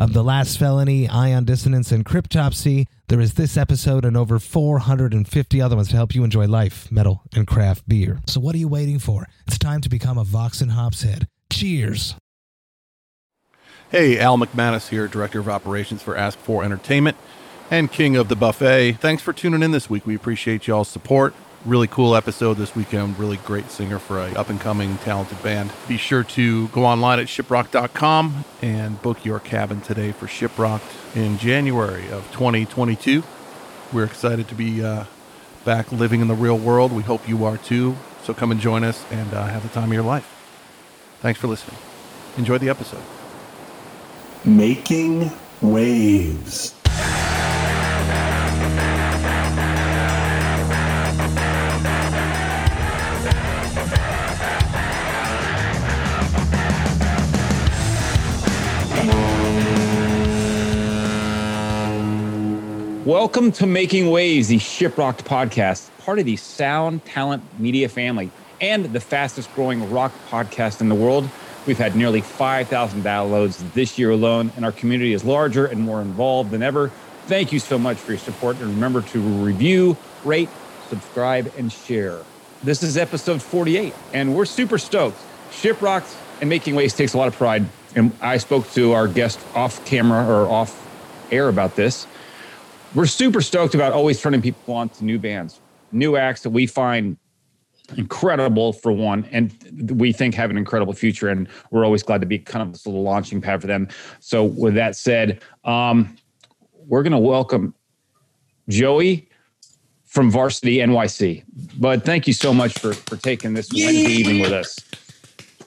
of 0.00 0.14
The 0.14 0.24
Last 0.24 0.58
Felony, 0.58 1.06
Ion 1.10 1.44
Dissonance, 1.44 1.92
and 1.92 2.06
Cryptopsy. 2.06 2.86
There 3.08 3.20
is 3.20 3.34
this 3.34 3.58
episode 3.58 4.06
and 4.06 4.16
over 4.16 4.38
450 4.38 5.60
other 5.60 5.76
ones 5.76 5.88
to 5.90 5.96
help 5.96 6.14
you 6.14 6.24
enjoy 6.24 6.46
life, 6.46 6.90
metal, 6.90 7.22
and 7.34 7.46
craft 7.46 7.86
beer. 7.86 8.22
So 8.26 8.40
what 8.40 8.54
are 8.54 8.58
you 8.58 8.66
waiting 8.66 8.98
for? 8.98 9.28
It's 9.46 9.58
time 9.58 9.82
to 9.82 9.90
become 9.90 10.16
a 10.16 10.24
Vox 10.24 10.62
and 10.62 10.72
Hops 10.72 11.02
head. 11.02 11.28
Cheers! 11.52 12.14
Hey, 13.90 14.18
Al 14.18 14.38
McManus 14.38 14.88
here, 14.88 15.06
Director 15.06 15.40
of 15.40 15.50
Operations 15.50 16.02
for 16.02 16.14
Ask4 16.14 16.64
Entertainment 16.64 17.18
and 17.70 17.92
King 17.92 18.16
of 18.16 18.28
the 18.28 18.36
Buffet. 18.36 18.92
Thanks 18.92 19.22
for 19.22 19.34
tuning 19.34 19.62
in 19.62 19.70
this 19.70 19.90
week. 19.90 20.06
We 20.06 20.14
appreciate 20.14 20.66
y'all's 20.66 20.88
support. 20.88 21.34
Really 21.66 21.88
cool 21.88 22.16
episode 22.16 22.54
this 22.54 22.74
weekend. 22.74 23.18
Really 23.18 23.36
great 23.36 23.70
singer 23.70 23.98
for 23.98 24.18
a 24.18 24.32
up 24.32 24.48
and 24.48 24.58
coming 24.58 24.96
talented 24.98 25.42
band. 25.42 25.70
Be 25.88 25.98
sure 25.98 26.24
to 26.24 26.68
go 26.68 26.86
online 26.86 27.18
at 27.18 27.26
shiprocked.com 27.26 28.46
and 28.62 29.02
book 29.02 29.26
your 29.26 29.40
cabin 29.40 29.82
today 29.82 30.12
for 30.12 30.26
Shiprocked 30.26 30.80
in 31.14 31.36
January 31.36 32.08
of 32.10 32.26
2022. 32.32 33.22
We're 33.92 34.04
excited 34.04 34.48
to 34.48 34.54
be 34.54 34.82
uh, 34.82 35.04
back 35.66 35.92
living 35.92 36.22
in 36.22 36.28
the 36.28 36.34
real 36.34 36.56
world. 36.56 36.92
We 36.92 37.02
hope 37.02 37.28
you 37.28 37.44
are 37.44 37.58
too. 37.58 37.94
So 38.22 38.32
come 38.32 38.50
and 38.50 38.60
join 38.60 38.82
us 38.82 39.04
and 39.10 39.34
uh, 39.34 39.46
have 39.48 39.62
the 39.62 39.68
time 39.68 39.90
of 39.90 39.92
your 39.92 40.02
life. 40.02 40.24
Thanks 41.20 41.38
for 41.38 41.46
listening. 41.46 41.76
Enjoy 42.38 42.56
the 42.56 42.70
episode. 42.70 43.02
Making 44.46 45.30
waves. 45.60 46.79
Welcome 63.06 63.50
to 63.52 63.66
Making 63.66 64.10
Waves, 64.10 64.48
the 64.48 64.58
Shiprocked 64.58 65.22
podcast, 65.22 65.88
part 66.00 66.18
of 66.18 66.26
the 66.26 66.36
Sound 66.36 67.02
Talent 67.06 67.42
Media 67.58 67.88
family 67.88 68.30
and 68.60 68.84
the 68.84 69.00
fastest 69.00 69.50
growing 69.54 69.90
rock 69.90 70.12
podcast 70.28 70.82
in 70.82 70.90
the 70.90 70.94
world. 70.94 71.26
We've 71.66 71.78
had 71.78 71.96
nearly 71.96 72.20
5,000 72.20 73.02
downloads 73.02 73.72
this 73.72 73.98
year 73.98 74.10
alone, 74.10 74.52
and 74.54 74.66
our 74.66 74.72
community 74.72 75.14
is 75.14 75.24
larger 75.24 75.64
and 75.64 75.80
more 75.80 76.02
involved 76.02 76.50
than 76.50 76.62
ever. 76.62 76.88
Thank 77.24 77.52
you 77.52 77.58
so 77.58 77.78
much 77.78 77.96
for 77.96 78.12
your 78.12 78.18
support, 78.18 78.58
and 78.58 78.66
remember 78.66 79.00
to 79.00 79.18
review, 79.18 79.96
rate, 80.22 80.50
subscribe, 80.90 81.50
and 81.56 81.72
share. 81.72 82.18
This 82.62 82.82
is 82.82 82.98
episode 82.98 83.40
48, 83.40 83.94
and 84.12 84.36
we're 84.36 84.44
super 84.44 84.76
stoked. 84.76 85.18
Shiprocked 85.52 86.14
and 86.42 86.50
Making 86.50 86.74
Waves 86.74 86.92
takes 86.92 87.14
a 87.14 87.18
lot 87.18 87.28
of 87.28 87.34
pride, 87.34 87.64
and 87.96 88.12
I 88.20 88.36
spoke 88.36 88.70
to 88.72 88.92
our 88.92 89.08
guest 89.08 89.40
off 89.54 89.82
camera 89.86 90.26
or 90.28 90.46
off 90.46 90.76
air 91.32 91.48
about 91.48 91.76
this 91.76 92.06
we're 92.94 93.06
super 93.06 93.40
stoked 93.40 93.74
about 93.74 93.92
always 93.92 94.20
turning 94.20 94.42
people 94.42 94.74
on 94.74 94.88
to 94.90 95.04
new 95.04 95.18
bands, 95.18 95.60
new 95.92 96.16
acts 96.16 96.42
that 96.42 96.50
we 96.50 96.66
find 96.66 97.16
incredible 97.96 98.72
for 98.72 98.92
one, 98.92 99.28
and 99.32 99.52
we 99.90 100.12
think 100.12 100.34
have 100.34 100.50
an 100.50 100.56
incredible 100.56 100.92
future. 100.92 101.28
And 101.28 101.48
we're 101.70 101.84
always 101.84 102.02
glad 102.02 102.20
to 102.20 102.26
be 102.26 102.38
kind 102.38 102.62
of 102.62 102.72
this 102.72 102.86
little 102.86 103.02
launching 103.02 103.40
pad 103.40 103.60
for 103.60 103.66
them. 103.66 103.88
So, 104.20 104.44
with 104.44 104.74
that 104.74 104.96
said, 104.96 105.40
um, 105.64 106.16
we're 106.86 107.02
going 107.02 107.12
to 107.12 107.18
welcome 107.18 107.74
Joey 108.68 109.28
from 110.04 110.30
Varsity 110.30 110.78
NYC. 110.78 111.44
But 111.78 112.04
thank 112.04 112.26
you 112.26 112.32
so 112.32 112.52
much 112.52 112.78
for 112.78 112.92
for 112.92 113.16
taking 113.16 113.54
this 113.54 113.72
Yay. 113.72 113.86
Wednesday 113.86 114.12
evening 114.12 114.40
with 114.40 114.52
us. 114.52 114.78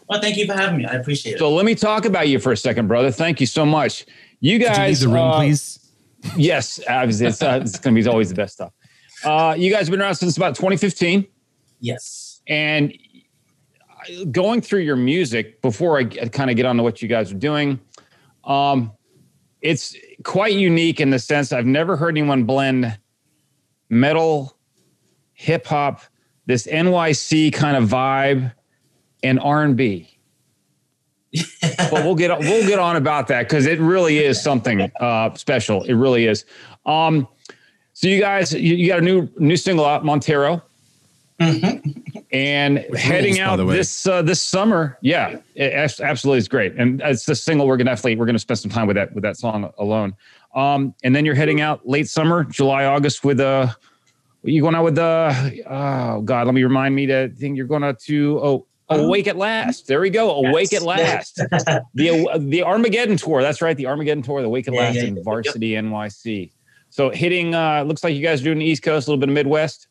Well, 0.09 0.22
thank 0.22 0.38
you 0.38 0.46
for 0.46 0.53
having 0.53 0.78
me. 0.78 0.86
I 0.86 0.96
appreciate 0.96 1.36
it. 1.36 1.40
So 1.40 1.50
let 1.53 1.66
me 1.66 1.76
talk 1.76 2.06
about 2.06 2.28
you 2.28 2.38
for 2.40 2.52
a 2.52 2.58
second, 2.58 2.88
brother. 2.88 3.09
Thank 3.09 3.40
you 3.40 3.47
so 3.47 3.66
much. 3.66 4.06
You 4.42 4.59
guys, 4.59 5.02
you 5.02 5.08
the 5.08 5.14
room, 5.14 5.24
uh, 5.24 5.38
please 5.38 5.83
yes, 6.38 6.79
it's, 6.88 7.41
uh, 7.41 7.59
it's 7.61 7.79
going 7.79 7.95
to 7.95 8.01
be 8.01 8.07
always 8.07 8.29
the 8.29 8.35
best 8.35 8.53
stuff. 8.53 8.73
Uh, 9.23 9.56
you 9.57 9.72
guys 9.72 9.88
have 9.88 9.91
been 9.91 10.01
around 10.01 10.16
since 10.16 10.38
about 10.38 10.56
2015. 10.56 11.25
Yes. 11.79 12.41
And 12.47 12.94
going 14.31 14.61
through 14.61 14.81
your 14.81 14.95
music 14.95 15.61
before 15.61 15.97
I 15.97 16.06
kind 16.06 16.50
of 16.50 16.56
get 16.56 16.66
on 16.66 16.78
to 16.78 16.84
what 16.84 17.01
you 17.01 17.07
guys 17.07 17.31
are 17.31 17.38
doing, 17.38 17.79
um, 18.44 18.91
it's 19.61 19.95
quite 20.23 20.53
unique 20.53 21.00
in 21.00 21.09
the 21.09 21.19
sense 21.19 21.53
I've 21.53 21.66
never 21.66 21.95
heard 21.95 22.17
anyone 22.17 22.44
blend 22.44 22.97
metal, 23.90 24.57
hip 25.34 25.66
hop, 25.66 26.01
this 26.45 26.67
NYC 26.67 27.53
kind 27.53 27.78
of 27.78 27.88
vibe, 27.88 28.53
and 29.23 29.40
R 29.40 29.63
and 29.63 29.78
B 29.78 30.12
but 31.68 31.92
we'll 31.92 32.16
get 32.16 32.38
we'll 32.40 32.68
get 32.68 32.80
on 32.80 32.96
about 32.96 33.28
that 33.28 33.44
because 33.44 33.66
it 33.66 33.80
really 33.80 34.20
is 34.20 34.42
something 34.42 34.92
uh, 35.00 35.34
special. 35.36 35.84
It 35.84 35.94
really 35.94 36.28
is. 36.28 36.46
Um, 36.86 37.28
so 37.94 38.08
you 38.08 38.20
guys, 38.20 38.54
you, 38.54 38.76
you, 38.76 38.88
got 38.88 39.00
a 39.00 39.02
new 39.02 39.30
new 39.38 39.58
single 39.58 39.86
out, 39.86 40.04
Montero, 40.04 40.62
mm-hmm. 41.40 42.20
and 42.32 42.86
Which 42.90 43.02
heading 43.02 43.36
rules, 43.36 43.40
out 43.40 43.68
this 43.68 44.06
uh, 44.08 44.22
this 44.22 44.42
summer. 44.42 44.98
Yeah, 45.02 45.40
it, 45.56 45.74
absolutely, 45.74 46.40
it's 46.40 46.48
great, 46.48 46.76
and 46.76 47.02
it's 47.02 47.26
the 47.26 47.36
single. 47.36 47.68
We're 47.68 47.78
gonna 47.78 47.92
definitely 47.92 48.16
we're 48.16 48.26
gonna 48.26 48.40
spend 48.40 48.60
some 48.60 48.72
time 48.72 48.88
with 48.88 48.96
that 48.96 49.14
with 49.14 49.24
that 49.24 49.38
song 49.38 49.72
alone. 49.78 50.16
Um, 50.56 50.94
and 51.04 51.16
then 51.16 51.26
you're 51.26 51.36
heading 51.36 51.62
out 51.62 51.88
late 51.88 52.08
summer, 52.08 52.44
July, 52.44 52.86
August 52.86 53.24
with 53.24 53.40
uh 53.40 53.74
you 54.44 54.62
going 54.62 54.76
out 54.76 54.84
with 54.84 54.96
the 54.96 55.64
uh, 55.68 56.16
oh 56.16 56.22
god, 56.22 56.46
let 56.46 56.54
me 56.54 56.64
remind 56.64 56.96
me 56.96 57.06
that 57.08 57.38
thing. 57.38 57.56
you're 57.56 57.66
going 57.66 57.84
out 57.84 58.00
to 58.02 58.40
oh 58.40 58.68
Awake 59.00 59.28
at 59.28 59.38
Last. 59.38 59.88
There 59.88 60.02
we 60.02 60.09
go. 60.09 60.31
Awake 60.31 60.72
yes. 60.72 60.81
at 60.81 60.86
Last. 60.86 61.36
the 61.94 62.28
the 62.40 62.64
Armageddon 62.64 63.18
tour. 63.18 63.42
That's 63.42 63.62
right. 63.62 63.76
The 63.76 63.88
Armageddon 63.88 64.24
tour. 64.24 64.42
The 64.42 64.48
Awake 64.48 64.68
at 64.68 64.74
yeah, 64.74 64.80
Last 64.80 64.96
yeah, 64.96 65.04
in 65.04 65.24
Varsity 65.24 65.68
yep. 65.68 65.86
NYC. 65.86 66.52
So 66.90 67.09
hitting. 67.09 67.56
uh 67.56 67.84
Looks 67.84 68.03
like 68.03 68.16
you 68.16 68.22
guys 68.22 68.42
are 68.42 68.46
doing 68.46 68.59
the 68.59 68.66
East 68.66 68.84
Coast, 68.84 69.08
a 69.08 69.12
little 69.12 69.20
bit 69.20 69.30
of 69.30 69.36
Midwest. 69.36 69.88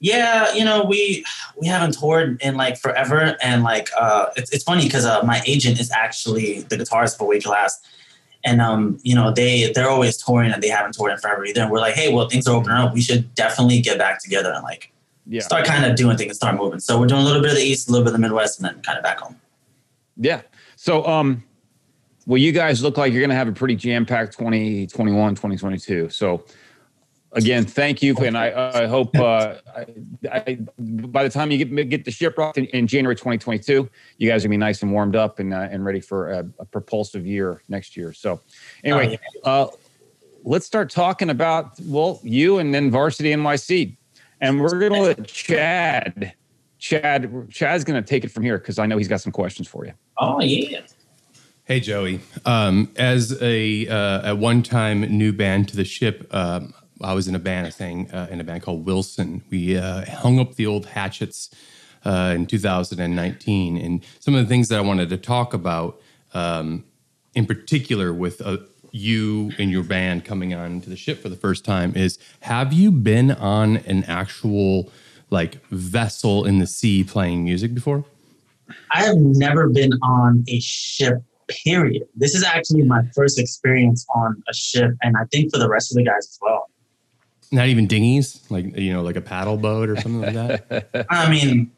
Yeah, 0.00 0.52
you 0.52 0.64
know 0.64 0.84
we 0.84 1.24
we 1.60 1.68
haven't 1.68 1.96
toured 1.98 2.42
in 2.42 2.56
like 2.56 2.76
forever, 2.76 3.36
and 3.40 3.62
like 3.62 3.88
uh 3.98 4.26
it's 4.36 4.52
it's 4.52 4.64
funny 4.64 4.84
because 4.84 5.04
uh, 5.04 5.22
my 5.22 5.40
agent 5.46 5.78
is 5.78 5.92
actually 5.92 6.62
the 6.62 6.76
guitarist 6.76 7.18
for 7.18 7.24
Awake 7.24 7.46
at 7.46 7.50
Last. 7.52 7.86
And 8.44 8.60
um, 8.60 8.98
you 9.02 9.14
know, 9.14 9.30
they 9.30 9.70
they're 9.72 9.88
always 9.88 10.16
touring 10.16 10.50
and 10.50 10.60
they 10.60 10.68
haven't 10.68 10.94
toured 10.94 11.12
in 11.12 11.18
forever 11.18 11.44
either. 11.44 11.62
And 11.62 11.70
we're 11.70 11.78
like, 11.78 11.94
hey, 11.94 12.12
well, 12.12 12.28
things 12.28 12.48
are 12.48 12.56
opening 12.56 12.76
up. 12.76 12.92
We 12.92 13.00
should 13.00 13.32
definitely 13.34 13.80
get 13.80 13.98
back 13.98 14.20
together 14.20 14.52
and 14.52 14.64
like 14.64 14.92
yeah. 15.26 15.40
start 15.40 15.64
kind 15.64 15.84
of 15.84 15.96
doing 15.96 16.16
things, 16.16 16.36
start 16.36 16.56
moving. 16.56 16.80
So 16.80 16.98
we're 16.98 17.06
doing 17.06 17.22
a 17.22 17.24
little 17.24 17.42
bit 17.42 17.50
of 17.50 17.56
the 17.56 17.62
East, 17.62 17.88
a 17.88 17.92
little 17.92 18.04
bit 18.04 18.14
of 18.14 18.20
the 18.20 18.26
Midwest, 18.26 18.60
and 18.60 18.68
then 18.68 18.82
kind 18.82 18.98
of 18.98 19.04
back 19.04 19.20
home. 19.20 19.40
Yeah. 20.16 20.42
So, 20.76 21.06
um, 21.06 21.44
well, 22.26 22.38
you 22.38 22.52
guys 22.52 22.82
look 22.82 22.96
like 22.96 23.12
you're 23.12 23.20
going 23.20 23.30
to 23.30 23.36
have 23.36 23.48
a 23.48 23.52
pretty 23.52 23.76
jam 23.76 24.06
packed 24.06 24.36
2021, 24.38 25.34
2022. 25.34 26.08
So, 26.10 26.44
again, 27.32 27.64
thank 27.64 28.02
you. 28.02 28.16
And 28.16 28.36
I, 28.36 28.82
I 28.82 28.86
hope 28.86 29.16
uh, 29.16 29.54
I, 29.74 29.86
I, 30.30 30.58
by 30.78 31.24
the 31.24 31.30
time 31.30 31.50
you 31.50 31.64
get, 31.64 31.88
get 31.88 32.04
the 32.04 32.10
Shiprocked 32.10 32.58
in, 32.58 32.66
in, 32.66 32.86
January 32.86 33.16
2022, 33.16 33.88
you 34.18 34.28
guys 34.28 34.44
will 34.44 34.50
be 34.50 34.56
nice 34.56 34.82
and 34.82 34.92
warmed 34.92 35.16
up 35.16 35.38
and, 35.38 35.52
uh, 35.52 35.68
and 35.70 35.84
ready 35.84 36.00
for 36.00 36.30
a, 36.30 36.46
a, 36.58 36.64
propulsive 36.64 37.26
year 37.26 37.62
next 37.68 37.96
year. 37.96 38.12
So, 38.12 38.40
anyway, 38.84 39.18
oh, 39.44 39.50
uh, 39.50 39.70
let's 40.44 40.66
start 40.66 40.90
talking 40.90 41.30
about, 41.30 41.72
well, 41.84 42.20
you 42.22 42.58
and 42.58 42.74
then 42.74 42.90
Varsity 42.90 43.32
NYC 43.32 43.96
and 44.42 44.60
we're 44.60 44.78
going 44.78 44.92
to 44.92 45.00
let 45.00 45.26
Chad, 45.26 46.34
Chad, 46.78 47.48
Chad's 47.48 47.84
going 47.84 48.02
to 48.02 48.06
take 48.06 48.24
it 48.24 48.30
from 48.30 48.42
here 48.42 48.58
because 48.58 48.78
I 48.78 48.86
know 48.86 48.98
he's 48.98 49.08
got 49.08 49.22
some 49.22 49.32
questions 49.32 49.68
for 49.68 49.86
you. 49.86 49.92
Oh 50.18 50.42
yeah. 50.42 50.80
Hey 51.64 51.78
Joey, 51.78 52.20
um, 52.44 52.90
as 52.96 53.40
a 53.40 53.86
uh, 53.86 54.32
a 54.32 54.36
one 54.36 54.62
time 54.62 55.02
new 55.02 55.32
band 55.32 55.68
to 55.68 55.76
the 55.76 55.84
ship, 55.84 56.26
um, 56.34 56.74
I 57.00 57.14
was 57.14 57.28
in 57.28 57.36
a 57.36 57.38
band, 57.38 57.72
thing 57.72 58.10
uh, 58.10 58.26
in 58.30 58.40
a 58.40 58.44
band 58.44 58.62
called 58.62 58.84
Wilson. 58.84 59.42
We 59.48 59.78
uh, 59.78 60.04
hung 60.10 60.40
up 60.40 60.56
the 60.56 60.66
old 60.66 60.86
hatchets 60.86 61.50
uh, 62.04 62.32
in 62.34 62.46
2019, 62.46 63.78
and 63.78 64.04
some 64.18 64.34
of 64.34 64.42
the 64.42 64.48
things 64.48 64.68
that 64.68 64.78
I 64.78 64.82
wanted 64.82 65.08
to 65.10 65.16
talk 65.16 65.54
about, 65.54 66.00
um, 66.34 66.84
in 67.34 67.46
particular 67.46 68.12
with 68.12 68.42
uh, 68.44 68.58
you 68.92 69.52
and 69.58 69.70
your 69.70 69.82
band 69.82 70.24
coming 70.24 70.54
on 70.54 70.80
to 70.82 70.90
the 70.90 70.96
ship 70.96 71.20
for 71.20 71.28
the 71.28 71.36
first 71.36 71.64
time 71.64 71.96
is 71.96 72.18
have 72.40 72.72
you 72.72 72.92
been 72.92 73.30
on 73.32 73.78
an 73.78 74.04
actual 74.04 74.92
like 75.30 75.66
vessel 75.68 76.44
in 76.44 76.58
the 76.58 76.66
sea 76.66 77.02
playing 77.02 77.42
music 77.44 77.74
before? 77.74 78.04
I 78.94 79.04
have 79.04 79.16
never 79.16 79.68
been 79.68 79.92
on 80.02 80.44
a 80.48 80.60
ship, 80.60 81.22
period. 81.48 82.04
This 82.14 82.34
is 82.34 82.44
actually 82.44 82.82
my 82.82 83.02
first 83.14 83.38
experience 83.38 84.06
on 84.14 84.42
a 84.48 84.54
ship, 84.54 84.92
and 85.02 85.16
I 85.16 85.24
think 85.32 85.52
for 85.52 85.58
the 85.58 85.68
rest 85.68 85.90
of 85.90 85.96
the 85.96 86.04
guys 86.04 86.18
as 86.18 86.38
well. 86.40 86.68
Not 87.50 87.68
even 87.68 87.86
dinghies, 87.86 88.40
like 88.50 88.76
you 88.76 88.92
know, 88.92 89.02
like 89.02 89.16
a 89.16 89.20
paddle 89.20 89.56
boat 89.56 89.88
or 89.88 89.96
something 89.96 90.20
like 90.20 90.34
that. 90.68 91.06
I 91.10 91.30
mean, 91.30 91.70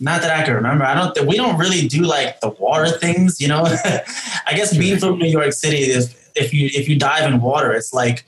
not 0.00 0.22
that 0.22 0.30
I 0.30 0.44
can 0.44 0.54
remember. 0.54 0.84
I 0.84 0.94
don't. 0.94 1.14
Th- 1.14 1.26
we 1.26 1.36
don't 1.36 1.58
really 1.58 1.88
do 1.88 2.02
like 2.02 2.40
the 2.40 2.50
water 2.50 2.88
things, 2.88 3.40
you 3.40 3.48
know. 3.48 3.64
I 4.46 4.54
guess 4.54 4.76
being 4.76 4.98
from 4.98 5.18
New 5.18 5.28
York 5.28 5.52
City 5.52 5.78
is 5.78 6.14
if 6.34 6.54
you 6.54 6.70
if 6.72 6.88
you 6.88 6.98
dive 6.98 7.30
in 7.30 7.40
water, 7.40 7.72
it's 7.72 7.92
like 7.92 8.24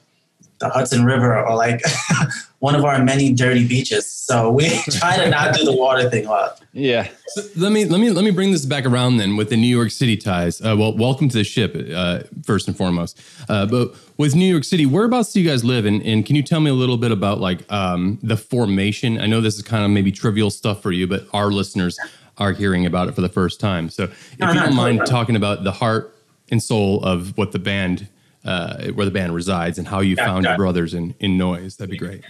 the 0.61 0.69
Hudson 0.69 1.05
River 1.05 1.39
or 1.39 1.57
like 1.57 1.81
one 2.61 2.75
of 2.75 2.85
our 2.85 3.03
many 3.03 3.33
dirty 3.33 3.67
beaches. 3.67 4.07
So 4.07 4.51
we 4.51 4.69
try 4.91 5.17
to 5.17 5.29
not 5.31 5.55
do 5.55 5.65
the 5.65 5.75
water 5.75 6.09
thing 6.09 6.27
a 6.27 6.31
lot. 6.31 6.61
Yeah. 6.73 7.09
So 7.29 7.43
let 7.57 7.73
me 7.73 7.85
let 7.87 8.01
me 8.01 8.11
let 8.11 8.25
me 8.25 8.31
bring 8.31 8.53
this 8.53 8.65
back 8.67 8.85
around 8.85 9.17
then 9.17 9.37
with 9.37 9.49
the 9.49 9.57
New 9.57 9.67
York 9.75 9.91
City 9.91 10.17
ties. 10.17 10.61
Uh, 10.61 10.77
well, 10.79 10.97
welcome 10.97 11.29
to 11.31 11.37
the 11.39 11.45
ship 11.45 11.75
uh, 11.95 12.21
first 12.45 12.69
and 12.69 12.77
foremost. 12.77 13.21
Uh, 13.49 13.67
but 13.67 13.95
with 14.19 14.35
New 14.35 14.47
York 14.51 14.65
City, 14.65 14.85
whereabouts 14.87 15.33
do 15.33 15.41
you 15.41 15.49
guys 15.49 15.65
live? 15.65 15.85
And, 15.87 16.03
and 16.03 16.25
can 16.27 16.37
you 16.37 16.43
tell 16.43 16.61
me 16.61 16.71
a 16.71 16.75
little 16.75 16.99
bit 16.99 17.11
about 17.11 17.41
like 17.41 17.71
um, 17.73 18.19
the 18.23 18.37
formation? 18.37 19.19
I 19.21 19.27
know 19.27 19.41
this 19.41 19.57
is 19.57 19.63
kind 19.63 19.85
of 19.85 19.91
maybe 19.91 20.13
trivial 20.13 20.51
stuff 20.51 20.83
for 20.83 20.93
you, 20.93 21.07
but 21.07 21.27
our 21.33 21.51
listeners 21.51 21.99
are 22.39 22.53
hearing 22.53 22.85
about 22.87 23.09
it 23.09 23.15
for 23.15 23.21
the 23.23 23.29
first 23.29 23.61
time. 23.61 23.89
So 23.89 24.05
if 24.05 24.39
No, 24.39 24.49
you 24.53 24.55
don't 24.61 24.75
mind 24.75 24.99
totally. 24.99 25.11
talking 25.11 25.37
about 25.37 25.65
the 25.65 25.73
heart 25.73 26.15
and 26.51 26.63
soul 26.63 27.03
of 27.05 27.37
what 27.39 27.53
the 27.53 27.59
band, 27.59 28.09
uh, 28.45 28.89
where 28.93 29.05
the 29.05 29.13
band 29.13 29.35
resides, 29.35 29.79
and 29.79 29.87
how 29.87 30.01
you 30.01 30.17
Yeah, 30.17 30.27
found 30.27 30.45
your 30.45 30.57
brothers 30.57 30.95
in 30.95 31.15
in 31.21 31.37
noise, 31.37 31.77
that'd 31.77 31.91
be 31.91 31.99
great. 31.99 32.23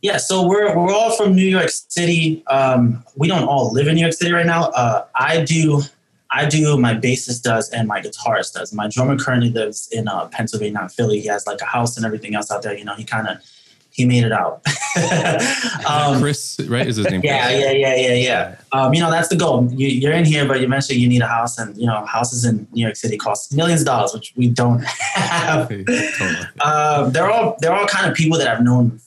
Yeah, 0.00 0.16
so 0.16 0.46
we're 0.46 0.76
we're 0.76 0.92
all 0.92 1.16
from 1.16 1.34
New 1.34 1.46
York 1.46 1.70
City. 1.70 2.44
Um, 2.46 3.04
we 3.16 3.26
don't 3.26 3.44
all 3.44 3.72
live 3.72 3.88
in 3.88 3.96
New 3.96 4.00
York 4.00 4.12
City 4.12 4.32
right 4.32 4.46
now. 4.46 4.66
Uh, 4.70 5.06
I 5.14 5.42
do, 5.44 5.82
I 6.30 6.46
do. 6.46 6.78
My 6.78 6.94
bassist 6.94 7.42
does, 7.42 7.68
and 7.70 7.88
my 7.88 8.00
guitarist 8.00 8.54
does. 8.54 8.72
My 8.72 8.88
drummer 8.88 9.16
currently 9.18 9.50
lives 9.50 9.88
in 9.90 10.06
uh, 10.06 10.26
Pennsylvania, 10.28 10.74
not 10.74 10.92
Philly. 10.92 11.20
He 11.20 11.26
has 11.28 11.46
like 11.46 11.60
a 11.60 11.64
house 11.64 11.96
and 11.96 12.06
everything 12.06 12.34
else 12.36 12.50
out 12.50 12.62
there. 12.62 12.76
You 12.76 12.84
know, 12.84 12.94
he 12.94 13.04
kind 13.04 13.26
of 13.26 13.38
he 13.98 14.06
made 14.06 14.22
it 14.22 14.30
out. 14.30 14.62
um, 15.90 16.20
Chris, 16.20 16.56
right? 16.68 16.86
Is 16.86 16.96
his 16.96 17.10
name? 17.10 17.20
yeah, 17.24 17.48
Chris? 17.48 17.60
yeah, 17.60 17.72
yeah, 17.72 17.94
yeah, 17.96 18.14
yeah. 18.14 18.56
Um, 18.70 18.94
you 18.94 19.00
know, 19.00 19.10
that's 19.10 19.26
the 19.26 19.34
goal. 19.34 19.68
You, 19.72 19.88
you're 19.88 20.12
in 20.12 20.24
here, 20.24 20.46
but 20.46 20.62
eventually 20.62 21.00
you 21.00 21.08
need 21.08 21.20
a 21.20 21.26
house, 21.26 21.58
and 21.58 21.76
you 21.76 21.86
know, 21.86 22.06
houses 22.06 22.44
in 22.44 22.68
New 22.72 22.82
York 22.82 22.94
City 22.94 23.16
cost 23.16 23.52
millions 23.52 23.80
of 23.80 23.86
dollars, 23.88 24.14
which 24.14 24.32
we 24.36 24.48
don't 24.48 24.84
have. 25.14 25.68
totally. 25.68 25.84
Uh, 26.60 27.10
they're 27.10 27.28
all 27.28 27.56
they're 27.60 27.74
all 27.74 27.88
kind 27.88 28.08
of 28.08 28.16
people 28.16 28.38
that 28.38 28.46
I've 28.46 28.62
known 28.62 29.00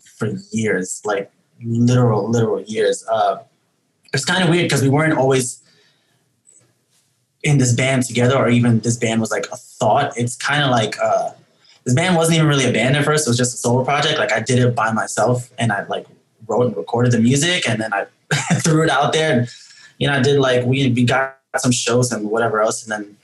for 0.00 0.28
years, 0.52 1.02
like 1.04 1.30
literal 1.62 2.30
literal 2.30 2.62
years. 2.62 3.06
Uh, 3.06 3.42
it's 4.14 4.24
kind 4.24 4.42
of 4.42 4.48
weird 4.48 4.64
because 4.64 4.80
we 4.80 4.88
weren't 4.88 5.18
always 5.18 5.62
in 7.42 7.58
this 7.58 7.74
band 7.74 8.04
together, 8.04 8.38
or 8.38 8.48
even 8.48 8.80
this 8.80 8.96
band 8.96 9.20
was 9.20 9.30
like 9.30 9.46
a 9.52 9.56
thought. 9.56 10.16
It's 10.16 10.34
kind 10.34 10.64
of 10.64 10.70
like 10.70 10.98
uh, 10.98 11.32
this 11.84 11.94
band 11.94 12.16
wasn't 12.16 12.36
even 12.36 12.48
really 12.48 12.66
a 12.66 12.72
band 12.72 12.96
at 12.96 13.04
first; 13.04 13.26
it 13.26 13.30
was 13.30 13.36
just 13.36 13.54
a 13.54 13.58
solo 13.58 13.84
project. 13.84 14.18
Like 14.18 14.32
I 14.32 14.40
did 14.40 14.58
it 14.58 14.74
by 14.74 14.92
myself, 14.92 15.50
and 15.58 15.72
I 15.72 15.84
like 15.86 16.06
wrote 16.46 16.66
and 16.66 16.76
recorded 16.76 17.12
the 17.12 17.20
music, 17.20 17.68
and 17.68 17.80
then 17.80 17.92
I 17.92 18.06
threw 18.54 18.82
it 18.82 18.90
out 18.90 19.12
there. 19.12 19.38
And 19.38 19.48
you 19.98 20.08
know, 20.08 20.14
I 20.14 20.22
did 20.22 20.38
like 20.38 20.64
we 20.64 20.90
we 20.90 21.04
got 21.04 21.38
some 21.56 21.72
shows 21.72 22.12
and 22.12 22.30
whatever 22.30 22.60
else, 22.60 22.82
and 22.82 22.92
then 22.92 23.16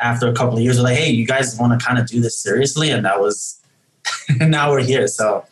after 0.00 0.28
a 0.28 0.32
couple 0.32 0.56
of 0.56 0.62
years, 0.62 0.78
we're 0.78 0.84
like, 0.84 0.96
hey, 0.96 1.10
you 1.10 1.26
guys 1.26 1.56
want 1.58 1.78
to 1.78 1.84
kind 1.84 1.98
of 1.98 2.06
do 2.06 2.20
this 2.20 2.40
seriously? 2.40 2.90
And 2.90 3.04
that 3.04 3.20
was, 3.20 3.60
now 4.40 4.70
we're 4.70 4.82
here. 4.82 5.06
So 5.06 5.44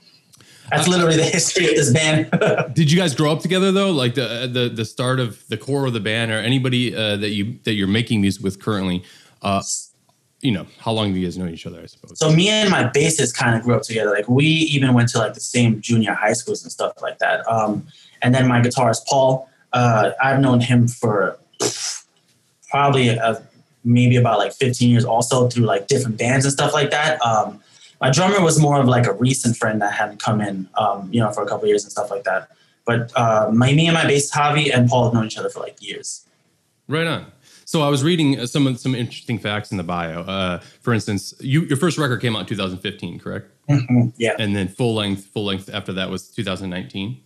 that's 0.71 0.89
literally 0.89 1.17
the 1.17 1.25
history 1.25 1.69
of 1.69 1.77
this 1.77 1.93
band. 1.93 2.31
Did 2.75 2.91
you 2.91 2.99
guys 2.99 3.15
grow 3.15 3.33
up 3.33 3.41
together 3.41 3.73
though? 3.73 3.91
Like 3.91 4.15
the 4.15 4.49
the 4.53 4.69
the 4.69 4.85
start 4.85 5.21
of 5.21 5.47
the 5.49 5.57
core 5.57 5.87
of 5.87 5.93
the 5.93 6.01
band, 6.01 6.31
or 6.31 6.39
anybody 6.39 6.95
uh, 6.95 7.17
that 7.17 7.31
you 7.31 7.59
that 7.65 7.75
you're 7.75 7.89
making 7.89 8.21
music 8.21 8.43
with 8.43 8.61
currently? 8.61 9.05
Uh, 9.41 9.63
you 10.41 10.53
know, 10.53 10.67
how 10.79 10.93
long 10.93 11.13
do 11.13 11.19
you 11.19 11.27
guys 11.27 11.37
know 11.37 11.49
each 11.49 11.67
other? 11.67 11.81
I 11.81 11.87
suppose. 11.87 12.19
so 12.19 12.31
me 12.31 12.49
and 12.49 12.71
my 12.71 12.85
bassist 12.85 13.35
kind 13.35 13.57
of 13.57 13.63
grew 13.63 13.75
up 13.75 13.83
together. 13.83 14.11
Like 14.11 14.29
we 14.29 14.45
even 14.45 14.95
went 14.95 15.09
to 15.11 15.19
like 15.19 15.35
the 15.35 15.41
same 15.41 15.81
junior 15.81 16.15
high 16.15 16.33
schools 16.33 16.63
and 16.63 16.71
stuff 16.71 16.93
like 17.03 17.19
that. 17.19 17.47
Um, 17.49 17.87
and 18.23 18.35
then 18.35 18.47
my 18.47 18.61
guitarist 18.61 19.07
Paul, 19.07 19.49
uh, 19.73 20.13
I've 20.23 20.41
known 20.41 20.61
him 20.61 20.89
for 20.89 21.39
probably 22.71 23.19
uh 23.19 23.37
maybe 23.85 24.17
about 24.17 24.39
like 24.39 24.53
15 24.53 24.91
years 24.91 25.05
also 25.05 25.49
through 25.49 25.65
like 25.65 25.87
different 25.87 26.19
bands 26.19 26.45
and 26.45 26.53
stuff 26.53 26.75
like 26.75 26.91
that. 26.91 27.21
Um, 27.25 27.61
my 28.01 28.11
drummer 28.11 28.41
was 28.41 28.61
more 28.61 28.81
of 28.81 28.87
like 28.87 29.07
a 29.07 29.13
recent 29.15 29.57
friend 29.57 29.81
that 29.83 29.93
had 29.93 30.21
come 30.21 30.41
in, 30.41 30.69
um, 30.77 31.09
you 31.13 31.21
know, 31.21 31.33
for 31.33 31.43
a 31.43 31.47
couple 31.47 31.65
of 31.65 31.69
years 31.69 31.85
and 31.85 31.91
stuff 31.91 32.11
like 32.11 32.25
that. 32.25 32.51
But 32.85 33.13
uh, 33.17 33.51
my 33.53 33.73
me 33.73 33.87
and 33.87 33.95
my 33.95 34.05
bassist 34.05 34.33
Javi 34.33 34.75
and 34.75 34.89
Paul 34.89 35.05
have 35.05 35.15
known 35.15 35.27
each 35.27 35.39
other 35.39 35.51
for 35.51 35.61
like 35.61 35.81
years. 35.83 36.27
Right 36.87 37.07
on. 37.07 37.27
So 37.69 37.83
I 37.83 37.91
was 37.91 38.03
reading 38.03 38.41
uh, 38.41 38.47
some 38.47 38.67
of 38.67 38.81
some 38.81 38.95
interesting 38.95 39.39
facts 39.39 39.73
in 39.73 39.77
the 39.77 39.83
bio. 39.83 40.23
Uh, 40.23 40.61
for 40.81 40.95
instance, 40.95 41.35
you 41.39 41.65
your 41.65 41.77
first 41.77 41.99
record 41.99 42.23
came 42.23 42.35
out 42.35 42.41
in 42.41 42.47
2015, 42.47 43.19
correct? 43.19 43.51
Yeah. 44.17 44.37
And 44.39 44.57
then 44.57 44.69
full 44.69 44.95
length 44.95 45.27
full 45.27 45.45
length 45.45 45.69
after 45.71 45.93
that 45.93 46.09
was 46.09 46.29
2019. 46.31 47.21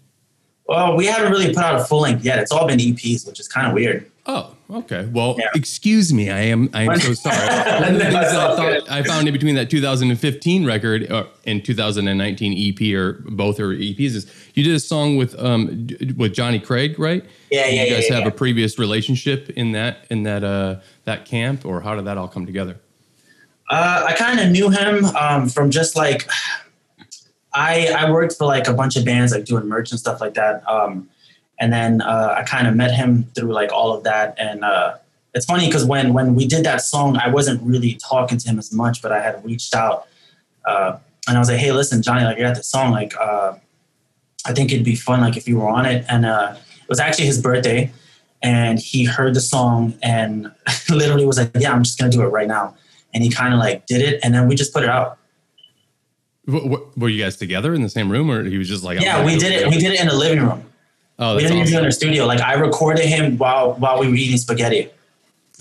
Well, 0.67 0.97
we 0.97 1.07
haven't 1.07 1.31
really 1.31 1.55
put 1.55 1.63
out 1.63 1.81
a 1.81 1.85
full 1.85 2.01
length 2.01 2.25
yet. 2.25 2.41
It's 2.41 2.51
all 2.51 2.67
been 2.67 2.81
EPs, 2.81 3.25
which 3.25 3.39
is 3.39 3.47
kind 3.47 3.69
of 3.69 3.73
weird. 3.73 4.11
Oh, 4.25 4.55
okay. 4.71 5.09
Well, 5.13 5.35
Yeah. 5.37 5.47
excuse 5.55 6.13
me. 6.13 6.31
I 6.31 6.43
am 6.43 6.71
I 6.73 6.85
am 6.85 6.97
so 7.01 7.13
sorry. 7.15 7.37
One 7.37 7.95
of 7.95 7.99
the 7.99 8.05
things 8.05 8.15
that 8.15 8.37
I 8.51 8.57
thought 8.57 8.91
I 8.91 9.03
found 9.03 9.27
in 9.27 9.33
between 9.35 9.57
that 9.57 9.69
2015 9.69 10.65
record 10.65 11.11
uh, 11.11 11.25
and 11.45 11.65
2019 11.65 12.73
EP 12.73 12.95
or 12.95 13.15
both 13.31 13.59
are 13.59 13.75
EPs 13.75 14.15
is 14.15 14.33
you 14.55 14.63
did 14.63 14.75
a 14.75 14.81
song 14.81 15.17
with 15.17 15.37
um 15.43 15.89
with 16.17 16.35
Johnny 16.35 16.61
Craig, 16.61 17.01
right? 17.01 17.25
Yeah, 17.51 17.67
yeah, 17.67 17.83
You 17.85 17.95
guys 17.95 18.09
yeah, 18.09 18.15
have 18.15 18.23
yeah. 18.25 18.29
a 18.29 18.33
previous 18.33 18.79
relationship 18.79 19.51
in 19.51 19.73
that 19.73 20.07
in 20.09 20.23
that 20.23 20.45
uh 20.45 20.77
that 21.05 21.25
camp, 21.25 21.67
or 21.67 21.81
how 21.81 21.97
did 21.97 22.05
that 22.05 22.17
all 22.17 22.29
come 22.29 22.47
together? 22.47 22.77
Uh, 23.69 24.05
I 24.09 24.13
kind 24.13 24.39
of 24.39 24.51
knew 24.51 24.69
him 24.71 25.05
um, 25.17 25.49
from 25.49 25.71
just 25.71 25.97
like 25.97 26.29
I 27.55 27.89
I 27.99 28.11
worked 28.11 28.35
for 28.37 28.47
like 28.47 28.69
a 28.69 28.73
bunch 28.75 28.97
of 28.97 29.05
bands 29.05 29.33
like 29.33 29.45
doing 29.47 29.67
merch 29.69 29.91
and 29.91 29.99
stuff 29.99 30.21
like 30.21 30.35
that. 30.35 30.63
Um, 30.69 31.09
and 31.63 31.73
then 31.73 32.03
uh, 32.03 32.35
I 32.37 32.43
kind 32.43 32.67
of 32.67 32.75
met 32.75 32.93
him 32.93 33.23
through 33.37 33.53
like 33.53 33.71
all 33.71 33.95
of 33.95 34.03
that. 34.03 34.35
And 34.37 34.65
uh, 34.65 34.97
it's 35.33 35.47
funny 35.47 35.67
because 35.67 35.85
when 35.85 36.13
when 36.13 36.35
we 36.35 36.45
did 36.45 36.65
that 36.65 36.83
song, 36.83 37.17
I 37.17 37.29
wasn't 37.29 37.63
really 37.63 37.95
talking 37.95 38.37
to 38.37 38.49
him 38.49 38.59
as 38.59 38.73
much, 38.73 39.01
but 39.01 39.13
I 39.13 39.23
had 39.23 39.43
reached 39.45 39.73
out 39.73 40.09
uh, 40.65 40.99
and 41.29 41.37
I 41.37 41.39
was 41.39 41.49
like, 41.49 41.59
"Hey, 41.59 41.71
listen, 41.71 42.03
Johnny, 42.03 42.25
like 42.25 42.37
I 42.37 42.41
got 42.41 42.57
this 42.57 42.69
song. 42.69 42.91
Like, 42.91 43.15
uh, 43.17 43.55
I 44.45 44.53
think 44.53 44.73
it'd 44.73 44.85
be 44.85 44.97
fun 44.97 45.21
like 45.21 45.37
if 45.37 45.47
you 45.47 45.61
were 45.61 45.69
on 45.69 45.87
it." 45.87 46.05
And 46.09 46.27
uh, 46.27 46.57
it 46.83 46.89
was 46.89 46.99
actually 46.99 47.27
his 47.27 47.41
birthday, 47.41 47.93
and 48.43 48.81
he 48.81 49.05
heard 49.05 49.35
the 49.35 49.41
song 49.41 49.95
and 50.03 50.51
literally 50.91 51.25
was 51.25 51.39
like, 51.39 51.53
"Yeah, 51.57 51.73
I'm 51.73 51.85
just 51.85 51.97
gonna 51.97 52.11
do 52.11 52.23
it 52.23 52.29
right 52.29 52.49
now." 52.49 52.75
And 53.15 53.23
he 53.23 53.31
kind 53.31 53.55
of 53.55 53.61
like 53.61 53.87
did 53.87 54.03
it, 54.03 54.19
and 54.25 54.35
then 54.35 54.49
we 54.49 54.57
just 54.57 54.75
put 54.75 54.83
it 54.83 54.89
out. 54.89 55.17
W- 56.49 56.69
w- 56.69 56.91
were 56.97 57.09
you 57.09 57.23
guys 57.23 57.37
together 57.37 57.73
in 57.73 57.83
the 57.83 57.89
same 57.89 58.11
room, 58.11 58.33
or 58.33 58.43
he 58.43 58.59
was 58.59 58.69
just 58.69 58.83
like, 58.83 59.01
Yeah, 59.01 59.25
we 59.25 59.39
did 59.39 59.53
it. 59.53 59.69
We 59.69 59.79
did 59.79 59.93
it 59.93 60.01
in 60.01 60.09
the 60.09 60.17
living 60.17 60.45
room. 60.45 60.65
Oh, 61.23 61.37
we 61.37 61.43
didn't 61.43 61.59
even 61.59 61.69
do 61.69 61.73
in 61.73 61.77
awesome. 61.77 61.87
the 61.87 61.93
studio. 61.93 62.27
Like 62.27 62.41
I 62.41 62.55
recorded 62.55 63.07
him 63.07 63.39
while 63.39 63.75
while 63.75 64.01
we 64.01 64.09
were 64.09 64.15
eating 64.15 64.37
spaghetti. 64.39 64.91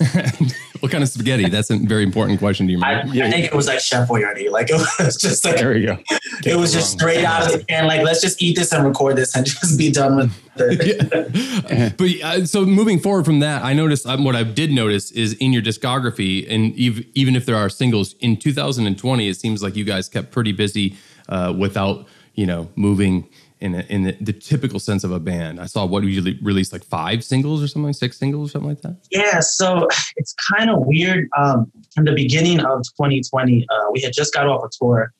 what 0.80 0.90
kind 0.90 1.04
of 1.04 1.08
spaghetti? 1.08 1.48
That's 1.48 1.70
a 1.70 1.76
very 1.76 2.02
important 2.02 2.40
question 2.40 2.66
to 2.66 2.72
you. 2.72 2.80
I, 2.82 3.02
remember. 3.02 3.22
I 3.22 3.30
think 3.30 3.44
it 3.44 3.54
was 3.54 3.68
like 3.68 3.78
Chef 3.78 4.08
Boyardee. 4.08 4.50
Like 4.50 4.70
it 4.70 4.80
was 4.98 5.16
just 5.16 5.44
like 5.44 5.56
There 5.56 5.72
we 5.72 5.86
go. 5.86 5.98
it 6.44 6.56
was 6.56 6.72
just 6.72 6.90
straight 6.90 7.24
out 7.24 7.46
of 7.46 7.52
the 7.52 7.64
can. 7.64 7.86
Like 7.86 8.02
let's 8.02 8.20
just 8.20 8.42
eat 8.42 8.56
this 8.56 8.72
and 8.72 8.84
record 8.84 9.14
this 9.14 9.36
and 9.36 9.46
just 9.46 9.78
be 9.78 9.92
done 9.92 10.16
with 10.16 10.36
it. 10.56 11.96
but 11.96 12.10
uh, 12.24 12.44
so 12.44 12.66
moving 12.66 12.98
forward 12.98 13.24
from 13.24 13.38
that, 13.38 13.62
I 13.62 13.72
noticed 13.72 14.04
um, 14.04 14.24
what 14.24 14.34
I 14.34 14.42
did 14.42 14.72
notice 14.72 15.12
is 15.12 15.34
in 15.34 15.52
your 15.52 15.62
discography, 15.62 16.44
and 16.52 16.72
ev- 16.76 17.06
even 17.14 17.36
if 17.36 17.46
there 17.46 17.56
are 17.56 17.68
singles 17.68 18.16
in 18.18 18.36
2020, 18.36 19.28
it 19.28 19.36
seems 19.36 19.62
like 19.62 19.76
you 19.76 19.84
guys 19.84 20.08
kept 20.08 20.32
pretty 20.32 20.50
busy 20.50 20.96
uh, 21.28 21.54
without 21.56 22.08
you 22.34 22.46
know 22.46 22.68
moving 22.74 23.28
in 23.62 23.76
a, 23.76 23.80
in 23.88 24.02
the, 24.02 24.16
the 24.20 24.32
typical 24.32 24.80
sense 24.80 25.04
of 25.04 25.12
a 25.12 25.20
band. 25.20 25.60
I 25.60 25.66
saw 25.66 25.86
what 25.86 26.02
usually 26.02 26.36
released 26.42 26.72
like 26.72 26.82
five 26.82 27.22
singles 27.22 27.62
or 27.62 27.68
something, 27.68 27.92
six 27.92 28.18
singles 28.18 28.50
or 28.50 28.52
something 28.52 28.70
like 28.70 28.82
that. 28.82 28.96
Yeah, 29.12 29.38
so 29.38 29.86
it's 30.16 30.34
kind 30.52 30.68
of 30.68 30.80
weird. 30.80 31.28
Um, 31.38 31.70
in 31.96 32.04
the 32.04 32.12
beginning 32.12 32.58
of 32.58 32.82
2020, 32.82 33.64
uh, 33.70 33.74
we 33.92 34.00
had 34.00 34.12
just 34.12 34.34
got 34.34 34.48
off 34.48 34.64
a 34.64 34.68
tour, 34.72 35.12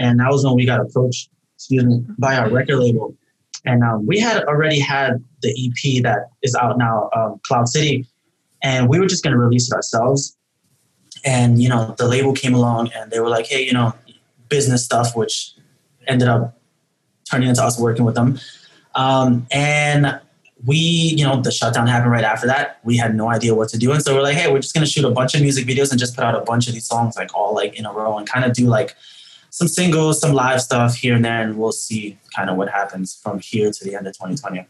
and 0.00 0.18
that 0.18 0.28
was 0.28 0.44
when 0.44 0.56
we 0.56 0.66
got 0.66 0.80
approached, 0.80 1.30
excuse 1.54 1.84
me, 1.84 2.04
by 2.18 2.36
our 2.36 2.50
record 2.50 2.78
label, 2.78 3.14
and 3.64 3.84
um, 3.84 4.04
we 4.04 4.18
had 4.18 4.42
already 4.44 4.80
had 4.80 5.22
the 5.42 5.50
EP 5.50 6.02
that 6.02 6.30
is 6.42 6.56
out 6.56 6.76
now, 6.76 7.08
um, 7.16 7.40
Cloud 7.46 7.68
City, 7.68 8.08
and 8.64 8.88
we 8.88 8.98
were 8.98 9.06
just 9.06 9.22
going 9.22 9.34
to 9.34 9.38
release 9.38 9.70
it 9.70 9.74
ourselves. 9.74 10.36
And 11.24 11.62
you 11.62 11.68
know, 11.68 11.94
the 11.96 12.08
label 12.08 12.32
came 12.32 12.54
along, 12.54 12.90
and 12.92 13.12
they 13.12 13.20
were 13.20 13.28
like, 13.28 13.46
"Hey, 13.46 13.64
you 13.64 13.72
know, 13.72 13.94
business 14.48 14.84
stuff," 14.84 15.14
which 15.14 15.52
ended 16.08 16.26
up 16.26 16.58
turning 17.30 17.48
into 17.48 17.62
us 17.62 17.78
working 17.78 18.04
with 18.04 18.14
them. 18.14 18.38
Um, 18.94 19.46
and 19.50 20.20
we, 20.64 20.76
you 20.76 21.24
know, 21.24 21.40
the 21.40 21.50
shutdown 21.50 21.86
happened 21.86 22.12
right 22.12 22.24
after 22.24 22.46
that. 22.46 22.80
We 22.84 22.96
had 22.96 23.14
no 23.14 23.28
idea 23.28 23.54
what 23.54 23.68
to 23.70 23.78
do. 23.78 23.92
And 23.92 24.02
so 24.02 24.14
we're 24.14 24.22
like, 24.22 24.36
hey, 24.36 24.50
we're 24.50 24.60
just 24.60 24.74
going 24.74 24.84
to 24.84 24.90
shoot 24.90 25.04
a 25.04 25.10
bunch 25.10 25.34
of 25.34 25.42
music 25.42 25.66
videos 25.66 25.90
and 25.90 25.98
just 25.98 26.14
put 26.14 26.24
out 26.24 26.34
a 26.34 26.40
bunch 26.40 26.68
of 26.68 26.74
these 26.74 26.86
songs, 26.86 27.16
like 27.16 27.34
all 27.34 27.54
like 27.54 27.78
in 27.78 27.86
a 27.86 27.92
row 27.92 28.16
and 28.16 28.28
kind 28.28 28.44
of 28.44 28.52
do 28.52 28.66
like 28.66 28.96
some 29.50 29.68
singles, 29.68 30.20
some 30.20 30.32
live 30.32 30.62
stuff 30.62 30.94
here 30.94 31.14
and 31.14 31.24
there. 31.24 31.42
And 31.42 31.58
we'll 31.58 31.72
see 31.72 32.18
kind 32.34 32.48
of 32.48 32.56
what 32.56 32.68
happens 32.70 33.14
from 33.14 33.40
here 33.40 33.70
to 33.70 33.84
the 33.84 33.94
end 33.94 34.06
of 34.06 34.14
2020. 34.14 34.66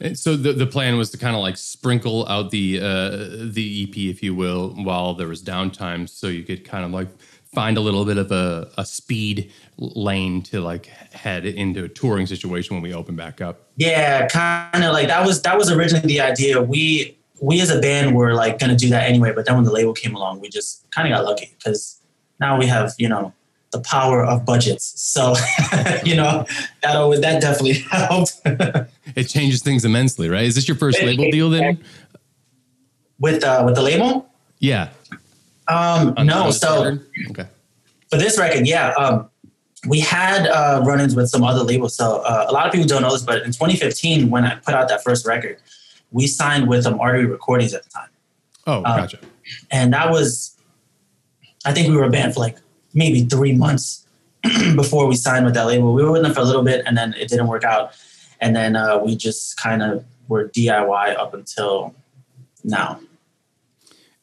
And 0.00 0.18
so 0.18 0.36
the, 0.36 0.52
the 0.52 0.66
plan 0.66 0.96
was 0.96 1.10
to 1.10 1.18
kind 1.18 1.34
of 1.34 1.42
like 1.42 1.56
sprinkle 1.56 2.26
out 2.28 2.50
the 2.50 2.78
uh, 2.80 3.10
the 3.50 3.88
EP, 3.88 3.96
if 3.96 4.22
you 4.22 4.34
will, 4.34 4.70
while 4.70 5.14
there 5.14 5.26
was 5.26 5.42
downtime, 5.42 6.08
so 6.08 6.28
you 6.28 6.44
could 6.44 6.64
kind 6.64 6.84
of 6.84 6.92
like 6.92 7.08
find 7.54 7.76
a 7.76 7.80
little 7.80 8.04
bit 8.04 8.18
of 8.18 8.30
a, 8.30 8.70
a 8.76 8.84
speed 8.84 9.50
lane 9.78 10.42
to 10.42 10.60
like 10.60 10.86
head 10.86 11.46
into 11.46 11.84
a 11.84 11.88
touring 11.88 12.26
situation 12.26 12.76
when 12.76 12.82
we 12.82 12.92
open 12.92 13.16
back 13.16 13.40
up. 13.40 13.68
Yeah, 13.76 14.26
kind 14.26 14.84
of 14.84 14.92
like 14.92 15.08
that 15.08 15.24
was 15.24 15.42
that 15.42 15.56
was 15.56 15.70
originally 15.70 16.06
the 16.06 16.20
idea. 16.20 16.60
We 16.60 17.16
we 17.40 17.60
as 17.60 17.70
a 17.70 17.80
band 17.80 18.14
were 18.14 18.34
like 18.34 18.58
gonna 18.58 18.76
do 18.76 18.88
that 18.90 19.08
anyway, 19.08 19.32
but 19.32 19.46
then 19.46 19.56
when 19.56 19.64
the 19.64 19.72
label 19.72 19.92
came 19.92 20.14
along, 20.14 20.40
we 20.40 20.48
just 20.48 20.90
kind 20.90 21.08
of 21.08 21.16
got 21.16 21.24
lucky 21.24 21.54
because 21.56 22.00
now 22.40 22.58
we 22.58 22.66
have 22.66 22.92
you 22.98 23.08
know 23.08 23.32
the 23.70 23.80
power 23.80 24.24
of 24.24 24.44
budgets. 24.44 24.92
So 25.00 25.34
you 26.04 26.16
know 26.16 26.44
that 26.82 26.96
always 26.96 27.20
that 27.20 27.40
definitely 27.40 27.72
helped. 27.90 28.40
it 28.44 29.24
changes 29.24 29.62
things 29.62 29.84
immensely, 29.84 30.28
right? 30.28 30.44
Is 30.44 30.54
this 30.54 30.68
your 30.68 30.76
first 30.76 31.02
label 31.02 31.30
deal 31.30 31.50
then? 31.50 31.82
With 33.18 33.42
uh, 33.42 33.62
with 33.64 33.74
the 33.74 33.82
label? 33.82 34.28
Yeah. 34.58 34.90
Um, 35.68 36.14
no. 36.26 36.50
So 36.50 36.84
record? 36.84 37.06
okay. 37.30 37.46
For 38.10 38.16
this 38.18 38.38
record, 38.38 38.66
yeah. 38.66 38.90
Um, 38.92 39.30
we 39.86 40.00
had 40.00 40.46
uh, 40.46 40.82
run-ins 40.84 41.14
with 41.14 41.28
some 41.28 41.44
other 41.44 41.62
labels. 41.62 41.94
So 41.94 42.22
uh, 42.22 42.46
a 42.48 42.52
lot 42.52 42.66
of 42.66 42.72
people 42.72 42.88
don't 42.88 43.02
know 43.02 43.12
this, 43.12 43.22
but 43.22 43.42
in 43.42 43.52
2015, 43.52 44.30
when 44.30 44.44
I 44.44 44.56
put 44.56 44.74
out 44.74 44.88
that 44.88 45.04
first 45.04 45.26
record, 45.26 45.58
we 46.10 46.26
signed 46.26 46.68
with 46.68 46.86
um, 46.86 46.98
Artery 47.00 47.26
Recordings 47.26 47.74
at 47.74 47.84
the 47.84 47.90
time. 47.90 48.08
Oh, 48.66 48.82
gotcha. 48.82 49.18
and 49.70 49.92
that 49.92 50.10
was, 50.10 50.56
I 51.64 51.72
think 51.72 51.88
we 51.88 51.96
were 51.96 52.04
a 52.04 52.10
band 52.10 52.34
for 52.34 52.40
like 52.40 52.58
maybe 52.92 53.24
three 53.24 53.52
months 53.52 54.06
before 54.74 55.06
we 55.06 55.14
signed 55.14 55.44
with 55.44 55.54
that 55.54 55.66
label. 55.66 55.94
We 55.94 56.02
were 56.02 56.12
with 56.12 56.22
them 56.22 56.34
for 56.34 56.40
a 56.40 56.44
little 56.44 56.62
bit, 56.62 56.84
and 56.86 56.96
then 56.96 57.14
it 57.14 57.28
didn't 57.28 57.46
work 57.46 57.64
out, 57.64 57.92
and 58.40 58.54
then 58.54 58.76
uh, 58.76 58.98
we 58.98 59.16
just 59.16 59.58
kind 59.60 59.82
of 59.82 60.04
were 60.28 60.48
DIY 60.48 61.16
up 61.18 61.34
until 61.34 61.94
now. 62.64 63.00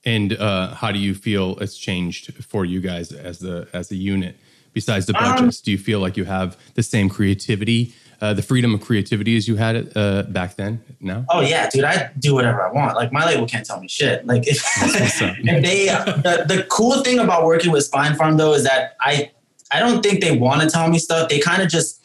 And 0.05 0.33
uh, 0.33 0.75
how 0.75 0.91
do 0.91 0.99
you 0.99 1.15
feel 1.15 1.57
it's 1.59 1.77
changed 1.77 2.33
for 2.43 2.63
you 2.65 2.79
guys 2.79 3.11
as 3.11 3.39
the 3.39 3.67
as 3.73 3.91
a 3.91 3.95
unit? 3.95 4.37
Besides 4.73 5.05
the 5.05 5.17
Um, 5.17 5.35
budgets, 5.35 5.61
do 5.61 5.71
you 5.71 5.77
feel 5.77 5.99
like 5.99 6.17
you 6.17 6.25
have 6.25 6.57
the 6.73 6.83
same 6.83 7.07
creativity, 7.07 7.93
uh, 8.21 8.33
the 8.33 8.41
freedom 8.41 8.73
of 8.75 8.81
creativity 8.81 9.37
as 9.37 9.47
you 9.47 9.55
had 9.55 9.75
it 9.77 9.93
uh, 9.95 10.23
back 10.23 10.57
then? 10.57 10.81
Now, 10.99 11.25
Oh 11.29 11.39
yeah, 11.41 11.69
dude, 11.69 11.85
I 11.85 12.11
do 12.19 12.33
whatever 12.33 12.61
I 12.61 12.71
want. 12.71 12.95
Like 12.95 13.11
my 13.13 13.25
label 13.25 13.47
can't 13.47 13.65
tell 13.65 13.79
me 13.79 13.87
shit. 13.87 14.27
Like 14.27 14.45
if, 14.45 14.61
what's 14.81 15.21
up. 15.21 15.35
if 15.39 15.63
they, 15.63 15.85
the, 16.21 16.45
the 16.45 16.63
cool 16.69 17.01
thing 17.03 17.19
about 17.19 17.45
working 17.45 17.71
with 17.71 17.89
Spinefarm 17.89 18.37
though 18.37 18.53
is 18.53 18.63
that 18.65 18.95
I, 18.99 19.31
I 19.71 19.79
don't 19.79 20.03
think 20.03 20.21
they 20.21 20.37
want 20.37 20.61
to 20.61 20.69
tell 20.69 20.87
me 20.89 20.99
stuff. 20.99 21.29
They 21.29 21.39
kind 21.39 21.61
of 21.61 21.69
just 21.69 22.01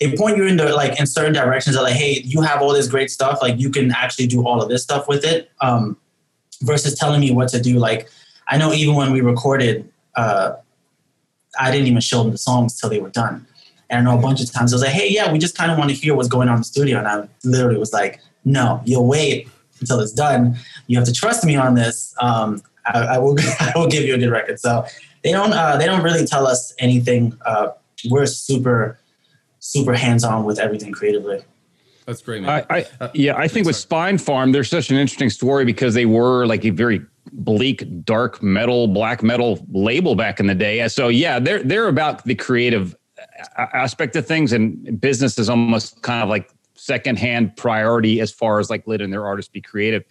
they 0.00 0.16
point 0.16 0.36
you 0.36 0.46
into 0.46 0.72
like 0.74 0.98
in 0.98 1.06
certain 1.06 1.32
directions. 1.32 1.76
They're 1.76 1.84
like, 1.84 1.94
hey, 1.94 2.22
you 2.24 2.40
have 2.42 2.62
all 2.62 2.72
this 2.72 2.88
great 2.88 3.10
stuff. 3.10 3.40
Like 3.42 3.58
you 3.58 3.70
can 3.70 3.92
actually 3.92 4.26
do 4.26 4.46
all 4.46 4.62
of 4.62 4.68
this 4.68 4.82
stuff 4.82 5.06
with 5.06 5.24
it. 5.24 5.50
Um, 5.60 5.96
versus 6.62 6.94
telling 6.94 7.20
me 7.20 7.32
what 7.32 7.48
to 7.50 7.60
do. 7.60 7.78
Like 7.78 8.08
I 8.48 8.56
know 8.56 8.72
even 8.72 8.94
when 8.94 9.12
we 9.12 9.20
recorded, 9.20 9.90
uh, 10.16 10.54
I 11.58 11.70
didn't 11.70 11.86
even 11.86 12.00
show 12.00 12.22
them 12.22 12.32
the 12.32 12.38
songs 12.38 12.78
till 12.80 12.90
they 12.90 13.00
were 13.00 13.10
done. 13.10 13.46
And 13.90 14.00
I 14.00 14.10
know 14.10 14.18
a 14.18 14.22
bunch 14.22 14.40
of 14.40 14.50
times 14.50 14.72
I 14.72 14.76
was 14.76 14.82
like, 14.82 14.92
hey, 14.92 15.10
yeah, 15.10 15.30
we 15.30 15.38
just 15.38 15.56
kind 15.56 15.70
of 15.70 15.78
want 15.78 15.90
to 15.90 15.96
hear 15.96 16.14
what's 16.14 16.28
going 16.28 16.48
on 16.48 16.54
in 16.54 16.60
the 16.60 16.64
studio. 16.64 16.98
And 16.98 17.06
I 17.06 17.28
literally 17.44 17.78
was 17.78 17.92
like, 17.92 18.20
no, 18.44 18.80
you'll 18.84 19.06
wait 19.06 19.48
until 19.80 20.00
it's 20.00 20.12
done. 20.12 20.56
You 20.86 20.96
have 20.96 21.06
to 21.06 21.12
trust 21.12 21.44
me 21.44 21.56
on 21.56 21.74
this. 21.74 22.14
Um, 22.20 22.62
I, 22.86 23.00
I 23.00 23.18
will 23.18 23.36
I 23.60 23.72
will 23.74 23.88
give 23.88 24.04
you 24.04 24.14
a 24.14 24.18
good 24.18 24.30
record. 24.30 24.58
So 24.60 24.86
they 25.22 25.32
don't 25.32 25.52
uh, 25.52 25.76
they 25.76 25.86
don't 25.86 26.02
really 26.02 26.26
tell 26.26 26.46
us 26.46 26.74
anything. 26.78 27.36
Uh, 27.44 27.68
we're 28.10 28.26
super 28.26 28.98
super 29.60 29.94
hands 29.94 30.24
on 30.24 30.44
with 30.44 30.58
everything 30.58 30.92
creatively. 30.92 31.42
That's 32.06 32.22
great, 32.22 32.42
man. 32.42 32.64
I, 32.68 32.78
I 32.78 32.86
uh, 33.00 33.10
yeah, 33.14 33.36
I 33.36 33.48
think 33.48 33.66
with 33.66 33.76
Spinefarm, 33.76 34.52
there's 34.52 34.68
such 34.68 34.90
an 34.90 34.96
interesting 34.96 35.30
story 35.30 35.64
because 35.64 35.94
they 35.94 36.06
were 36.06 36.46
like 36.46 36.64
a 36.64 36.70
very 36.70 37.00
bleak, 37.32 37.84
dark 38.04 38.42
metal, 38.42 38.88
black 38.88 39.22
metal 39.22 39.64
label 39.70 40.14
back 40.14 40.40
in 40.40 40.46
the 40.46 40.54
day. 40.54 40.86
So 40.88 41.08
yeah, 41.08 41.38
they're 41.38 41.62
they're 41.62 41.88
about 41.88 42.24
the 42.24 42.34
creative 42.34 42.96
aspect 43.56 44.16
of 44.16 44.26
things, 44.26 44.52
and 44.52 45.00
business 45.00 45.38
is 45.38 45.48
almost 45.48 46.02
kind 46.02 46.22
of 46.22 46.28
like 46.28 46.50
secondhand 46.74 47.56
priority 47.56 48.20
as 48.20 48.32
far 48.32 48.58
as 48.58 48.68
like 48.68 48.86
letting 48.86 49.10
their 49.10 49.24
artists 49.24 49.50
be 49.50 49.60
creative. 49.60 50.04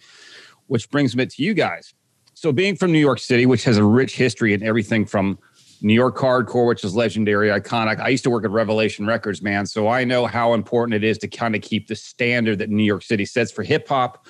Which 0.68 0.90
brings 0.90 1.14
me 1.14 1.26
to 1.26 1.42
you 1.42 1.52
guys. 1.52 1.92
So 2.34 2.50
being 2.50 2.76
from 2.76 2.92
New 2.92 2.98
York 2.98 3.18
City, 3.18 3.44
which 3.44 3.64
has 3.64 3.76
a 3.76 3.84
rich 3.84 4.16
history 4.16 4.54
in 4.54 4.62
everything 4.62 5.04
from 5.04 5.38
New 5.82 5.94
York 5.94 6.16
hardcore, 6.16 6.68
which 6.68 6.84
is 6.84 6.94
legendary, 6.94 7.48
iconic. 7.48 7.98
I 8.00 8.08
used 8.08 8.24
to 8.24 8.30
work 8.30 8.44
at 8.44 8.50
Revelation 8.50 9.06
Records, 9.06 9.42
man. 9.42 9.66
So 9.66 9.88
I 9.88 10.04
know 10.04 10.26
how 10.26 10.54
important 10.54 10.94
it 10.94 11.04
is 11.04 11.18
to 11.18 11.28
kind 11.28 11.56
of 11.56 11.62
keep 11.62 11.88
the 11.88 11.96
standard 11.96 12.58
that 12.60 12.70
New 12.70 12.84
York 12.84 13.02
City 13.02 13.24
sets 13.24 13.50
for 13.50 13.62
hip 13.62 13.88
hop, 13.88 14.26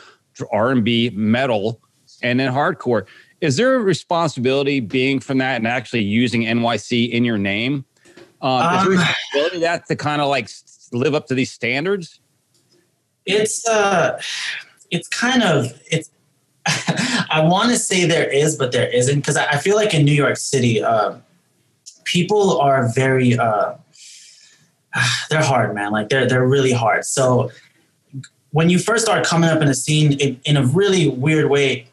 R 0.50 0.70
and 0.70 0.84
B, 0.84 1.10
metal, 1.10 1.80
and 2.22 2.40
then 2.40 2.52
hardcore. 2.52 3.06
Is 3.40 3.56
there 3.56 3.74
a 3.74 3.80
responsibility 3.80 4.80
being 4.80 5.20
from 5.20 5.38
that 5.38 5.56
and 5.56 5.66
actually 5.66 6.04
using 6.04 6.42
NYC 6.42 7.10
in 7.10 7.24
your 7.24 7.38
name? 7.38 7.84
Um, 8.40 8.62
is 8.62 8.70
there 8.70 8.78
a 8.78 8.80
Um, 8.80 8.88
responsibility 8.88 9.58
that 9.60 9.86
to 9.86 9.96
kind 9.96 10.22
of 10.22 10.28
like 10.28 10.48
live 10.92 11.14
up 11.14 11.26
to 11.26 11.34
these 11.34 11.52
standards? 11.52 12.20
It's 13.26 13.66
uh, 13.68 14.20
it's 14.90 15.08
kind 15.08 15.42
of 15.42 15.78
it's. 15.90 16.10
I 17.30 17.44
want 17.44 17.70
to 17.70 17.76
say 17.76 18.04
there 18.04 18.30
is, 18.30 18.56
but 18.56 18.70
there 18.72 18.88
isn't 18.88 19.16
because 19.20 19.36
I, 19.36 19.46
I 19.46 19.56
feel 19.58 19.74
like 19.74 19.94
in 19.94 20.04
New 20.04 20.12
York 20.12 20.36
City, 20.36 20.82
uh, 20.82 21.16
people 22.04 22.60
are 22.60 22.92
very 22.94 23.36
uh, 23.38 23.74
they're 25.30 25.42
hard, 25.42 25.74
man. 25.74 25.92
Like 25.92 26.08
they're 26.08 26.26
they're 26.26 26.46
really 26.46 26.72
hard. 26.72 27.04
So 27.04 27.50
when 28.50 28.68
you 28.70 28.78
first 28.78 29.04
start 29.04 29.24
coming 29.24 29.50
up 29.50 29.62
in 29.62 29.68
a 29.68 29.74
scene 29.74 30.12
in, 30.14 30.40
in 30.44 30.56
a 30.56 30.64
really 30.64 31.08
weird 31.08 31.50
way, 31.50 31.86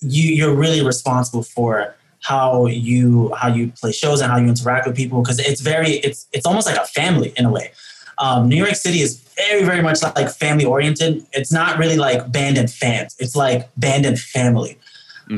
you 0.00 0.32
you're 0.34 0.54
really 0.54 0.84
responsible 0.84 1.42
for 1.42 1.94
how 2.20 2.66
you 2.66 3.32
how 3.34 3.48
you 3.48 3.72
play 3.72 3.92
shows 3.92 4.20
and 4.20 4.30
how 4.30 4.38
you 4.38 4.46
interact 4.48 4.86
with 4.86 4.96
people 4.96 5.22
because 5.22 5.38
it's 5.38 5.60
very 5.60 5.92
it's 5.98 6.26
it's 6.32 6.46
almost 6.46 6.66
like 6.66 6.76
a 6.76 6.86
family 6.86 7.32
in 7.36 7.44
a 7.44 7.50
way. 7.50 7.72
Um, 8.18 8.48
New 8.48 8.56
York 8.56 8.74
City 8.74 9.00
is 9.00 9.20
very 9.36 9.64
very 9.64 9.82
much 9.82 10.02
like 10.02 10.30
family 10.30 10.64
oriented. 10.64 11.24
It's 11.32 11.52
not 11.52 11.78
really 11.78 11.96
like 11.96 12.30
band 12.30 12.58
and 12.58 12.70
fans. 12.70 13.16
It's 13.18 13.34
like 13.34 13.68
band 13.76 14.06
and 14.06 14.18
family. 14.18 14.78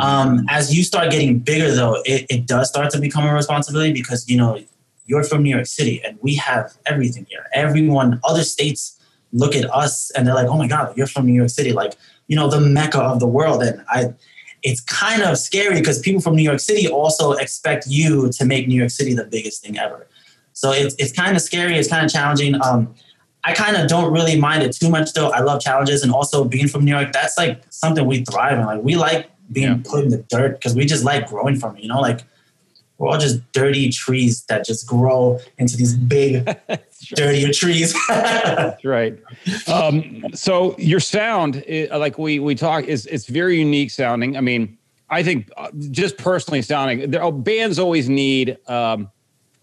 Um, 0.00 0.47
as 0.49 0.76
you 0.76 0.83
start 0.83 1.11
getting 1.11 1.38
bigger, 1.38 1.71
though, 1.73 2.03
it, 2.05 2.26
it 2.29 2.47
does 2.47 2.69
start 2.69 2.91
to 2.91 3.00
become 3.00 3.26
a 3.26 3.35
responsibility 3.35 3.93
because 3.93 4.29
you 4.29 4.37
know 4.37 4.61
you're 5.07 5.25
from 5.25 5.43
New 5.43 5.50
York 5.50 5.67
City 5.67 6.03
and 6.05 6.19
we 6.23 6.35
have 6.37 6.73
everything 6.87 7.26
here. 7.29 7.47
Everyone, 7.53 8.21
other 8.25 8.43
states 8.43 8.99
look 9.33 9.55
at 9.55 9.71
us 9.73 10.11
and 10.12 10.26
they're 10.26 10.35
like, 10.35 10.49
"Oh 10.49 10.57
my 10.57 10.69
God, 10.69 10.97
you're 10.97 11.07
from 11.07 11.26
New 11.26 11.35
York 11.35 11.50
City!" 11.50 11.73
Like 11.73 11.95
you 12.26 12.37
know, 12.37 12.49
the 12.49 12.61
mecca 12.61 13.00
of 13.00 13.21
the 13.21 13.26
world. 13.26 13.62
And 13.62 13.85
I, 13.88 14.14
it's 14.62 14.81
kind 14.81 15.23
of 15.23 15.37
scary 15.38 15.75
because 15.75 15.99
people 15.99 16.21
from 16.21 16.37
New 16.37 16.43
York 16.43 16.61
City 16.61 16.88
also 16.88 17.33
expect 17.33 17.87
you 17.87 18.31
to 18.31 18.45
make 18.45 18.67
New 18.67 18.76
York 18.76 18.91
City 18.91 19.14
the 19.14 19.25
biggest 19.25 19.62
thing 19.62 19.79
ever. 19.79 20.07
So 20.53 20.71
it's 20.73 20.95
it's 20.99 21.12
kind 21.12 21.37
of 21.37 21.43
scary. 21.43 21.76
It's 21.76 21.88
kind 21.88 22.05
of 22.05 22.11
challenging. 22.11 22.61
Um, 22.62 22.95
I 23.45 23.53
kind 23.53 23.76
of 23.76 23.88
don't 23.88 24.11
really 24.12 24.41
mind 24.41 24.62
it 24.62 24.73
too 24.73 24.88
much 24.88 25.12
though. 25.12 25.29
I 25.31 25.41
love 25.41 25.61
challenges 25.61 26.03
and 26.03 26.12
also 26.12 26.45
being 26.45 26.69
from 26.69 26.85
New 26.85 26.93
York. 26.93 27.12
That's 27.12 27.37
like 27.37 27.62
something 27.69 28.07
we 28.07 28.25
thrive 28.25 28.59
in. 28.59 28.64
Like 28.64 28.83
we 28.83 28.97
like 28.97 29.31
being 29.53 29.67
Yeah. 29.69 29.79
put 29.85 30.05
in 30.05 30.11
the 30.11 30.19
dirt 30.29 30.53
because 30.55 30.75
we 30.75 30.85
just 30.87 31.05
like 31.05 31.29
growing 31.29 31.57
from 31.57 31.77
it. 31.77 31.83
You 31.83 31.89
know, 31.89 32.01
like 32.01 32.21
we're 32.99 33.09
all 33.09 33.19
just 33.19 33.41
dirty 33.53 33.91
trees 33.91 34.45
that 34.45 34.65
just 34.65 34.87
grow 34.87 35.41
into 35.59 35.77
these 35.77 35.95
big, 35.97 36.45
dirtier 37.17 37.53
trees. 37.53 37.93
That's 38.09 38.85
right. 38.85 39.19
Um, 39.67 40.25
so 40.33 40.77
your 40.79 41.01
sound, 41.01 41.65
like 41.91 42.19
we 42.19 42.39
we 42.39 42.55
talk, 42.55 42.85
is 42.85 43.07
it's 43.07 43.27
very 43.27 43.59
unique 43.59 43.91
sounding. 43.91 44.37
I 44.37 44.41
mean, 44.41 44.79
I 45.11 45.23
think 45.23 45.51
uh, 45.57 45.71
just 45.91 46.17
personally 46.17 46.63
sounding, 46.63 47.11
there, 47.11 47.23
oh, 47.23 47.33
bands 47.33 47.79
always 47.79 48.09
need 48.09 48.57
um, 48.69 49.11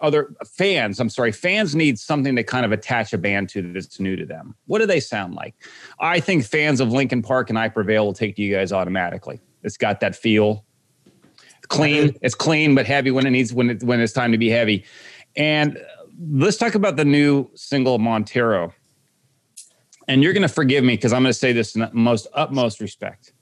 other 0.01 0.35
fans. 0.45 0.99
I'm 0.99 1.09
sorry, 1.09 1.31
fans 1.31 1.73
need 1.73 1.97
something 1.99 2.35
to 2.35 2.43
kind 2.43 2.65
of 2.65 2.71
attach 2.73 3.13
a 3.13 3.17
band 3.17 3.49
to 3.49 3.61
that's 3.73 3.99
new 3.99 4.15
to 4.17 4.25
them. 4.25 4.55
What 4.67 4.79
do 4.79 4.85
they 4.85 4.99
sound 4.99 5.35
like? 5.35 5.55
I 5.99 6.19
think 6.19 6.45
fans 6.45 6.79
of 6.81 6.91
Linkin 6.91 7.21
Park 7.21 7.49
and 7.49 7.57
I 7.57 7.69
Prevail 7.69 8.05
will 8.05 8.13
take 8.13 8.35
to 8.35 8.41
you 8.41 8.53
guys 8.53 8.71
automatically. 8.73 9.39
It's 9.63 9.77
got 9.77 9.99
that 10.01 10.15
feel. 10.15 10.65
Clean. 11.67 12.15
It's 12.21 12.35
clean 12.35 12.75
but 12.75 12.85
heavy 12.85 13.11
when 13.11 13.25
it 13.25 13.29
needs 13.29 13.53
when 13.53 13.69
it 13.69 13.83
when 13.83 14.01
it's 14.01 14.13
time 14.13 14.31
to 14.31 14.37
be 14.37 14.49
heavy. 14.49 14.83
And 15.35 15.77
uh, 15.77 15.81
let's 16.31 16.57
talk 16.57 16.75
about 16.75 16.97
the 16.97 17.05
new 17.05 17.49
single 17.55 17.97
Montero. 17.97 18.73
And 20.07 20.21
you're 20.21 20.33
going 20.33 20.41
to 20.41 20.49
forgive 20.49 20.83
me 20.83 20.95
because 20.95 21.13
I'm 21.13 21.21
going 21.21 21.31
to 21.31 21.37
say 21.37 21.53
this 21.53 21.75
in 21.75 21.81
the 21.81 21.89
most 21.93 22.27
utmost 22.33 22.81
respect. 22.81 23.33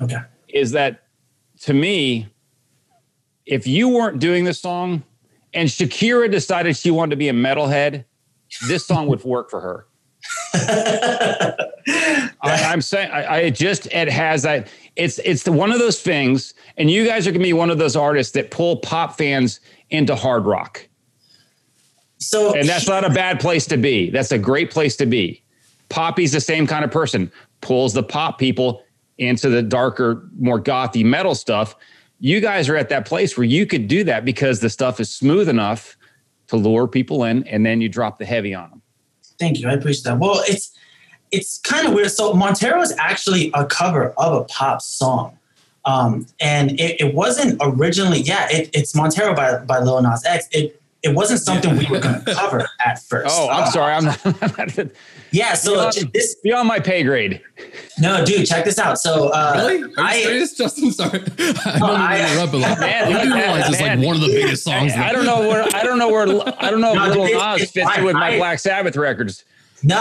okay. 0.00 0.20
Is 0.48 0.70
that 0.70 1.02
to 1.62 1.74
me, 1.74 2.28
if 3.44 3.66
you 3.66 3.88
weren't 3.88 4.20
doing 4.20 4.44
this 4.44 4.60
song 4.60 5.02
and 5.52 5.68
Shakira 5.68 6.30
decided 6.30 6.76
she 6.76 6.90
wanted 6.90 7.10
to 7.10 7.16
be 7.16 7.28
a 7.28 7.32
metalhead, 7.32 8.04
this 8.68 8.86
song 8.86 9.06
would 9.08 9.22
work 9.24 9.50
for 9.50 9.60
her. 9.60 9.86
I, 10.54 12.30
I'm 12.42 12.80
saying 12.80 13.10
I, 13.10 13.36
I 13.36 13.50
just 13.50 13.86
it 13.86 14.08
has 14.08 14.42
that 14.42 14.68
it's 14.96 15.18
it's 15.18 15.42
the, 15.42 15.52
one 15.52 15.72
of 15.72 15.78
those 15.78 16.00
things, 16.00 16.54
and 16.76 16.90
you 16.90 17.06
guys 17.06 17.26
are 17.26 17.32
gonna 17.32 17.42
be 17.42 17.52
one 17.52 17.70
of 17.70 17.78
those 17.78 17.96
artists 17.96 18.32
that 18.32 18.50
pull 18.50 18.76
pop 18.78 19.16
fans 19.16 19.60
into 19.90 20.14
hard 20.14 20.46
rock, 20.46 20.88
So 22.18 22.54
and 22.54 22.68
that's 22.68 22.88
not 22.88 23.04
a 23.04 23.10
bad 23.10 23.40
place 23.40 23.66
to 23.66 23.76
be. 23.76 24.10
That's 24.10 24.32
a 24.32 24.38
great 24.38 24.70
place 24.70 24.96
to 24.96 25.06
be. 25.06 25.42
Poppy's 25.88 26.32
the 26.32 26.40
same 26.40 26.66
kind 26.66 26.84
of 26.84 26.90
person, 26.90 27.30
pulls 27.60 27.92
the 27.92 28.02
pop 28.02 28.38
people 28.38 28.82
into 29.18 29.48
the 29.48 29.62
darker, 29.62 30.28
more 30.38 30.60
gothy 30.60 31.04
metal 31.04 31.34
stuff. 31.34 31.76
You 32.18 32.40
guys 32.40 32.68
are 32.68 32.76
at 32.76 32.88
that 32.88 33.06
place 33.06 33.36
where 33.36 33.44
you 33.44 33.66
could 33.66 33.88
do 33.88 34.04
that 34.04 34.24
because 34.24 34.60
the 34.60 34.70
stuff 34.70 34.98
is 35.00 35.10
smooth 35.10 35.48
enough 35.48 35.96
to 36.48 36.56
lure 36.56 36.88
people 36.88 37.24
in, 37.24 37.46
and 37.48 37.64
then 37.64 37.80
you 37.80 37.88
drop 37.88 38.18
the 38.18 38.24
heavy 38.24 38.54
on 38.54 38.70
them. 38.70 38.82
Thank 39.38 39.60
you. 39.60 39.68
I 39.68 39.72
appreciate 39.72 40.04
that. 40.04 40.18
Well, 40.18 40.42
it's 40.46 40.76
it's 41.30 41.58
kind 41.58 41.86
of 41.86 41.94
weird. 41.94 42.10
So 42.10 42.32
Montero 42.34 42.80
is 42.80 42.94
actually 42.98 43.50
a 43.54 43.66
cover 43.66 44.10
of 44.16 44.32
a 44.34 44.44
pop 44.44 44.80
song. 44.80 45.38
Um, 45.86 46.26
and 46.40 46.72
it, 46.80 46.98
it, 46.98 47.14
wasn't 47.14 47.60
originally, 47.60 48.20
yeah, 48.20 48.48
it, 48.50 48.70
it's 48.72 48.94
Montero 48.94 49.34
by, 49.34 49.58
by 49.58 49.80
Lil 49.80 50.00
Nas 50.00 50.24
X. 50.24 50.48
It 50.50 50.80
it 51.02 51.14
wasn't 51.14 51.40
something 51.40 51.76
we 51.76 51.84
were 51.86 52.00
going 52.00 52.18
to 52.24 52.34
cover 52.34 52.66
at 52.84 53.02
first. 53.02 53.36
Oh, 53.38 53.50
I'm 53.50 53.64
uh, 53.64 53.70
sorry. 53.70 53.92
I'm 53.92 54.04
not. 54.04 54.22
yeah. 55.34 55.54
So 55.54 55.74
beyond, 55.74 56.12
this 56.12 56.34
beyond 56.36 56.68
my 56.68 56.80
pay 56.80 57.02
grade. 57.02 57.40
No, 57.98 58.24
dude, 58.24 58.46
check 58.46 58.64
this 58.64 58.78
out. 58.78 58.98
So 58.98 59.28
uh, 59.28 59.54
really, 59.56 59.82
are 59.82 59.88
you 59.88 59.94
I, 59.98 60.22
serious, 60.22 60.54
Justin? 60.56 60.92
Sorry, 60.92 61.20
I 61.38 61.78
don't 61.78 61.90
I, 61.90 62.30
interrupt, 62.32 62.52
but 62.52 62.60
like, 62.60 62.80
man, 62.80 63.10
you 63.10 63.34
realize 63.34 63.68
it's 63.68 63.80
like 63.80 63.98
one 63.98 64.16
of 64.16 64.22
the 64.22 64.28
biggest 64.28 64.64
songs. 64.64 64.92
I, 64.92 65.08
I, 65.08 65.12
don't 65.12 65.26
know 65.26 65.40
where 65.40 65.64
I 65.74 65.82
don't 65.82 65.98
know 65.98 66.08
where 66.08 66.22
I 66.58 66.70
don't 66.70 66.80
know 66.80 66.94
no, 66.94 67.06
Lil 67.08 67.38
Nas 67.38 67.70
fits 67.70 67.96
in 67.96 68.04
with 68.04 68.14
my 68.14 68.36
Black 68.36 68.58
Sabbath 68.58 68.96
records. 68.96 69.44
No, 69.82 70.00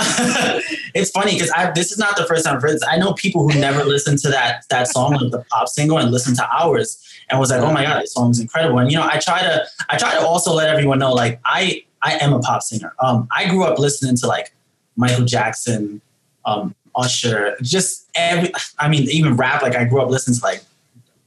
it's 0.95 1.11
funny 1.11 1.33
because 1.33 1.51
I 1.51 1.71
this 1.71 1.91
is 1.91 1.97
not 1.97 2.15
the 2.15 2.25
first 2.25 2.45
time 2.45 2.55
I've 2.55 2.61
heard 2.61 2.75
this. 2.75 2.83
I 2.89 2.97
know 2.97 3.13
people 3.13 3.49
who 3.49 3.59
never 3.59 3.83
listened 3.83 4.19
to 4.19 4.29
that 4.29 4.63
that 4.69 4.87
song, 4.87 5.13
like 5.13 5.31
the 5.31 5.43
pop 5.49 5.67
single, 5.67 5.97
and 5.97 6.09
listened 6.09 6.37
to 6.37 6.47
ours 6.47 7.03
and 7.29 7.39
was 7.39 7.51
like, 7.51 7.61
"Oh 7.61 7.73
my 7.73 7.83
god, 7.83 8.01
this 8.01 8.13
song 8.13 8.31
is 8.31 8.39
incredible." 8.39 8.79
And 8.79 8.91
you 8.91 8.97
know, 8.97 9.05
I 9.05 9.17
try 9.17 9.41
to 9.41 9.65
I 9.89 9.97
try 9.97 10.13
to 10.13 10.25
also 10.25 10.53
let 10.53 10.69
everyone 10.69 10.99
know, 10.99 11.11
like 11.11 11.41
I 11.43 11.83
I 12.01 12.13
am 12.19 12.33
a 12.33 12.39
pop 12.39 12.61
singer. 12.61 12.93
Um, 13.01 13.27
I 13.31 13.49
grew 13.49 13.63
up 13.63 13.77
listening 13.77 14.15
to 14.17 14.27
like 14.27 14.53
Michael 14.95 15.25
Jackson, 15.25 16.01
um, 16.45 16.75
Usher, 16.95 17.55
just 17.61 18.09
every. 18.15 18.51
I 18.79 18.87
mean, 18.87 19.09
even 19.09 19.35
rap. 19.35 19.61
Like 19.61 19.75
I 19.75 19.85
grew 19.85 20.01
up 20.01 20.09
listening 20.09 20.37
to 20.37 20.43
like 20.43 20.63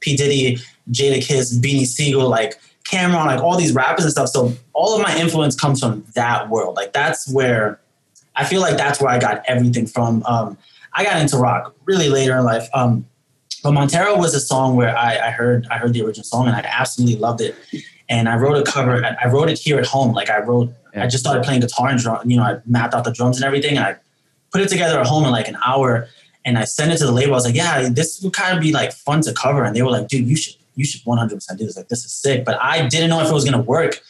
P 0.00 0.16
Diddy, 0.16 0.58
Jadakiss, 0.90 1.58
Beanie 1.58 1.86
Sigel, 1.86 2.28
like 2.28 2.60
Cam'ron, 2.84 3.26
like 3.26 3.42
all 3.42 3.56
these 3.56 3.72
rappers 3.72 4.04
and 4.04 4.12
stuff. 4.12 4.28
So 4.28 4.52
all 4.72 4.94
of 4.94 5.02
my 5.02 5.16
influence 5.18 5.56
comes 5.56 5.80
from 5.80 6.04
that 6.14 6.48
world. 6.48 6.76
Like 6.76 6.92
that's 6.92 7.30
where 7.32 7.80
I 8.36 8.44
feel 8.44 8.60
like 8.60 8.76
that's 8.76 9.00
where 9.00 9.10
I 9.10 9.18
got 9.18 9.42
everything 9.46 9.86
from. 9.86 10.22
Um, 10.26 10.56
I 10.92 11.04
got 11.04 11.20
into 11.20 11.36
rock 11.36 11.74
really 11.84 12.08
later 12.08 12.36
in 12.36 12.44
life. 12.44 12.68
Um, 12.74 13.06
but 13.62 13.72
Montero 13.72 14.16
was 14.16 14.34
a 14.34 14.40
song 14.40 14.76
where 14.76 14.96
I, 14.96 15.18
I, 15.18 15.30
heard 15.30 15.66
I 15.70 15.78
heard 15.78 15.92
the 15.92 16.02
original 16.02 16.24
song 16.24 16.46
and 16.46 16.54
I 16.54 16.60
absolutely 16.60 17.16
loved 17.16 17.40
it. 17.40 17.56
And 18.08 18.28
I 18.28 18.36
wrote 18.36 18.56
a 18.56 18.70
cover. 18.70 19.04
I 19.04 19.26
wrote 19.28 19.48
it 19.48 19.58
here 19.58 19.78
at 19.78 19.86
home. 19.86 20.12
Like 20.12 20.30
I 20.30 20.40
wrote, 20.40 20.72
yeah. 20.94 21.04
I 21.04 21.06
just 21.06 21.24
started 21.24 21.42
playing 21.42 21.60
guitar 21.60 21.88
and 21.88 21.98
drum. 21.98 22.28
You 22.28 22.36
know, 22.36 22.44
I 22.44 22.60
mapped 22.66 22.94
out 22.94 23.04
the 23.04 23.10
drums 23.10 23.36
and 23.36 23.44
everything. 23.44 23.76
And 23.76 23.84
I 23.84 23.96
put 24.52 24.60
it 24.60 24.68
together 24.68 25.00
at 25.00 25.06
home 25.06 25.24
in 25.24 25.32
like 25.32 25.48
an 25.48 25.58
hour. 25.64 26.08
And 26.44 26.56
I 26.56 26.64
sent 26.64 26.92
it 26.92 26.98
to 26.98 27.06
the 27.06 27.12
label. 27.12 27.32
I 27.32 27.36
was 27.36 27.44
like, 27.44 27.56
yeah, 27.56 27.88
this 27.88 28.22
would 28.22 28.32
kind 28.32 28.56
of 28.56 28.62
be 28.62 28.72
like 28.72 28.92
fun 28.92 29.22
to 29.22 29.32
cover. 29.32 29.64
And 29.64 29.74
they 29.74 29.82
were 29.82 29.90
like, 29.90 30.08
dude, 30.08 30.26
you 30.28 30.36
should 30.36 30.54
you 30.76 30.84
should 30.84 31.02
100% 31.04 31.30
do 31.56 31.64
this. 31.64 31.76
Like 31.76 31.88
this 31.88 32.04
is 32.04 32.12
sick. 32.12 32.44
But 32.44 32.62
I 32.62 32.86
didn't 32.86 33.10
know 33.10 33.20
if 33.20 33.28
it 33.28 33.34
was 33.34 33.44
gonna 33.44 33.62
work 33.62 34.00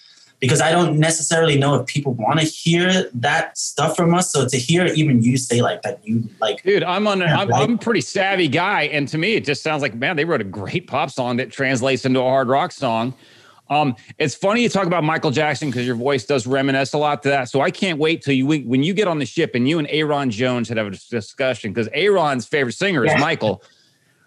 because 0.41 0.61
I 0.61 0.71
don't 0.71 0.99
necessarily 0.99 1.59
know 1.59 1.75
if 1.77 1.87
people 1.87 2.13
want 2.13 2.41
to 2.41 2.47
hear 2.47 3.09
that 3.15 3.57
stuff 3.57 3.97
from 3.97 4.15
us. 4.15 4.33
So 4.33 4.47
to 4.47 4.57
hear 4.57 4.87
even 4.87 5.23
you 5.23 5.37
say 5.37 5.63
like 5.63 5.83
that, 5.83 6.07
you 6.07 6.29
like, 6.41 6.63
dude, 6.63 6.85
I'm 6.85 7.07
on. 7.07 7.23
I'm, 7.23 7.53
I'm 7.53 7.75
a 7.75 7.79
pretty 7.79 8.03
savvy 8.03 8.49
guy, 8.49 8.83
and 8.83 9.09
to 9.09 9.19
me, 9.19 9.35
it 9.35 9.45
just 9.45 9.63
sounds 9.63 9.83
like 9.83 9.95
man, 9.95 10.17
they 10.17 10.25
wrote 10.25 10.41
a 10.41 10.45
great 10.45 10.87
pop 10.87 11.11
song 11.11 11.37
that 11.37 11.51
translates 11.51 12.05
into 12.05 12.21
a 12.21 12.25
hard 12.25 12.49
rock 12.49 12.73
song. 12.73 13.15
Um, 13.69 13.97
it's 14.19 14.35
funny 14.35 14.63
you 14.63 14.69
talk 14.69 14.87
about 14.87 15.05
Michael 15.05 15.31
Jackson 15.31 15.71
because 15.71 15.87
your 15.87 15.97
voice 15.97 16.25
does 16.25 16.47
reminisce 16.47 16.93
a 16.93 16.99
lot 16.99 17.23
to 17.25 17.31
that. 17.31 17.49
So 17.49 17.61
I 17.61 17.71
can't 17.71 17.99
wait 17.99 18.23
till 18.23 18.35
you 18.35 18.47
when 18.47 18.83
you 18.83 18.95
get 18.95 19.09
on 19.09 19.19
the 19.19 19.27
ship 19.27 19.53
and 19.55 19.69
you 19.69 19.79
and 19.79 19.89
Aaron 19.91 20.31
Jones 20.31 20.69
had 20.69 20.79
a 20.79 20.91
discussion 20.91 21.73
because 21.73 21.89
Aaron's 21.93 22.47
favorite 22.47 22.75
singer 22.75 23.05
is 23.05 23.13
Michael. 23.19 23.63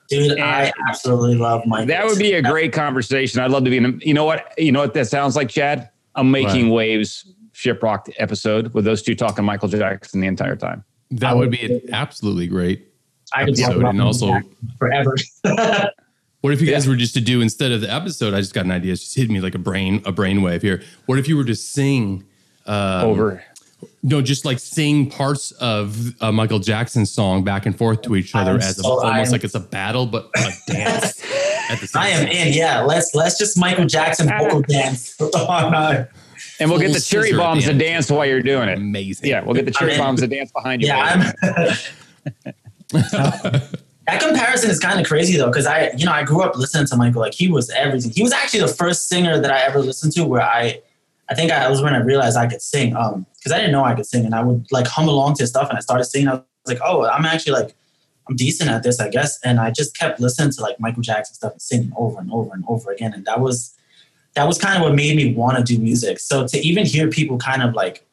Dude, 0.10 0.31
and 0.31 0.43
I 0.43 0.74
absolutely 0.89 1.36
love 1.36 1.65
Michael. 1.67 1.86
That 1.88 2.05
would 2.05 2.17
be 2.17 2.34
a 2.34 2.41
great 2.41 2.74
conversation. 2.74 3.41
I'd 3.41 3.51
love 3.51 3.63
to 3.65 3.69
be 3.69 3.77
in. 3.77 3.86
A, 3.86 3.89
You 4.00 4.15
know 4.15 4.25
what? 4.25 4.53
You 4.58 4.72
know 4.72 4.79
what 4.79 4.96
that 4.96 5.08
sounds 5.08 5.36
like, 5.36 5.50
Chad? 5.50 5.89
a 6.15 6.24
making 6.24 6.65
right. 6.65 6.74
waves 6.74 7.34
shiprocked 7.53 8.13
episode 8.17 8.73
with 8.73 8.86
those 8.86 9.02
two 9.02 9.15
talking 9.15 9.45
Michael 9.45 9.67
Jackson 9.67 10.21
the 10.21 10.28
entire 10.28 10.56
time. 10.56 10.84
That 11.12 11.38
would 11.38 11.52
be 11.52 11.62
an 11.62 11.82
absolutely 11.91 12.47
great 12.47 12.88
I 13.34 13.43
episode, 13.43 13.84
and 13.84 14.02
also 14.02 14.39
forever. 14.78 15.15
what 16.41 16.54
if 16.54 16.62
you 16.62 16.71
guys 16.71 16.86
yeah. 16.86 16.91
were 16.91 16.97
just 16.97 17.13
to 17.15 17.21
do 17.21 17.41
instead 17.41 17.71
of 17.71 17.82
the 17.82 17.93
episode? 17.93 18.34
I 18.34 18.39
just 18.39 18.54
got 18.54 18.65
an 18.65 18.71
idea. 18.71 18.93
It's 18.93 19.04
just 19.04 19.15
hit 19.15 19.30
me 19.30 19.41
like 19.41 19.56
a 19.56 19.60
brain 19.60 20.02
a 20.06 20.13
brainwave 20.13 20.62
here. 20.62 20.82
What 21.06 21.19
if 21.19 21.28
you 21.28 21.36
were 21.36 21.43
to 21.45 21.56
sing 21.56 22.23
um, 22.65 23.06
over? 23.06 23.43
No, 24.04 24.21
just 24.21 24.45
like 24.45 24.60
sing 24.60 25.10
parts 25.10 25.52
of 25.54 26.15
a 26.21 26.32
Michael 26.32 26.60
Jackson 26.60 27.06
song 27.06 27.43
back 27.43 27.65
and 27.65 27.78
forth 27.78 28.02
to 28.04 28.15
each 28.15 28.36
other 28.36 28.52
I'm 28.52 28.62
as 28.62 28.78
so, 28.78 28.99
a, 28.99 29.06
almost 29.06 29.32
like 29.32 29.43
it's 29.43 29.56
a 29.56 29.60
battle, 29.60 30.06
but 30.06 30.30
a 30.36 30.52
dance. 30.71 31.23
at 31.69 31.95
I 31.95 32.10
am 32.10 32.28
in. 32.28 32.54
Yeah, 32.54 32.82
let's 32.82 33.13
let's 33.13 33.38
just 33.38 33.58
Michael 33.58 33.86
Jackson 33.86 34.28
vocal 34.28 34.62
dance. 34.62 35.17
And 36.62 36.69
we'll 36.69 36.80
get 36.80 36.93
the 36.93 36.99
cherry 36.99 37.34
bombs 37.34 37.65
to 37.65 37.73
dance 37.73 38.12
while 38.12 38.25
you're 38.25 38.41
doing 38.41 38.67
it. 38.67 38.78
Amazing. 38.78 39.30
Yeah, 39.30 39.43
we'll 39.43 39.56
get 39.56 39.65
the 39.65 39.71
cherry 39.71 39.97
bombs 39.97 40.19
to 40.21 40.28
dance 40.28 40.52
behind 40.52 40.82
you. 40.82 40.88
Yeah. 40.89 41.32
that 44.10 44.22
comparison 44.22 44.69
is 44.69 44.80
kind 44.80 45.00
of 45.00 45.06
crazy 45.06 45.38
though, 45.38 45.48
because 45.48 45.65
I, 45.65 45.91
you 45.95 46.06
know, 46.06 46.12
I 46.12 46.24
grew 46.24 46.41
up 46.41 46.56
listening 46.56 46.88
to 46.88 46.95
Michael. 46.95 47.22
Like 47.22 47.34
he 47.34 47.48
was 47.48 47.69
everything. 47.69 48.12
He 48.12 48.24
was 48.24 48.32
actually 48.32 48.62
the 48.62 48.67
first 48.67 49.08
singer 49.08 49.39
that 49.39 49.52
I 49.52 49.62
ever 49.62 49.80
listened 49.80 50.13
to 50.13 50.26
where 50.26 50.41
I, 50.41 50.82
I 51.30 51.36
think 51.36 51.52
I 51.52 51.69
was 51.69 51.82
when 51.82 51.93
I 51.93 52.00
realized 52.00 52.36
I 52.36 52.48
could 52.48 52.62
sing. 52.62 52.95
Um, 52.95 53.26
because 53.36 53.52
I 53.54 53.58
didn't 53.58 53.72
know 53.72 53.86
I 53.86 53.95
could 53.95 54.06
sing, 54.06 54.26
and 54.26 54.36
I 54.36 54.43
would 54.43 54.65
like 54.69 54.86
hum 54.88 55.08
along 55.08 55.36
to 55.36 55.48
stuff, 55.48 55.69
and 55.69 55.78
I 55.78 55.82
started 55.82 56.04
singing. 56.06 56.28
I 56.28 56.34
was 56.34 56.43
like, 56.65 56.80
oh, 56.84 57.06
I'm 57.06 57.24
actually 57.24 57.54
like 57.54 57.74
I'm 58.28 58.36
decent 58.36 58.69
at 58.69 58.84
this, 58.84 59.00
I 59.00 59.10
guess. 59.10 59.39
And 59.43 59.60
I 59.60 59.72
just 59.72 59.98
kept 59.98 60.19
listening 60.19 60.52
to 60.52 60.62
like 60.62 60.80
Michael 60.80 61.02
Jackson 61.02 61.36
stuff 61.36 61.54
and 61.54 61.62
singing 61.62 61.93
over 61.98 62.19
and 62.19 62.32
over 62.32 62.54
and 62.54 62.65
over 62.67 62.91
again. 62.91 63.13
And 63.13 63.26
that 63.26 63.39
was 63.39 63.76
that 64.36 64.45
was 64.45 64.58
kind 64.58 64.76
of 64.76 64.84
what 64.84 64.93
made 64.93 65.15
me 65.15 65.34
want 65.34 65.58
to 65.58 65.63
do 65.63 65.80
music. 65.82 66.19
So 66.19 66.45
to 66.48 66.58
even 66.60 66.86
hear 66.86 67.10
people 67.10 67.38
kind 67.38 67.63
of 67.63 67.74
like 67.74 68.06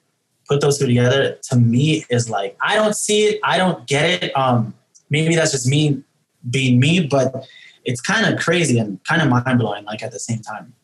put 0.48 0.60
those 0.60 0.78
two 0.78 0.86
together 0.86 1.38
to 1.50 1.56
me 1.56 2.04
is 2.08 2.30
like 2.30 2.56
I 2.60 2.76
don't 2.76 2.94
see 2.94 3.24
it, 3.24 3.40
I 3.42 3.58
don't 3.58 3.86
get 3.86 4.22
it. 4.22 4.36
Um, 4.36 4.74
maybe 5.10 5.34
that's 5.34 5.52
just 5.52 5.66
me 5.66 6.02
being 6.50 6.78
me, 6.80 7.06
but 7.06 7.46
it's 7.84 8.00
kind 8.00 8.26
of 8.26 8.40
crazy 8.40 8.78
and 8.78 9.02
kind 9.04 9.22
of 9.22 9.28
mind 9.28 9.58
blowing, 9.58 9.84
like 9.84 10.02
at 10.02 10.12
the 10.12 10.18
same 10.18 10.40
time. 10.40 10.74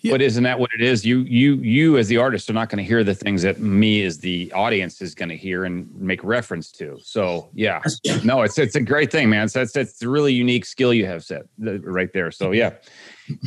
Yeah. 0.00 0.12
But 0.12 0.22
isn't 0.22 0.44
that 0.44 0.60
what 0.60 0.70
it 0.74 0.80
is? 0.80 1.04
You 1.04 1.20
you 1.20 1.56
you 1.56 1.98
as 1.98 2.06
the 2.06 2.18
artist 2.18 2.48
are 2.48 2.52
not 2.52 2.68
going 2.68 2.78
to 2.78 2.84
hear 2.84 3.02
the 3.02 3.16
things 3.16 3.42
that 3.42 3.58
me 3.58 4.04
as 4.04 4.18
the 4.18 4.50
audience 4.52 5.02
is 5.02 5.12
going 5.12 5.28
to 5.28 5.36
hear 5.36 5.64
and 5.64 5.92
make 6.00 6.22
reference 6.22 6.70
to. 6.72 6.98
So 7.02 7.48
yeah, 7.52 7.82
no, 8.22 8.42
it's 8.42 8.58
it's 8.58 8.76
a 8.76 8.80
great 8.80 9.10
thing, 9.10 9.28
man. 9.28 9.48
So 9.48 9.60
it's 9.60 9.74
it's 9.76 10.00
a 10.00 10.08
really 10.08 10.32
unique 10.32 10.66
skill 10.66 10.94
you 10.94 11.04
have 11.06 11.24
set 11.24 11.46
right 11.58 12.12
there. 12.12 12.30
So 12.30 12.52
yeah, 12.52 12.74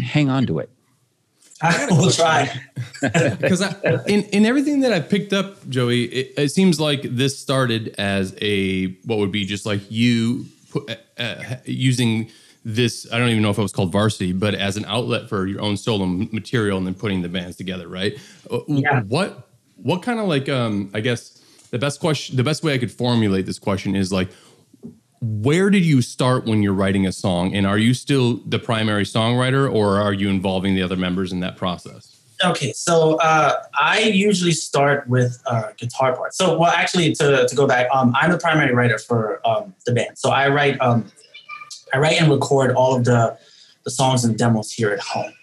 hang 0.03 0.29
on 0.29 0.45
to 0.47 0.59
it. 0.59 0.69
I 1.61 1.87
will 1.89 2.11
try. 2.11 2.51
Because 3.01 3.61
in 4.05 4.23
in 4.25 4.45
everything 4.45 4.81
that 4.81 4.93
I've 4.93 5.09
picked 5.09 5.33
up, 5.33 5.67
Joey, 5.69 6.03
it, 6.05 6.33
it, 6.37 6.49
seems 6.49 6.79
like 6.79 7.01
this 7.01 7.37
started 7.37 7.95
as 7.97 8.35
a 8.41 8.93
what 9.05 9.17
would 9.17 9.31
be 9.31 9.43
just 9.43 9.65
like 9.65 9.81
you 9.89 10.45
put, 10.71 10.89
uh, 10.89 11.21
uh, 11.21 11.55
using 11.65 12.29
this 12.63 13.11
i 13.11 13.17
don't 13.17 13.29
even 13.29 13.41
know 13.41 13.49
if 13.49 13.57
it 13.57 13.61
was 13.61 13.71
called 13.71 13.91
varsity 13.91 14.33
but 14.33 14.53
as 14.53 14.77
an 14.77 14.85
outlet 14.85 15.27
for 15.27 15.47
your 15.47 15.59
own 15.61 15.75
solo 15.75 16.05
material 16.05 16.77
and 16.77 16.85
then 16.85 16.93
putting 16.93 17.23
the 17.23 17.29
bands 17.29 17.57
together 17.57 17.87
right 17.87 18.19
uh, 18.51 18.59
yeah. 18.67 19.01
what 19.01 19.49
what 19.77 20.03
kind 20.03 20.19
of 20.19 20.27
like 20.27 20.47
um 20.47 20.91
i 20.93 20.99
guess 20.99 21.41
the 21.71 21.79
best 21.79 21.99
question 21.99 22.35
the 22.35 22.43
best 22.43 22.63
way 22.63 22.73
i 22.73 22.77
could 22.77 22.91
formulate 22.91 23.47
this 23.47 23.57
question 23.57 23.95
is 23.95 24.11
like 24.11 24.29
where 25.21 25.69
did 25.69 25.85
you 25.85 26.01
start 26.01 26.45
when 26.45 26.63
you're 26.63 26.73
writing 26.73 27.05
a 27.05 27.11
song 27.11 27.53
and 27.55 27.67
are 27.67 27.77
you 27.77 27.93
still 27.93 28.41
the 28.47 28.59
primary 28.59 29.03
songwriter 29.03 29.71
or 29.71 29.97
are 29.97 30.13
you 30.13 30.29
involving 30.29 30.73
the 30.75 30.81
other 30.81 30.95
members 30.97 31.31
in 31.31 31.39
that 31.39 31.55
process 31.55 32.17
okay 32.43 32.73
so 32.73 33.17
uh, 33.17 33.53
i 33.79 33.99
usually 33.99 34.51
start 34.51 35.07
with 35.07 35.41
uh, 35.45 35.69
guitar 35.77 36.15
part 36.15 36.33
so 36.33 36.57
well 36.57 36.71
actually 36.71 37.13
to, 37.13 37.47
to 37.47 37.55
go 37.55 37.67
back 37.67 37.87
um, 37.93 38.15
i'm 38.19 38.31
the 38.31 38.37
primary 38.37 38.73
writer 38.73 38.97
for 38.97 39.39
um, 39.47 39.73
the 39.85 39.93
band 39.93 40.17
so 40.17 40.31
i 40.31 40.49
write 40.49 40.79
um, 40.81 41.05
I 41.93 41.97
write 41.97 42.21
and 42.21 42.31
record 42.31 42.71
all 42.71 42.95
of 42.95 43.05
the, 43.05 43.37
the 43.83 43.91
songs 43.91 44.23
and 44.23 44.37
demos 44.37 44.71
here 44.71 44.91
at 44.91 44.99
home. 44.99 45.33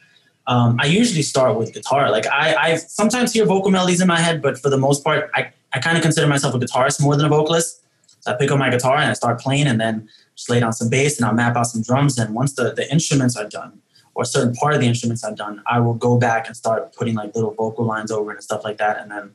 Um, 0.46 0.78
I 0.80 0.86
usually 0.86 1.22
start 1.22 1.58
with 1.58 1.74
guitar. 1.74 2.10
Like 2.10 2.26
I, 2.26 2.54
I 2.54 2.76
sometimes 2.76 3.32
hear 3.32 3.44
vocal 3.44 3.70
melodies 3.70 4.00
in 4.00 4.08
my 4.08 4.18
head, 4.18 4.40
but 4.40 4.58
for 4.58 4.70
the 4.70 4.78
most 4.78 5.04
part, 5.04 5.30
I, 5.34 5.52
I 5.74 5.78
kind 5.78 5.96
of 5.96 6.02
consider 6.02 6.26
myself 6.26 6.54
a 6.54 6.58
guitarist 6.58 7.02
more 7.02 7.16
than 7.16 7.26
a 7.26 7.28
vocalist. 7.28 7.82
So 8.20 8.33
I 8.33 8.37
pick 8.37 8.50
up 8.50 8.59
my 8.59 8.70
guitar 8.70 8.96
and 8.96 9.11
I 9.11 9.12
start 9.14 9.40
playing 9.40 9.66
and 9.66 9.81
then 9.81 10.09
just 10.35 10.50
lay 10.50 10.61
down 10.61 10.72
some 10.72 10.88
bass 10.88 11.16
and 11.18 11.26
I'll 11.26 11.35
map 11.35 11.57
out 11.57 11.64
some 11.64 11.83
drums. 11.83 12.18
And 12.18 12.35
once 12.35 12.54
the, 12.54 12.72
the 12.72 12.90
instruments 12.92 13.37
are 13.37 13.48
done, 13.48 13.81
or 14.14 14.22
a 14.22 14.26
certain 14.26 14.52
part 14.54 14.74
of 14.74 14.81
the 14.81 14.87
instruments 14.87 15.22
are 15.22 15.35
done, 15.35 15.62
I 15.66 15.78
will 15.78 15.94
go 15.94 16.18
back 16.18 16.48
and 16.48 16.57
start 16.57 16.94
putting 16.94 17.14
like 17.14 17.35
little 17.37 17.54
vocal 17.54 17.85
lines 17.85 18.11
over 18.11 18.31
and 18.33 18.42
stuff 18.42 18.64
like 18.64 18.78
that. 18.78 18.98
And 18.98 19.11
then, 19.11 19.31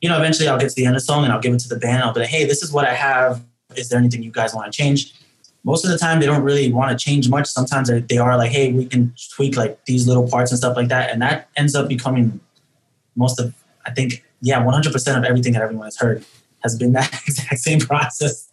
you 0.00 0.08
know, 0.08 0.16
eventually 0.16 0.48
I'll 0.48 0.58
get 0.58 0.68
to 0.68 0.74
the 0.76 0.86
end 0.86 0.94
of 0.94 1.02
the 1.02 1.06
song 1.06 1.24
and 1.24 1.32
I'll 1.32 1.40
give 1.40 1.52
it 1.52 1.60
to 1.60 1.68
the 1.68 1.78
band. 1.78 2.04
I'll 2.04 2.14
be 2.14 2.20
like, 2.20 2.28
hey, 2.28 2.44
this 2.44 2.62
is 2.62 2.72
what 2.72 2.86
I 2.86 2.94
have. 2.94 3.44
Is 3.74 3.88
there 3.88 3.98
anything 3.98 4.22
you 4.22 4.30
guys 4.30 4.54
want 4.54 4.72
to 4.72 4.76
change? 4.76 5.14
most 5.64 5.84
of 5.84 5.90
the 5.90 5.98
time 5.98 6.20
they 6.20 6.26
don't 6.26 6.42
really 6.42 6.72
want 6.72 6.90
to 6.90 7.02
change 7.02 7.28
much. 7.28 7.46
Sometimes 7.46 7.90
they 8.08 8.18
are 8.18 8.36
like, 8.36 8.50
hey, 8.50 8.72
we 8.72 8.86
can 8.86 9.14
tweak 9.34 9.56
like 9.56 9.84
these 9.84 10.06
little 10.06 10.26
parts 10.28 10.50
and 10.50 10.58
stuff 10.58 10.76
like 10.76 10.88
that. 10.88 11.10
And 11.10 11.20
that 11.22 11.48
ends 11.56 11.74
up 11.74 11.88
becoming 11.88 12.40
most 13.16 13.38
of, 13.38 13.54
I 13.86 13.90
think, 13.90 14.24
yeah, 14.40 14.62
100% 14.62 15.18
of 15.18 15.24
everything 15.24 15.52
that 15.52 15.62
everyone 15.62 15.86
has 15.86 15.98
heard 15.98 16.24
has 16.62 16.76
been 16.76 16.92
that 16.92 17.12
exact 17.26 17.58
same 17.58 17.80
process. 17.80 18.48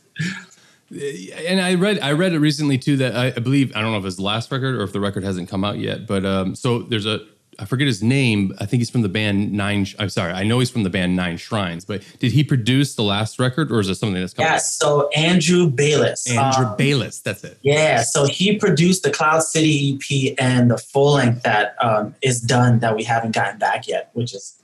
And 0.89 1.59
I 1.59 1.75
read 1.75 1.99
I 1.99 2.13
read 2.13 2.33
it 2.33 2.39
recently 2.39 2.77
too 2.77 2.95
that 2.97 3.15
I, 3.15 3.27
I 3.27 3.39
believe 3.39 3.75
I 3.75 3.81
don't 3.81 3.91
know 3.91 3.97
if 3.97 4.05
it's 4.05 4.15
the 4.15 4.21
last 4.21 4.51
record 4.51 4.75
or 4.75 4.83
if 4.83 4.93
the 4.93 5.01
record 5.01 5.23
hasn't 5.23 5.49
come 5.49 5.63
out 5.63 5.79
yet, 5.79 6.07
but 6.07 6.25
um, 6.25 6.55
so 6.55 6.79
there's 6.79 7.05
a 7.05 7.25
I 7.59 7.65
forget 7.65 7.87
his 7.87 8.03
name. 8.03 8.53
I 8.59 8.65
think 8.65 8.81
he's 8.81 8.89
from 8.89 9.01
the 9.01 9.09
band 9.09 9.51
Nine. 9.51 9.87
I'm 9.97 10.09
sorry, 10.09 10.31
I 10.31 10.43
know 10.43 10.59
he's 10.59 10.69
from 10.69 10.83
the 10.83 10.89
band 10.89 11.15
Nine 11.15 11.37
Shrines. 11.37 11.85
But 11.85 12.03
did 12.19 12.31
he 12.31 12.43
produce 12.43 12.95
the 12.95 13.01
last 13.01 13.39
record, 13.39 13.71
or 13.71 13.79
is 13.79 13.89
it 13.89 13.95
something 13.95 14.19
that's 14.19 14.33
coming? 14.33 14.51
Yeah, 14.51 14.57
so 14.57 15.09
Andrew 15.09 15.69
Baylis. 15.69 16.29
Andrew 16.29 16.67
um, 16.67 16.77
Baylis. 16.77 17.23
That's 17.23 17.43
it. 17.43 17.57
Yeah, 17.63 18.03
so 18.03 18.25
he 18.25 18.57
produced 18.57 19.03
the 19.03 19.11
Cloud 19.11 19.41
City 19.41 19.95
EP 19.95 20.35
and 20.37 20.69
the 20.69 20.77
full 20.77 21.13
length 21.13 21.43
that 21.43 21.75
um, 21.81 22.13
is 22.21 22.41
done 22.41 22.79
that 22.79 22.95
we 22.95 23.03
haven't 23.03 23.33
gotten 23.33 23.57
back 23.57 23.87
yet, 23.87 24.11
which 24.13 24.35
is 24.35 24.59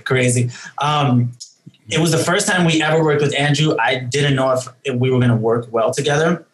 crazy. 0.04 0.50
Um, 0.78 1.32
it 1.88 2.00
was 2.00 2.12
the 2.12 2.18
first 2.18 2.48
time 2.48 2.64
we 2.64 2.82
ever 2.82 3.04
worked 3.04 3.22
with 3.22 3.34
Andrew. 3.34 3.76
I 3.78 3.96
didn't 3.98 4.36
know 4.36 4.52
if, 4.52 4.96
we 4.98 5.10
were 5.10 5.18
going 5.18 5.30
to 5.30 5.36
work 5.36 5.66
well 5.70 5.92
together, 5.92 6.46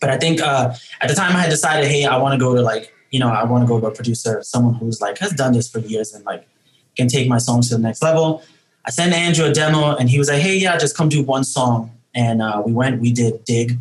but 0.00 0.10
I 0.10 0.18
think 0.18 0.40
uh, 0.40 0.74
at 1.00 1.08
the 1.08 1.14
time 1.14 1.36
I 1.36 1.40
had 1.40 1.50
decided, 1.50 1.88
hey, 1.88 2.04
I 2.04 2.16
want 2.16 2.32
to 2.32 2.38
go 2.38 2.54
to 2.54 2.60
like 2.60 2.94
you 3.14 3.20
know, 3.20 3.28
I 3.28 3.44
want 3.44 3.62
to 3.62 3.68
go 3.68 3.78
to 3.78 3.86
a 3.86 3.92
producer, 3.92 4.42
someone 4.42 4.74
who's 4.74 5.00
like 5.00 5.18
has 5.18 5.32
done 5.32 5.52
this 5.52 5.70
for 5.70 5.78
years 5.78 6.12
and 6.12 6.24
like 6.24 6.48
can 6.96 7.06
take 7.06 7.28
my 7.28 7.38
songs 7.38 7.68
to 7.68 7.76
the 7.76 7.80
next 7.80 8.02
level. 8.02 8.42
I 8.84 8.90
sent 8.90 9.12
Andrew 9.12 9.44
a 9.44 9.52
demo 9.52 9.94
and 9.94 10.10
he 10.10 10.18
was 10.18 10.28
like, 10.28 10.42
hey, 10.42 10.56
yeah, 10.56 10.76
just 10.76 10.96
come 10.96 11.08
do 11.08 11.22
one 11.22 11.44
song. 11.44 11.92
And 12.12 12.42
uh, 12.42 12.60
we 12.66 12.72
went, 12.72 13.00
we 13.00 13.12
did 13.12 13.44
Dig. 13.44 13.78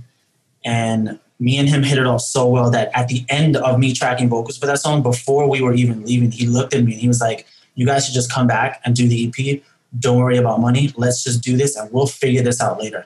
And 0.63 1.19
me 1.39 1.57
and 1.57 1.67
him 1.67 1.81
hit 1.81 1.97
it 1.97 2.05
off 2.05 2.21
so 2.21 2.47
well 2.47 2.69
that 2.69 2.91
at 2.93 3.07
the 3.07 3.25
end 3.27 3.57
of 3.57 3.79
me 3.79 3.91
tracking 3.91 4.29
vocals 4.29 4.55
for 4.55 4.67
that 4.67 4.77
song, 4.77 5.01
before 5.01 5.49
we 5.49 5.61
were 5.61 5.73
even 5.73 6.05
leaving, 6.05 6.29
he 6.29 6.45
looked 6.45 6.75
at 6.75 6.83
me 6.83 6.91
and 6.91 7.01
he 7.01 7.07
was 7.07 7.19
like, 7.19 7.47
you 7.73 7.87
guys 7.87 8.05
should 8.05 8.13
just 8.13 8.31
come 8.31 8.45
back 8.45 8.81
and 8.85 8.95
do 8.95 9.07
the 9.07 9.27
EP. 9.27 9.63
Don't 9.99 10.17
worry 10.17 10.37
about 10.37 10.59
money. 10.59 10.93
Let's 10.97 11.23
just 11.23 11.43
do 11.43 11.57
this 11.57 11.75
and 11.75 11.91
we'll 11.91 12.07
figure 12.07 12.41
this 12.41 12.61
out 12.61 12.79
later. 12.79 13.05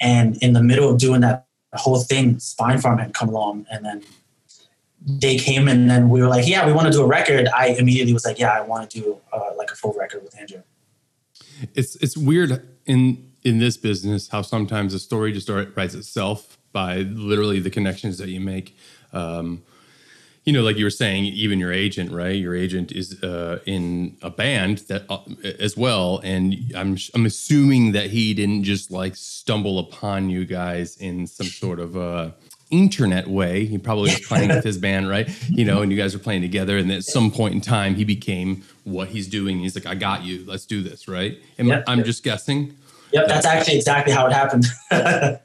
And 0.00 0.36
in 0.42 0.52
the 0.52 0.62
middle 0.62 0.90
of 0.90 0.98
doing 0.98 1.20
that 1.20 1.46
whole 1.74 2.00
thing, 2.00 2.36
Spinefarm 2.36 2.98
had 3.00 3.14
come 3.14 3.28
along 3.28 3.66
and 3.70 3.84
then 3.84 4.02
they 5.04 5.36
came 5.36 5.68
and 5.68 5.90
then 5.90 6.08
we 6.08 6.20
were 6.20 6.28
like, 6.28 6.46
yeah, 6.46 6.66
we 6.66 6.72
want 6.72 6.86
to 6.86 6.92
do 6.92 7.02
a 7.02 7.06
record. 7.06 7.48
I 7.48 7.68
immediately 7.68 8.12
was 8.12 8.24
like, 8.24 8.38
yeah, 8.38 8.52
I 8.52 8.60
want 8.60 8.90
to 8.90 9.00
do 9.00 9.18
uh, 9.32 9.50
like 9.56 9.70
a 9.70 9.74
full 9.74 9.94
record 9.94 10.22
with 10.22 10.38
Andrew. 10.38 10.62
It's 11.74 11.96
it's 11.96 12.16
weird 12.16 12.66
in 12.86 13.32
in 13.42 13.58
this 13.58 13.76
business 13.76 14.28
how 14.28 14.42
sometimes 14.42 14.94
a 14.94 14.98
story 14.98 15.32
just 15.32 15.48
writes 15.48 15.94
itself 15.94 16.58
by 16.72 16.98
literally 16.98 17.60
the 17.60 17.70
connections 17.70 18.18
that 18.18 18.28
you 18.28 18.40
make. 18.40 18.76
Um, 19.12 19.62
you 20.44 20.52
know, 20.52 20.62
like 20.62 20.76
you 20.76 20.84
were 20.84 20.90
saying, 20.90 21.24
even 21.26 21.60
your 21.60 21.72
agent, 21.72 22.10
right? 22.10 22.34
Your 22.34 22.54
agent 22.54 22.90
is 22.90 23.22
uh, 23.22 23.60
in 23.64 24.16
a 24.22 24.30
band 24.30 24.78
that 24.88 25.04
uh, 25.08 25.20
as 25.60 25.76
well, 25.76 26.20
and 26.24 26.72
I'm 26.76 26.96
I'm 27.14 27.26
assuming 27.26 27.92
that 27.92 28.10
he 28.10 28.34
didn't 28.34 28.64
just 28.64 28.90
like 28.90 29.14
stumble 29.14 29.78
upon 29.78 30.30
you 30.30 30.44
guys 30.44 30.96
in 30.96 31.28
some 31.28 31.46
sort 31.46 31.78
of 31.78 31.96
uh, 31.96 32.30
internet 32.72 33.28
way. 33.28 33.66
He 33.66 33.78
probably 33.78 34.10
was 34.10 34.20
playing 34.26 34.48
with 34.48 34.64
his 34.64 34.78
band, 34.78 35.08
right? 35.08 35.28
You 35.48 35.64
know, 35.64 35.82
and 35.82 35.92
you 35.92 35.98
guys 35.98 36.14
were 36.14 36.22
playing 36.22 36.42
together. 36.42 36.76
And 36.76 36.90
at 36.90 37.04
some 37.04 37.30
point 37.30 37.54
in 37.54 37.60
time, 37.60 37.94
he 37.94 38.04
became 38.04 38.64
what 38.82 39.08
he's 39.08 39.28
doing. 39.28 39.60
He's 39.60 39.76
like, 39.76 39.86
I 39.86 39.94
got 39.94 40.24
you. 40.24 40.44
Let's 40.46 40.66
do 40.66 40.82
this, 40.82 41.06
right? 41.06 41.38
And 41.58 41.68
yep. 41.68 41.84
I'm 41.86 42.02
just 42.02 42.24
guessing. 42.24 42.74
Yep, 43.12 43.28
that's 43.28 43.46
actually 43.46 43.76
exactly 43.76 44.12
how 44.12 44.26
it 44.26 44.32
happened. 44.32 44.64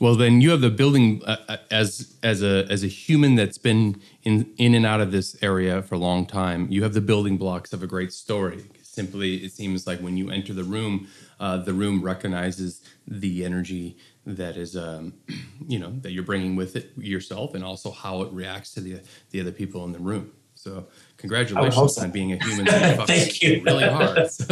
well, 0.00 0.16
then 0.16 0.40
you 0.40 0.50
have 0.50 0.62
the 0.62 0.70
building 0.70 1.22
uh, 1.26 1.36
uh, 1.48 1.56
as 1.70 2.16
as 2.22 2.42
a 2.42 2.66
as 2.70 2.82
a 2.82 2.88
human 2.88 3.34
that's 3.34 3.58
been 3.58 4.00
in 4.22 4.52
in 4.56 4.74
and 4.74 4.86
out 4.86 5.00
of 5.00 5.12
this 5.12 5.36
area 5.42 5.82
for 5.82 5.94
a 5.94 5.98
long 5.98 6.26
time. 6.26 6.66
You 6.70 6.82
have 6.82 6.94
the 6.94 7.02
building 7.02 7.36
blocks 7.36 7.72
of 7.72 7.82
a 7.82 7.86
great 7.86 8.12
story. 8.12 8.64
Simply, 8.82 9.36
it 9.36 9.52
seems 9.52 9.86
like 9.86 10.00
when 10.00 10.16
you 10.16 10.30
enter 10.30 10.52
the 10.52 10.64
room, 10.64 11.06
uh, 11.38 11.58
the 11.58 11.72
room 11.72 12.02
recognizes 12.02 12.82
the 13.06 13.44
energy 13.44 13.96
that 14.26 14.56
is 14.56 14.76
um, 14.76 15.12
you 15.68 15.78
know 15.78 15.90
that 16.00 16.12
you're 16.12 16.24
bringing 16.24 16.56
with 16.56 16.76
it 16.76 16.92
yourself 16.96 17.54
and 17.54 17.62
also 17.62 17.90
how 17.90 18.22
it 18.22 18.32
reacts 18.32 18.72
to 18.72 18.80
the 18.80 19.00
the 19.30 19.40
other 19.40 19.52
people 19.52 19.84
in 19.84 19.92
the 19.92 19.98
room 19.98 20.32
so 20.54 20.86
congratulations 21.16 21.94
so. 21.94 22.02
on 22.02 22.10
being 22.10 22.32
a 22.32 22.44
human 22.44 22.66
thank 23.06 23.42
you 23.42 23.62
really 23.64 23.88
hard 23.88 24.16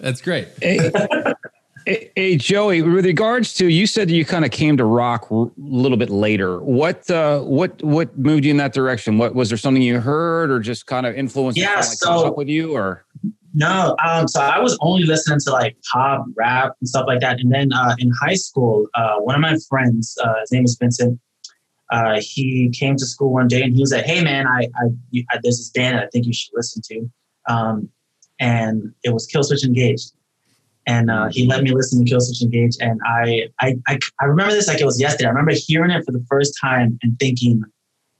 that's 0.00 0.20
great 0.20 0.48
hey, 0.60 0.90
hey, 2.14 2.36
joey 2.36 2.82
with 2.82 3.04
regards 3.04 3.54
to 3.54 3.66
you 3.66 3.86
said 3.86 4.10
you 4.10 4.24
kind 4.24 4.44
of 4.44 4.50
came 4.50 4.76
to 4.76 4.84
rock 4.84 5.30
a 5.30 5.46
little 5.56 5.96
bit 5.96 6.10
later 6.10 6.60
what 6.60 7.10
uh, 7.10 7.40
what 7.40 7.82
what 7.82 8.16
moved 8.18 8.44
you 8.44 8.50
in 8.50 8.56
that 8.56 8.72
direction 8.72 9.18
what 9.18 9.34
was 9.34 9.48
there 9.48 9.58
something 9.58 9.82
you 9.82 10.00
heard 10.00 10.50
or 10.50 10.60
just 10.60 10.86
kind 10.86 11.06
of 11.06 11.14
influenced 11.14 11.58
yeah, 11.58 11.76
like 11.76 11.84
so, 11.84 12.26
up 12.26 12.36
with 12.36 12.48
you 12.48 12.74
or 12.74 13.04
no, 13.52 13.96
um, 14.06 14.28
so 14.28 14.40
I 14.40 14.60
was 14.60 14.78
only 14.80 15.02
listening 15.02 15.40
to 15.40 15.50
like 15.50 15.76
pop, 15.92 16.24
rap, 16.36 16.76
and 16.80 16.88
stuff 16.88 17.06
like 17.08 17.18
that. 17.18 17.40
And 17.40 17.52
then 17.52 17.72
uh, 17.72 17.96
in 17.98 18.12
high 18.12 18.36
school, 18.36 18.86
uh, 18.94 19.16
one 19.16 19.34
of 19.34 19.40
my 19.40 19.56
friends, 19.68 20.16
uh, 20.22 20.34
his 20.42 20.52
name 20.52 20.64
is 20.64 20.76
Vincent, 20.80 21.18
uh, 21.90 22.20
he 22.20 22.70
came 22.70 22.96
to 22.96 23.04
school 23.04 23.32
one 23.32 23.48
day 23.48 23.62
and 23.62 23.74
he 23.74 23.80
was 23.80 23.92
like, 23.92 24.04
"Hey, 24.04 24.22
man, 24.22 24.46
I, 24.46 24.68
I, 24.76 25.24
I 25.30 25.38
there's 25.42 25.58
this 25.58 25.70
band 25.70 25.98
I 25.98 26.06
think 26.12 26.26
you 26.26 26.32
should 26.32 26.52
listen 26.54 26.80
to," 26.82 27.10
um, 27.48 27.88
and 28.38 28.94
it 29.02 29.12
was 29.12 29.26
Killswitch 29.26 29.64
Engage. 29.64 30.02
And 30.86 31.10
uh, 31.10 31.28
he 31.30 31.46
let 31.46 31.62
me 31.62 31.72
listen 31.72 32.04
to 32.04 32.10
Killswitch 32.10 32.42
Engage, 32.42 32.76
and 32.80 33.00
I, 33.04 33.48
I, 33.60 33.76
I, 33.86 33.98
I 34.20 34.24
remember 34.24 34.52
this 34.52 34.66
like 34.66 34.80
it 34.80 34.86
was 34.86 35.00
yesterday. 35.00 35.26
I 35.26 35.28
remember 35.28 35.52
hearing 35.54 35.90
it 35.90 36.04
for 36.04 36.12
the 36.12 36.24
first 36.28 36.54
time 36.60 36.98
and 37.02 37.18
thinking, 37.18 37.62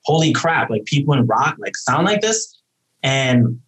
"Holy 0.04 0.32
crap! 0.32 0.68
Like 0.68 0.84
people 0.84 1.14
in 1.14 1.26
rock 1.26 1.56
like 1.58 1.74
sound 1.76 2.04
like 2.04 2.20
this." 2.20 2.60
And 3.02 3.58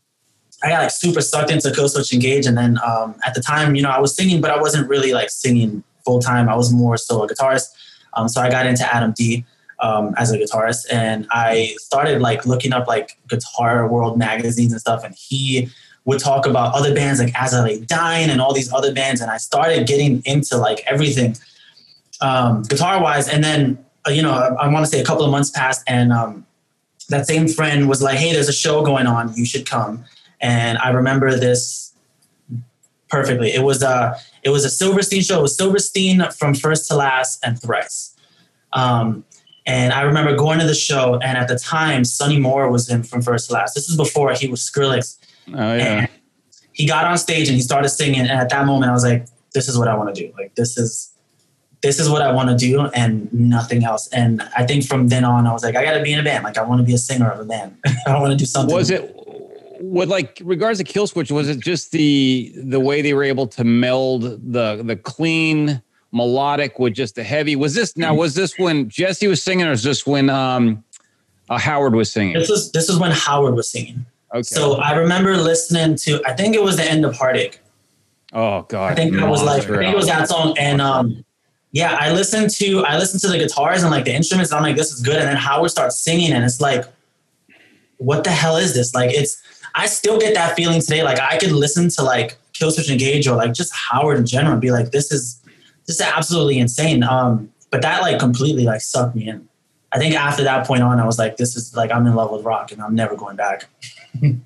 I 0.63 0.69
got 0.69 0.83
like 0.83 0.91
super 0.91 1.21
sucked 1.21 1.51
into 1.51 1.69
Killswitch 1.71 2.13
Engage, 2.13 2.47
and 2.47 2.57
then 2.57 2.79
um, 2.85 3.15
at 3.25 3.35
the 3.35 3.41
time, 3.41 3.75
you 3.75 3.83
know, 3.83 3.91
I 3.91 3.99
was 3.99 4.15
singing, 4.15 4.41
but 4.41 4.51
I 4.51 4.61
wasn't 4.61 4.89
really 4.89 5.13
like 5.13 5.31
singing 5.31 5.83
full 6.05 6.21
time. 6.21 6.49
I 6.49 6.55
was 6.55 6.73
more 6.73 6.97
so 6.97 7.23
a 7.23 7.29
guitarist. 7.29 7.69
Um, 8.15 8.29
so 8.29 8.41
I 8.41 8.51
got 8.51 8.67
into 8.67 8.85
Adam 8.95 9.15
D 9.17 9.45
um, 9.81 10.15
as 10.19 10.31
a 10.31 10.39
guitarist, 10.39 10.87
and 10.93 11.27
I 11.31 11.75
started 11.79 12.21
like 12.21 12.47
looking 12.47 12.73
up 12.73 12.87
like 12.87 13.19
Guitar 13.29 13.89
World 13.89 14.19
magazines 14.19 14.73
and 14.73 14.81
stuff, 14.81 15.03
and 15.03 15.15
he 15.15 15.71
would 16.05 16.19
talk 16.19 16.47
about 16.47 16.75
other 16.75 16.95
bands 16.95 17.21
like 17.21 17.33
As 17.35 17.55
I 17.55 17.63
Lay 17.63 17.81
Dying 17.81 18.31
and 18.31 18.41
all 18.41 18.53
these 18.53 18.73
other 18.73 18.93
bands, 18.93 19.21
and 19.21 19.31
I 19.31 19.37
started 19.37 19.87
getting 19.87 20.23
into 20.25 20.57
like 20.57 20.83
everything 20.87 21.37
um, 22.21 22.63
guitar 22.63 23.03
wise, 23.03 23.29
and 23.29 23.43
then 23.43 23.85
uh, 24.07 24.11
you 24.11 24.23
know, 24.23 24.33
I, 24.33 24.65
I 24.65 24.69
want 24.69 24.85
to 24.85 24.91
say 24.91 25.01
a 25.01 25.05
couple 25.05 25.25
of 25.25 25.31
months 25.31 25.51
passed, 25.51 25.83
and 25.87 26.13
um, 26.13 26.47
that 27.09 27.27
same 27.27 27.49
friend 27.49 27.89
was 27.89 28.03
like, 28.03 28.19
"Hey, 28.19 28.33
there's 28.33 28.49
a 28.49 28.53
show 28.53 28.85
going 28.85 29.07
on. 29.07 29.35
You 29.35 29.45
should 29.45 29.67
come." 29.67 30.05
and 30.43 30.77
I 30.79 30.91
remember 30.91 31.39
this 31.39 31.95
perfectly. 33.09 33.55
It 33.55 33.63
was 33.63 33.83
a 33.83 34.17
it 34.43 34.51
was 34.51 34.65
a 34.65 34.71
Silverstein 34.71 35.23
show. 35.23 35.39
It 35.39 35.43
was 35.43 35.57
Silverstein 35.57 36.23
from 36.33 36.55
first 36.55 36.89
to 36.89 36.97
last 36.97 37.39
and 37.45 37.61
thrice. 37.61 38.15
Um, 38.73 39.25
and 39.65 39.93
I 39.93 40.03
remember 40.03 40.35
going 40.35 40.59
to 40.59 40.67
the 40.67 40.75
show, 40.75 41.21
and 41.23 41.39
at 41.39 41.47
the 41.47 41.57
time, 41.57 42.05
Sonny 42.05 42.41
Moore 42.41 42.69
was 42.69 42.91
in 42.91 43.05
from 43.05 43.23
first 43.23 43.49
to 43.49 43.55
last. 43.55 43.75
This 43.75 43.89
is 43.89 43.97
before 43.97 44.33
he 44.33 44.49
was 44.49 44.61
Skrillex. 44.61 45.19
Oh 45.49 45.53
yeah. 45.53 46.01
And 46.01 46.09
he 46.73 46.87
got 46.87 47.05
on 47.05 47.19
stage 47.19 47.49
and 47.49 47.57
he 47.57 47.63
started 47.63 47.89
singing, 47.89 48.21
and 48.21 48.31
at 48.31 48.49
that 48.51 48.67
moment, 48.67 48.91
I 48.91 48.95
was 48.95 49.05
like, 49.05 49.27
"This 49.53 49.69
is 49.69 49.79
what 49.79 49.89
I 49.89 49.97
want 49.97 50.15
to 50.15 50.21
do. 50.21 50.33
Like 50.37 50.55
this 50.55 50.77
is." 50.77 51.09
This 51.83 51.99
is 51.99 52.09
what 52.09 52.23
I 52.23 52.31
want 52.31 52.49
to 52.49 52.55
do 52.55 52.83
and 52.95 53.29
nothing 53.33 53.83
else. 53.83 54.07
And 54.13 54.41
I 54.57 54.65
think 54.65 54.87
from 54.87 55.09
then 55.09 55.25
on, 55.25 55.49
I 55.49 55.53
was 55.53 55.65
like, 55.65 55.75
I 55.75 55.83
got 55.83 55.95
to 55.95 56.03
be 56.05 56.13
in 56.13 56.21
a 56.21 56.23
band. 56.23 56.45
Like, 56.45 56.57
I 56.57 56.63
want 56.63 56.79
to 56.79 56.85
be 56.85 56.95
a 56.95 56.99
singer 56.99 57.29
of 57.29 57.41
a 57.41 57.45
band. 57.45 57.77
I 58.07 58.21
want 58.21 58.31
to 58.31 58.37
do 58.37 58.45
something. 58.45 58.73
Was 58.73 58.91
it 58.91 59.13
with 59.83 60.09
like 60.09 60.41
regards 60.45 60.79
to 60.79 60.85
Killswitch, 60.85 61.31
was 61.31 61.49
it 61.49 61.59
just 61.59 61.91
the 61.91 62.53
the 62.57 62.79
way 62.79 63.03
they 63.03 63.15
were 63.15 63.25
able 63.25 63.49
to 63.49 63.65
meld 63.65 64.23
the 64.23 64.81
the 64.85 64.97
clean 64.97 65.83
melodic 66.13 66.79
with 66.79 66.95
just 66.95 67.17
the 67.17 67.25
heavy? 67.25 67.57
Was 67.57 67.75
this 67.75 67.97
now? 67.97 68.15
Was 68.15 68.35
this 68.35 68.59
when 68.59 68.89
Jesse 68.89 69.27
was 69.27 69.43
singing, 69.43 69.67
or 69.67 69.73
is 69.73 69.83
this 69.83 70.07
when 70.07 70.31
um, 70.31 70.85
uh, 71.51 71.59
Howard 71.59 71.95
was 71.95 72.13
singing? 72.13 72.35
This 72.35 72.49
is 72.49 72.71
this 72.71 72.89
is 72.89 72.99
when 72.99 73.11
Howard 73.11 73.55
was 73.57 73.71
singing. 73.71 74.07
Okay. 74.35 74.43
So 74.43 74.77
I 74.77 74.93
remember 74.93 75.37
listening 75.37 75.97
to. 75.97 76.23
I 76.27 76.33
think 76.33 76.55
it 76.55 76.63
was 76.63 76.77
the 76.77 76.85
end 76.85 77.05
of 77.05 77.15
Heartache. 77.15 77.61
Oh 78.33 78.63
God! 78.63 78.93
I 78.93 78.95
think 78.95 79.15
it 79.15 79.27
was 79.27 79.43
like 79.43 79.65
I 79.65 79.67
think 79.67 79.93
it 79.93 79.97
was 79.97 80.07
that 80.07 80.29
song, 80.29 80.57
and 80.59 80.81
um, 80.81 81.25
yeah, 81.73 81.97
I 82.01 82.13
listened 82.13 82.51
to 82.51 82.85
I 82.85 82.97
listened 82.97 83.21
to 83.23 83.29
the 83.29 83.39
guitars 83.39 83.83
and 83.83 83.91
like 83.91 84.05
the 84.05 84.15
instruments. 84.15 84.51
And 84.51 84.57
I'm 84.59 84.63
like, 84.63 84.77
this 84.77 84.93
is 84.93 85.03
good, 85.03 85.17
and 85.17 85.29
then 85.29 85.37
Howard 85.37 85.71
starts 85.71 85.99
singing, 85.99 86.33
and 86.33 86.45
it's 86.45 86.61
like, 86.61 86.87
what 87.99 88.25
the 88.25 88.31
hell 88.31 88.57
is 88.57 88.75
this? 88.75 88.95
Like, 88.95 89.11
it's 89.13 89.43
I 89.75 89.87
still 89.87 90.19
get 90.19 90.35
that 90.35 90.57
feeling 90.57 90.81
today. 90.81 91.03
Like 91.03 91.21
I 91.21 91.39
could 91.39 91.53
listen 91.53 91.89
to 91.91 92.03
like 92.03 92.37
Killswitch 92.55 92.91
Engage 92.91 93.27
or 93.27 93.37
like 93.37 93.53
just 93.53 93.75
Howard 93.75 94.19
in 94.19 94.27
general 94.27 94.53
and 94.53 94.61
be 94.61 94.71
like, 94.71 94.91
this 94.91 95.13
is 95.13 95.41
this 95.87 95.97
is 95.97 96.03
absolutely 96.03 96.59
insane. 96.59 97.03
Um, 97.03 97.51
but 97.71 97.83
that 97.83 98.03
like 98.03 98.19
completely 98.19 98.65
like 98.65 98.81
sucked 98.81 99.15
me 99.15 99.29
in. 99.29 99.49
I 99.93 99.99
think 99.99 100.15
after 100.15 100.43
that 100.45 100.67
point 100.67 100.83
on, 100.83 100.99
I 100.99 101.05
was 101.05 101.19
like, 101.19 101.37
this 101.37 101.55
is 101.57 101.75
like 101.77 101.91
I'm 101.91 102.07
in 102.07 102.15
love 102.15 102.31
with 102.31 102.45
rock 102.45 102.73
and 102.73 102.83
I'm 102.83 102.95
never 102.95 103.17
going 103.17 103.37
back. 103.37 103.69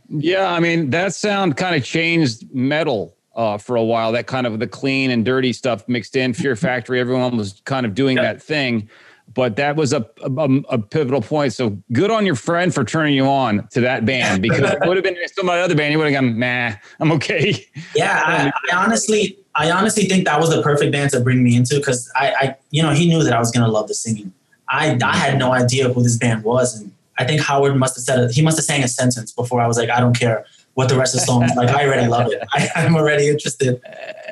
Yeah, 0.09 0.51
I 0.51 0.61
mean 0.61 0.91
that 0.91 1.15
sound 1.15 1.57
kind 1.57 1.75
of 1.75 1.85
changed 1.85 2.53
metal 2.55 3.17
uh, 3.35 3.59
for 3.59 3.77
a 3.77 3.85
while. 3.85 4.13
That 4.13 4.27
kind 4.27 4.47
of 4.47 4.59
the 4.59 4.67
clean 4.67 5.11
and 5.11 5.25
dirty 5.25 5.53
stuff 5.53 5.87
mixed 5.89 6.17
in. 6.17 6.35
Fear 6.35 6.57
Factory, 6.57 7.01
everyone 7.01 7.37
was 7.37 7.61
kind 7.65 7.87
of 7.87 7.95
doing 7.95 8.17
that 8.17 8.43
thing 8.43 8.89
but 9.35 9.57
that 9.57 9.77
was 9.77 9.93
a, 9.93 10.09
a, 10.23 10.49
a, 10.71 10.79
pivotal 10.79 11.21
point. 11.21 11.53
So 11.53 11.77
good 11.93 12.11
on 12.11 12.25
your 12.25 12.35
friend 12.35 12.73
for 12.73 12.85
turning 12.85 13.15
you 13.15 13.27
on 13.27 13.69
to 13.69 13.81
that 13.83 14.07
band 14.07 14.41
because 14.41 14.61
it 14.61 14.79
would 14.87 14.97
have 14.97 15.05
been 15.05 15.17
some 15.35 15.49
other 15.49 15.75
band. 15.75 15.93
You 15.93 15.99
would 15.99 16.11
have 16.11 16.23
gone, 16.23 16.39
nah, 16.39 16.73
I'm 17.01 17.13
okay. 17.13 17.67
Yeah, 17.95 18.23
I, 18.25 18.53
I 18.73 18.77
honestly, 18.77 19.37
I 19.55 19.71
honestly 19.71 20.05
think 20.05 20.25
that 20.27 20.41
was 20.41 20.55
the 20.55 20.63
perfect 20.63 20.93
band 20.93 21.11
to 21.11 21.21
bring 21.21 21.43
me 21.43 21.57
into 21.57 21.77
because 21.77 22.11
I, 22.17 22.35
I, 22.41 22.57
you 22.71 22.83
know, 22.83 22.93
he 22.93 23.09
knew 23.09 23.23
that 23.23 23.33
I 23.33 23.39
was 23.39 23.51
gonna 23.51 23.69
love 23.69 23.89
the 23.89 23.95
singing. 23.95 24.33
I, 24.69 24.99
I 25.05 25.17
had 25.17 25.39
no 25.39 25.53
idea 25.53 25.93
who 25.93 26.03
this 26.03 26.17
band 26.17 26.43
was, 26.43 26.81
and 26.81 26.93
I 27.19 27.25
think 27.25 27.41
Howard 27.41 27.77
must 27.77 27.97
have 27.97 28.05
said 28.05 28.19
it. 28.21 28.31
He 28.33 28.43
must 28.43 28.59
have 28.59 28.65
sang 28.65 28.83
a 28.85 28.89
sentence 28.89 29.33
before 29.33 29.61
I 29.61 29.67
was 29.67 29.79
like, 29.79 29.91
I 29.91 30.01
don't 30.01 30.19
care 30.19 30.45
what 30.75 30.89
the 30.89 30.97
rest 30.97 31.15
of 31.15 31.21
the 31.21 31.27
song 31.27 31.43
is 31.45 31.55
like. 31.57 31.71
I 31.71 31.87
already 31.87 32.07
love 32.09 32.31
it. 32.31 32.43
I, 32.53 32.69
I'm 32.77 32.95
already 32.97 33.29
interested. 33.29 33.81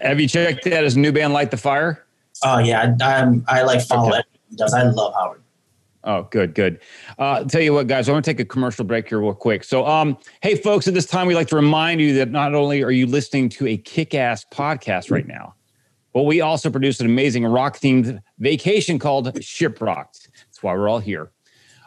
Have 0.02 0.20
you 0.20 0.28
checked 0.28 0.66
out 0.66 0.84
his 0.84 0.96
new 0.96 1.12
band, 1.12 1.32
Light 1.32 1.50
the 1.50 1.56
Fire? 1.56 2.04
Oh 2.42 2.58
yeah, 2.58 2.94
I, 3.00 3.14
I'm, 3.14 3.44
I 3.48 3.62
like 3.62 3.80
follow 3.80 4.08
Okay. 4.08 4.18
everything 4.18 4.40
he 4.50 4.56
does. 4.56 4.74
I 4.74 4.82
love 4.82 5.14
Howard. 5.14 5.40
Oh, 6.06 6.28
good, 6.30 6.54
good. 6.54 6.80
Uh, 7.18 7.44
tell 7.44 7.62
you 7.62 7.72
what, 7.72 7.86
guys, 7.86 8.10
I 8.10 8.12
want 8.12 8.26
to 8.26 8.30
take 8.30 8.38
a 8.38 8.44
commercial 8.44 8.84
break 8.84 9.08
here 9.08 9.20
real 9.20 9.32
quick. 9.32 9.64
So, 9.64 9.86
um, 9.86 10.18
hey, 10.42 10.54
folks, 10.54 10.86
at 10.86 10.92
this 10.92 11.06
time, 11.06 11.26
we'd 11.26 11.34
like 11.34 11.48
to 11.48 11.56
remind 11.56 12.02
you 12.02 12.12
that 12.16 12.30
not 12.30 12.54
only 12.54 12.82
are 12.82 12.90
you 12.90 13.06
listening 13.06 13.48
to 13.50 13.66
a 13.68 13.78
kick-ass 13.78 14.44
podcast 14.52 15.10
right 15.10 15.26
now, 15.26 15.54
but 16.12 16.24
we 16.24 16.42
also 16.42 16.68
produce 16.68 17.00
an 17.00 17.06
amazing 17.06 17.46
rock-themed 17.46 18.20
vacation 18.38 18.98
called 18.98 19.32
Shiprocked. 19.36 20.28
That's 20.46 20.62
why 20.62 20.74
we're 20.74 20.90
all 20.90 20.98
here. 20.98 21.30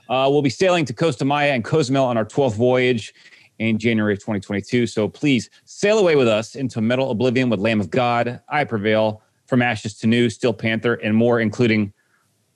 Uh, 0.09 0.27
we'll 0.31 0.41
be 0.41 0.49
sailing 0.49 0.85
to 0.85 0.93
Costa 0.93 1.25
Maya 1.25 1.51
and 1.51 1.63
Cozumel 1.63 2.05
on 2.05 2.17
our 2.17 2.25
12th 2.25 2.55
voyage 2.55 3.13
in 3.59 3.77
January 3.77 4.13
of 4.13 4.19
2022. 4.19 4.87
So 4.87 5.07
please 5.07 5.49
sail 5.65 5.99
away 5.99 6.15
with 6.15 6.27
us 6.27 6.55
into 6.55 6.81
metal 6.81 7.11
oblivion 7.11 7.49
with 7.49 7.59
Lamb 7.59 7.79
of 7.79 7.89
God, 7.89 8.41
I 8.49 8.63
Prevail, 8.63 9.21
From 9.47 9.61
Ashes 9.61 9.97
to 9.99 10.07
New, 10.07 10.29
Steel 10.29 10.53
Panther, 10.53 10.95
and 10.95 11.15
more, 11.15 11.39
including 11.39 11.93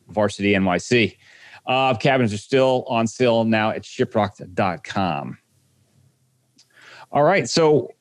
Varsity 0.09 0.53
NYC. 0.53 1.17
Uh, 1.65 1.95
cabins 1.95 2.33
are 2.33 2.37
still 2.37 2.85
on 2.87 3.07
sale 3.07 3.43
now 3.43 3.69
at 3.69 3.83
shiprocked.com. 3.83 5.37
All 7.11 7.23
right. 7.23 7.47
So, 7.47 7.91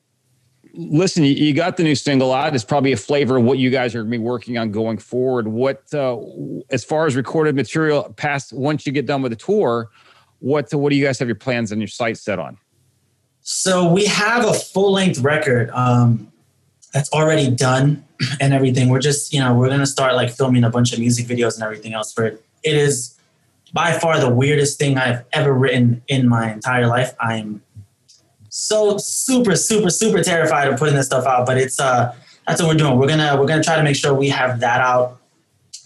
listen, 0.73 1.23
you, 1.23 1.53
got 1.53 1.77
the 1.77 1.83
new 1.83 1.95
single 1.95 2.33
out. 2.33 2.55
It's 2.55 2.63
probably 2.63 2.91
a 2.91 2.97
flavor 2.97 3.37
of 3.37 3.43
what 3.43 3.57
you 3.57 3.69
guys 3.69 3.93
are 3.95 3.99
going 3.99 4.11
to 4.11 4.17
be 4.17 4.23
working 4.23 4.57
on 4.57 4.71
going 4.71 4.97
forward. 4.97 5.47
What, 5.47 5.93
uh, 5.93 6.19
as 6.69 6.83
far 6.83 7.05
as 7.05 7.15
recorded 7.15 7.55
material 7.55 8.13
past 8.15 8.53
once 8.53 8.85
you 8.85 8.91
get 8.91 9.05
done 9.05 9.21
with 9.21 9.31
the 9.31 9.35
tour, 9.35 9.89
what 10.39 10.73
what 10.73 10.89
do 10.89 10.95
you 10.95 11.05
guys 11.05 11.19
have 11.19 11.27
your 11.27 11.35
plans 11.35 11.71
and 11.71 11.79
your 11.79 11.87
sights 11.87 12.21
set 12.21 12.39
on? 12.39 12.57
So 13.41 13.91
we 13.91 14.05
have 14.05 14.45
a 14.45 14.53
full 14.53 14.91
length 14.91 15.19
record 15.19 15.69
um, 15.71 16.31
that's 16.93 17.11
already 17.11 17.49
done 17.49 18.03
and 18.41 18.53
everything. 18.53 18.89
We're 18.89 18.99
just, 18.99 19.33
you 19.33 19.39
know, 19.39 19.53
we're 19.53 19.69
gonna 19.69 19.85
start 19.85 20.15
like 20.15 20.31
filming 20.31 20.63
a 20.63 20.69
bunch 20.69 20.93
of 20.93 20.99
music 20.99 21.27
videos 21.27 21.55
and 21.55 21.63
everything 21.63 21.93
else 21.93 22.11
for 22.11 22.25
it. 22.25 22.43
It 22.63 22.75
is 22.75 23.17
by 23.73 23.93
far 23.93 24.19
the 24.19 24.29
weirdest 24.29 24.77
thing 24.77 24.97
I've 24.97 25.23
ever 25.31 25.53
written 25.53 26.01
in 26.07 26.27
my 26.27 26.51
entire 26.51 26.87
life. 26.87 27.13
I'm 27.19 27.61
so 28.51 28.97
super, 28.97 29.55
super, 29.55 29.89
super 29.89 30.21
terrified 30.21 30.67
of 30.67 30.77
putting 30.77 30.93
this 30.95 31.05
stuff 31.07 31.25
out, 31.25 31.45
but 31.45 31.57
it's 31.57 31.79
uh 31.79 32.13
that's 32.47 32.61
what 32.61 32.67
we're 32.69 32.75
doing. 32.77 32.97
We're 32.99 33.07
gonna 33.07 33.35
we're 33.39 33.47
gonna 33.47 33.63
try 33.63 33.77
to 33.77 33.83
make 33.83 33.95
sure 33.95 34.13
we 34.13 34.29
have 34.29 34.59
that 34.59 34.81
out. 34.81 35.17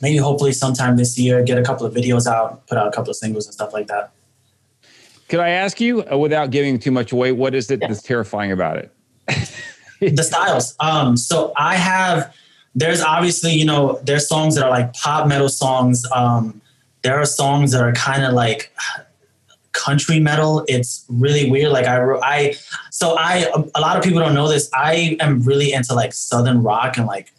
Maybe 0.02 0.18
hopefully 0.18 0.52
sometime 0.52 0.98
this 0.98 1.18
year, 1.18 1.42
get 1.44 1.58
a 1.58 1.64
couple 1.64 1.86
of 1.86 1.94
videos 1.94 2.28
out, 2.28 2.66
put 2.68 2.78
out 2.78 2.88
a 2.88 2.92
couple 2.92 3.12
of 3.12 3.16
singles 3.16 3.46
and 3.46 3.54
stuff 3.54 3.72
like 3.72 3.88
that. 3.88 4.12
Could 5.30 5.40
I 5.40 5.50
ask 5.50 5.80
you, 5.80 6.04
uh, 6.12 6.18
without 6.18 6.52
giving 6.52 6.78
too 6.78 6.92
much 6.92 7.12
away, 7.12 7.32
what 7.32 7.56
is 7.56 7.72
it 7.72 7.80
Yeah. 7.82 7.88
that's 7.88 8.02
terrifying 8.02 8.52
about 8.52 8.78
it? 8.78 8.92
the 10.02 10.24
styles. 10.24 10.76
Um, 10.80 11.16
so 11.18 11.54
I 11.56 11.76
have. 11.76 12.34
There's 12.78 13.02
obviously, 13.02 13.54
you 13.54 13.64
know, 13.64 14.00
there's 14.04 14.28
songs 14.28 14.56
that 14.56 14.66
are 14.66 14.70
like 14.70 14.92
pop 14.94 15.28
metal 15.28 15.48
songs. 15.50 16.06
Um, 16.14 16.62
there 17.04 17.18
are 17.18 17.26
songs 17.26 17.72
that 17.72 17.82
are 17.82 17.94
kind 17.94 18.24
of 18.26 18.34
like 18.34 18.76
country 19.76 20.20
metal. 20.20 20.64
It's 20.68 21.06
really 21.10 21.50
weird. 21.52 21.72
Like 21.72 21.86
I, 21.86 22.00
wrote- 22.02 22.24
I, 22.24 22.56
so 22.92 23.16
I, 23.18 23.52
a 23.76 23.80
lot 23.82 23.98
of 23.98 24.04
people 24.04 24.20
don't 24.20 24.34
know 24.34 24.48
this. 24.48 24.70
I 24.74 25.18
am 25.20 25.42
really 25.42 25.74
into 25.74 25.94
like 25.94 26.14
southern 26.14 26.64
rock 26.64 26.98
and 26.98 27.06
like 27.06 27.32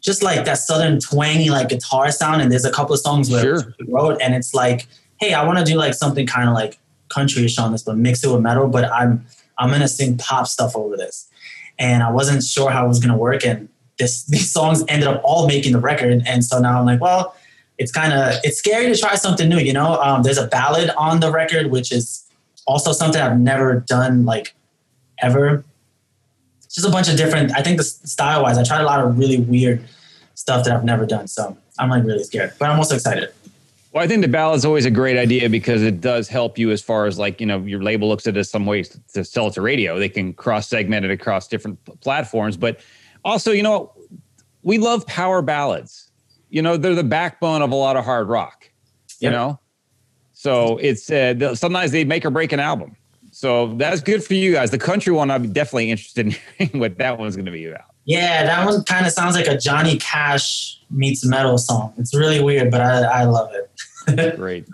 just 0.00 0.22
like 0.22 0.44
that 0.44 0.58
southern 0.58 1.00
twangy 1.00 1.50
like 1.50 1.68
guitar 1.68 2.10
sound. 2.12 2.40
And 2.42 2.52
there's 2.52 2.64
a 2.64 2.70
couple 2.70 2.94
of 2.94 3.00
songs 3.00 3.30
where 3.30 3.42
Sure. 3.60 3.74
I 3.80 3.84
wrote, 3.88 4.20
and 4.22 4.34
it's 4.34 4.54
like, 4.54 4.86
hey, 5.18 5.34
I 5.34 5.44
want 5.44 5.58
to 5.58 5.64
do 5.64 5.76
like 5.76 5.94
something 5.94 6.26
kind 6.26 6.48
of 6.48 6.54
like 6.54 6.78
countryish 7.08 7.58
on 7.58 7.72
this, 7.72 7.82
but 7.82 7.96
mix 7.96 8.22
it 8.22 8.30
with 8.30 8.40
metal. 8.42 8.68
But 8.68 8.84
I'm 8.92 9.24
I'm 9.58 9.70
gonna 9.70 9.88
sing 9.88 10.16
pop 10.18 10.46
stuff 10.46 10.76
over 10.76 10.96
this, 10.96 11.28
and 11.78 12.02
I 12.02 12.10
wasn't 12.12 12.44
sure 12.44 12.70
how 12.70 12.84
it 12.84 12.88
was 12.88 13.00
gonna 13.00 13.16
work. 13.16 13.44
And 13.44 13.68
this 13.98 14.24
these 14.26 14.52
songs 14.52 14.84
ended 14.88 15.08
up 15.08 15.20
all 15.24 15.48
making 15.48 15.72
the 15.72 15.80
record, 15.80 16.22
and 16.26 16.44
so 16.44 16.60
now 16.60 16.78
I'm 16.78 16.86
like, 16.86 17.00
well, 17.00 17.34
it's 17.78 17.92
kind 17.92 18.12
of 18.12 18.34
it's 18.44 18.58
scary 18.58 18.92
to 18.92 18.98
try 18.98 19.14
something 19.14 19.48
new. 19.48 19.58
You 19.58 19.72
know, 19.72 20.00
um, 20.02 20.22
there's 20.22 20.38
a 20.38 20.46
ballad 20.46 20.90
on 20.96 21.20
the 21.20 21.30
record, 21.30 21.70
which 21.70 21.92
is 21.92 22.24
also 22.66 22.92
something 22.92 23.20
I've 23.20 23.38
never 23.38 23.80
done 23.80 24.24
like 24.24 24.54
ever. 25.20 25.64
It's 26.62 26.74
just 26.74 26.86
a 26.86 26.90
bunch 26.90 27.08
of 27.08 27.16
different. 27.16 27.56
I 27.56 27.62
think 27.62 27.78
the 27.78 27.84
style 27.84 28.42
wise, 28.42 28.58
I 28.58 28.64
tried 28.64 28.82
a 28.82 28.84
lot 28.84 29.00
of 29.00 29.18
really 29.18 29.40
weird 29.40 29.82
stuff 30.34 30.64
that 30.64 30.76
I've 30.76 30.84
never 30.84 31.06
done. 31.06 31.28
So 31.28 31.56
I'm 31.78 31.88
like 31.88 32.04
really 32.04 32.24
scared, 32.24 32.52
but 32.58 32.68
I'm 32.68 32.78
also 32.78 32.94
excited. 32.94 33.32
Well, 33.92 34.04
I 34.04 34.06
think 34.06 34.20
the 34.20 34.28
ballad's 34.28 34.66
always 34.66 34.84
a 34.84 34.90
great 34.90 35.16
idea 35.16 35.48
because 35.48 35.82
it 35.82 36.00
does 36.00 36.28
help 36.28 36.58
you 36.58 36.70
as 36.70 36.82
far 36.82 37.06
as 37.06 37.18
like, 37.18 37.40
you 37.40 37.46
know, 37.46 37.60
your 37.60 37.82
label 37.82 38.06
looks 38.06 38.26
at 38.26 38.36
it 38.36 38.40
as 38.40 38.50
some 38.50 38.66
ways 38.66 38.98
to 39.14 39.24
sell 39.24 39.46
it 39.46 39.54
to 39.54 39.62
radio. 39.62 39.98
They 39.98 40.10
can 40.10 40.34
cross 40.34 40.68
segment 40.68 41.06
it 41.06 41.10
across 41.10 41.48
different 41.48 41.82
p- 41.86 41.92
platforms. 42.00 42.58
But 42.58 42.80
also, 43.24 43.50
you 43.50 43.62
know, 43.62 43.92
we 44.62 44.76
love 44.76 45.06
power 45.06 45.40
ballads. 45.40 46.07
You 46.50 46.62
know, 46.62 46.76
they're 46.76 46.94
the 46.94 47.04
backbone 47.04 47.62
of 47.62 47.70
a 47.72 47.74
lot 47.74 47.96
of 47.96 48.04
hard 48.04 48.28
rock, 48.28 48.70
you 49.20 49.26
Yep. 49.30 49.32
know? 49.32 49.60
So 50.32 50.78
it's 50.78 51.10
uh, 51.10 51.54
sometimes 51.54 51.90
they 51.90 52.04
make 52.04 52.24
or 52.24 52.30
break 52.30 52.52
an 52.52 52.60
album. 52.60 52.96
So 53.32 53.74
that's 53.74 54.00
good 54.00 54.22
for 54.24 54.34
you 54.34 54.52
guys. 54.52 54.70
The 54.70 54.78
country 54.78 55.12
one, 55.12 55.30
I'm 55.30 55.52
definitely 55.52 55.90
interested 55.90 56.26
in 56.26 56.36
hearing 56.58 56.80
what 56.80 56.98
that 56.98 57.18
one's 57.18 57.36
going 57.36 57.46
to 57.46 57.52
be 57.52 57.66
about. 57.66 57.84
Yeah, 58.04 58.44
that 58.44 58.64
one 58.64 58.82
kind 58.84 59.04
of 59.06 59.12
sounds 59.12 59.34
like 59.34 59.46
a 59.46 59.58
Johnny 59.58 59.98
Cash 59.98 60.80
meets 60.90 61.24
metal 61.26 61.58
song. 61.58 61.92
It's 61.98 62.14
really 62.14 62.42
weird, 62.42 62.70
but 62.70 62.80
I, 62.80 63.02
I 63.02 63.24
love 63.24 63.50
it. 63.52 64.36
Great. 64.36 64.66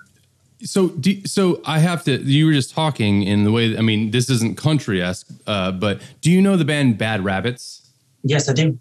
So, 0.63 0.89
do, 0.91 1.27
so 1.27 1.61
I 1.65 1.79
have 1.81 2.05
to. 2.05 2.23
You 2.23 2.47
were 2.47 2.53
just 2.53 2.71
talking 2.73 3.23
in 3.25 3.43
the 3.45 3.51
way. 3.51 3.71
That, 3.73 3.79
I 3.79 3.83
mean, 3.83 4.13
this 4.13 4.31
isn't 4.31 4.57
country 4.57 5.03
esque, 5.03 5.29
uh, 5.47 5.73
but 5.73 6.01
do 6.21 6.31
you 6.31 6.41
know 6.41 6.57
the 6.57 6.65
band 6.65 6.97
Bad 6.97 7.25
Rabbits? 7.25 7.91
yes, 8.23 8.49
I 8.49 8.53
do. 8.53 8.79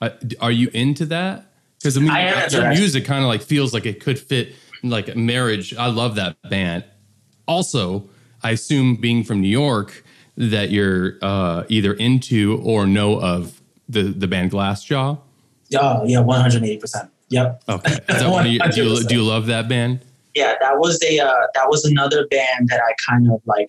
Uh, 0.00 0.10
are 0.40 0.52
you 0.52 0.70
into 0.72 1.04
that? 1.06 1.47
Because 1.78 1.96
I 1.96 2.00
mean, 2.00 2.10
I 2.10 2.20
am 2.20 2.50
your 2.50 2.68
music 2.70 3.04
kind 3.04 3.22
of 3.22 3.28
like 3.28 3.42
feels 3.42 3.72
like 3.72 3.86
it 3.86 4.00
could 4.00 4.18
fit 4.18 4.54
like 4.82 5.08
a 5.08 5.14
marriage. 5.14 5.74
I 5.76 5.86
love 5.86 6.16
that 6.16 6.36
band. 6.48 6.84
Also, 7.46 8.08
I 8.42 8.50
assume 8.50 8.96
being 8.96 9.24
from 9.24 9.40
New 9.40 9.48
York 9.48 10.04
that 10.36 10.70
you're 10.70 11.18
uh, 11.22 11.64
either 11.68 11.94
into 11.94 12.60
or 12.64 12.86
know 12.86 13.20
of 13.20 13.60
the 13.88 14.02
the 14.02 14.26
band 14.26 14.50
Glassjaw. 14.52 15.18
Oh, 15.76 16.04
yeah, 16.06 16.18
180%. 16.18 17.10
Yep. 17.30 17.62
Okay, 17.68 17.92
Is 17.92 17.98
that 18.06 18.30
one 18.30 18.46
of 18.46 18.52
your- 18.52 18.66
do, 18.68 18.84
you, 18.84 19.04
do 19.04 19.14
you 19.16 19.22
love 19.22 19.46
that 19.46 19.68
band? 19.68 20.00
Yeah, 20.34 20.54
that 20.60 20.78
was 20.78 21.02
a 21.02 21.18
uh, 21.18 21.34
that 21.54 21.68
was 21.68 21.84
another 21.84 22.26
band 22.28 22.68
that 22.68 22.80
I 22.80 22.92
kind 23.10 23.30
of 23.30 23.40
like 23.44 23.68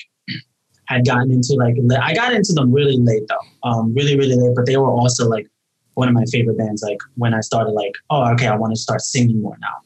had 0.86 1.06
gotten 1.06 1.32
into. 1.32 1.56
Like 1.56 1.76
I 2.02 2.14
got 2.14 2.32
into 2.34 2.54
them 2.54 2.72
really 2.72 2.98
late 2.98 3.24
though, 3.28 3.70
um, 3.70 3.94
really 3.94 4.16
really 4.18 4.36
late. 4.36 4.56
But 4.56 4.66
they 4.66 4.78
were 4.78 4.90
also 4.90 5.28
like 5.28 5.48
one 6.00 6.08
of 6.08 6.16
my 6.16 6.26
favorite 6.32 6.58
bands. 6.58 6.82
Like 6.82 7.00
when 7.16 7.34
I 7.34 7.42
started 7.42 7.72
like, 7.72 7.94
oh, 8.10 8.32
okay, 8.34 8.48
I 8.48 8.56
want 8.56 8.74
to 8.74 8.80
start 8.80 9.02
singing 9.02 9.42
more 9.42 9.58
now. 9.62 9.82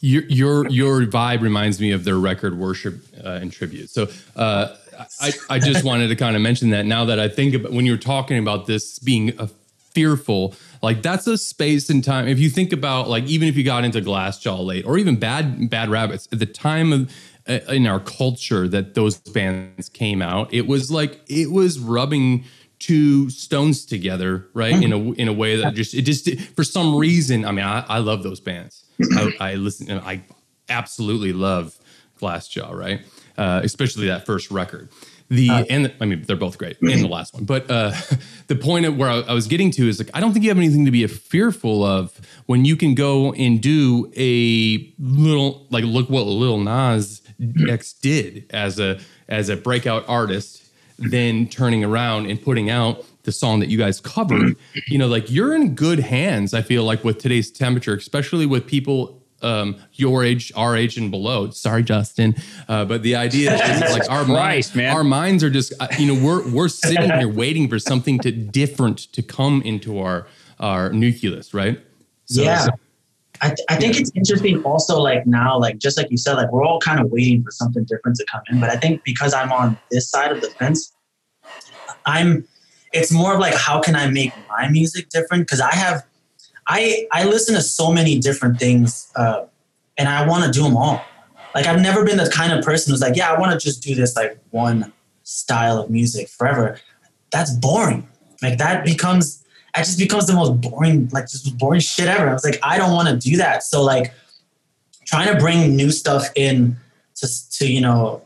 Your 0.00 0.24
your 0.24 0.68
your 0.68 1.00
vibe 1.06 1.40
reminds 1.40 1.80
me 1.80 1.92
of 1.92 2.04
their 2.04 2.18
record 2.18 2.58
worship 2.58 2.96
uh, 3.24 3.38
and 3.40 3.50
tribute. 3.50 3.88
So 3.88 4.08
uh, 4.34 4.76
I 5.20 5.32
I 5.48 5.58
just 5.58 5.84
wanted 5.90 6.08
to 6.08 6.16
kind 6.16 6.36
of 6.36 6.42
mention 6.42 6.70
that 6.70 6.84
now 6.84 7.06
that 7.06 7.18
I 7.18 7.28
think 7.28 7.54
about 7.54 7.72
when 7.72 7.86
you're 7.86 7.96
talking 7.96 8.38
about 8.38 8.66
this 8.66 8.98
being 8.98 9.32
a 9.38 9.48
fearful, 9.94 10.54
like 10.82 11.00
that's 11.00 11.26
a 11.26 11.38
space 11.38 11.88
and 11.88 12.04
time. 12.04 12.28
If 12.28 12.38
you 12.38 12.50
think 12.50 12.72
about 12.74 13.08
like 13.08 13.24
even 13.24 13.48
if 13.48 13.56
you 13.56 13.64
got 13.64 13.84
into 13.84 14.00
Glassjaw 14.02 14.64
late 14.64 14.84
or 14.84 14.98
even 14.98 15.16
Bad 15.16 15.70
Bad 15.70 15.88
Rabbits 15.88 16.28
at 16.30 16.40
the 16.40 16.46
time 16.46 16.92
of 16.92 17.10
uh, 17.48 17.60
in 17.68 17.86
our 17.86 18.00
culture 18.00 18.68
that 18.68 18.94
those 18.94 19.16
bands 19.16 19.88
came 19.88 20.20
out, 20.20 20.52
it 20.52 20.66
was 20.66 20.90
like 20.90 21.20
it 21.26 21.50
was 21.50 21.78
rubbing 21.78 22.44
two 22.78 23.30
stones 23.30 23.84
together, 23.84 24.48
right? 24.54 24.74
In 24.74 24.92
a 24.92 25.12
in 25.12 25.28
a 25.28 25.32
way 25.32 25.56
that 25.56 25.74
just 25.74 25.94
it 25.94 26.02
just 26.02 26.28
for 26.54 26.64
some 26.64 26.96
reason. 26.96 27.44
I 27.44 27.52
mean, 27.52 27.64
I, 27.64 27.84
I 27.88 27.98
love 27.98 28.22
those 28.22 28.40
bands. 28.40 28.84
I, 29.16 29.32
I 29.40 29.54
listen 29.54 29.90
and 29.90 30.00
I 30.00 30.22
absolutely 30.68 31.32
love 31.32 31.78
Glassjaw, 32.20 32.72
right? 32.72 33.00
Uh, 33.36 33.60
especially 33.62 34.06
that 34.06 34.26
first 34.26 34.50
record. 34.50 34.88
The 35.28 35.50
and 35.68 35.92
I 36.00 36.04
mean 36.04 36.22
they're 36.22 36.36
both 36.36 36.56
great 36.56 36.80
and 36.80 37.02
the 37.02 37.08
last 37.08 37.34
one, 37.34 37.44
but 37.44 37.68
uh, 37.68 37.92
the 38.46 38.54
point 38.54 38.86
of 38.86 38.96
where 38.96 39.10
I, 39.10 39.20
I 39.22 39.34
was 39.34 39.48
getting 39.48 39.72
to 39.72 39.88
is 39.88 39.98
like 39.98 40.10
I 40.14 40.20
don't 40.20 40.32
think 40.32 40.44
you 40.44 40.50
have 40.50 40.58
anything 40.58 40.84
to 40.84 40.92
be 40.92 41.04
fearful 41.08 41.84
of 41.84 42.20
when 42.46 42.64
you 42.64 42.76
can 42.76 42.94
go 42.94 43.32
and 43.32 43.60
do 43.60 44.12
a 44.16 44.94
little 45.00 45.66
like 45.70 45.82
look 45.82 46.08
what 46.08 46.26
Lil 46.26 46.58
Nas 46.58 47.22
X 47.68 47.92
did 47.94 48.46
as 48.50 48.78
a 48.78 49.00
as 49.28 49.48
a 49.48 49.56
breakout 49.56 50.04
artist 50.08 50.62
then 50.98 51.48
turning 51.48 51.84
around 51.84 52.26
and 52.26 52.40
putting 52.40 52.70
out 52.70 53.04
the 53.24 53.32
song 53.32 53.60
that 53.60 53.68
you 53.68 53.76
guys 53.78 54.00
covered, 54.00 54.56
you 54.86 54.98
know, 54.98 55.08
like 55.08 55.30
you're 55.30 55.54
in 55.54 55.74
good 55.74 55.98
hands, 56.00 56.54
I 56.54 56.62
feel 56.62 56.84
like 56.84 57.04
with 57.04 57.18
today's 57.18 57.50
temperature, 57.50 57.94
especially 57.94 58.46
with 58.46 58.66
people 58.66 59.20
um, 59.42 59.76
your 59.92 60.24
age, 60.24 60.50
our 60.56 60.76
age, 60.76 60.96
and 60.96 61.10
below. 61.10 61.50
Sorry, 61.50 61.82
Justin, 61.82 62.34
uh, 62.68 62.84
but 62.86 63.02
the 63.02 63.16
idea 63.16 63.54
is 63.54 63.80
like 63.92 64.10
our 64.10 64.24
minds, 64.24 64.28
Christ, 64.70 64.76
man. 64.76 64.96
our 64.96 65.04
minds 65.04 65.44
are 65.44 65.50
just 65.50 65.74
uh, 65.78 65.88
you 65.98 66.06
know 66.12 66.24
we're 66.24 66.50
we're 66.50 66.68
sitting 66.68 67.10
here 67.10 67.28
waiting 67.28 67.68
for 67.68 67.78
something 67.78 68.18
to 68.20 68.32
different 68.32 68.98
to 69.12 69.22
come 69.22 69.60
into 69.62 69.98
our 69.98 70.26
our 70.58 70.90
nucleus, 70.90 71.52
right? 71.52 71.78
So, 72.24 72.42
yeah. 72.42 72.58
so- 72.60 72.70
I, 73.42 73.48
th- 73.48 73.66
I 73.68 73.76
think 73.76 73.98
it's 73.98 74.10
interesting 74.14 74.62
also 74.62 75.00
like 75.00 75.26
now 75.26 75.58
like 75.58 75.78
just 75.78 75.96
like 75.96 76.10
you 76.10 76.16
said 76.16 76.34
like 76.34 76.50
we're 76.52 76.64
all 76.64 76.80
kind 76.80 77.00
of 77.00 77.10
waiting 77.10 77.42
for 77.42 77.50
something 77.50 77.84
different 77.84 78.16
to 78.18 78.26
come 78.30 78.42
in 78.50 78.60
but 78.60 78.70
i 78.70 78.76
think 78.76 79.02
because 79.04 79.34
i'm 79.34 79.52
on 79.52 79.78
this 79.90 80.08
side 80.08 80.32
of 80.32 80.40
the 80.40 80.48
fence 80.48 80.92
i'm 82.04 82.46
it's 82.92 83.12
more 83.12 83.34
of 83.34 83.40
like 83.40 83.54
how 83.54 83.80
can 83.80 83.96
i 83.96 84.08
make 84.08 84.32
my 84.48 84.68
music 84.68 85.08
different? 85.08 85.46
Because 85.46 85.60
i 85.60 85.74
have 85.74 86.04
i 86.66 87.06
i 87.12 87.24
listen 87.24 87.54
to 87.54 87.60
so 87.60 87.92
many 87.92 88.18
different 88.18 88.58
things 88.58 89.10
uh, 89.16 89.44
and 89.98 90.08
i 90.08 90.26
want 90.26 90.44
to 90.44 90.50
do 90.50 90.64
them 90.64 90.76
all. 90.76 91.04
Like 91.54 91.66
i've 91.66 91.80
never 91.80 92.04
been 92.04 92.16
the 92.16 92.30
kind 92.30 92.52
of 92.52 92.64
person 92.64 92.92
who's 92.92 93.00
like 93.00 93.16
yeah 93.16 93.32
i 93.32 93.38
want 93.38 93.58
to 93.58 93.64
just 93.64 93.82
do 93.82 93.94
this 93.94 94.16
like 94.16 94.38
one 94.50 94.92
style 95.26 95.78
of 95.78 95.90
music 95.90 96.28
forever. 96.28 96.78
That's 97.30 97.52
boring. 97.52 98.08
Like 98.42 98.58
that 98.58 98.84
becomes 98.84 99.44
that 99.76 99.84
just 99.84 99.98
becomes 99.98 100.26
the 100.26 100.32
most 100.32 100.60
boring, 100.60 101.08
like 101.12 101.28
just 101.28 101.56
boring 101.58 101.80
shit 101.80 102.08
ever. 102.08 102.30
I 102.30 102.32
was 102.32 102.44
like, 102.44 102.58
I 102.62 102.78
don't 102.78 102.92
want 102.92 103.08
to 103.08 103.16
do 103.16 103.36
that. 103.36 103.62
So 103.62 103.82
like 103.82 104.12
trying 105.06 105.32
to 105.32 105.38
bring 105.38 105.76
new 105.76 105.90
stuff 105.90 106.26
in 106.34 106.76
to, 107.16 107.50
to 107.58 107.70
you 107.70 107.82
know 107.82 108.22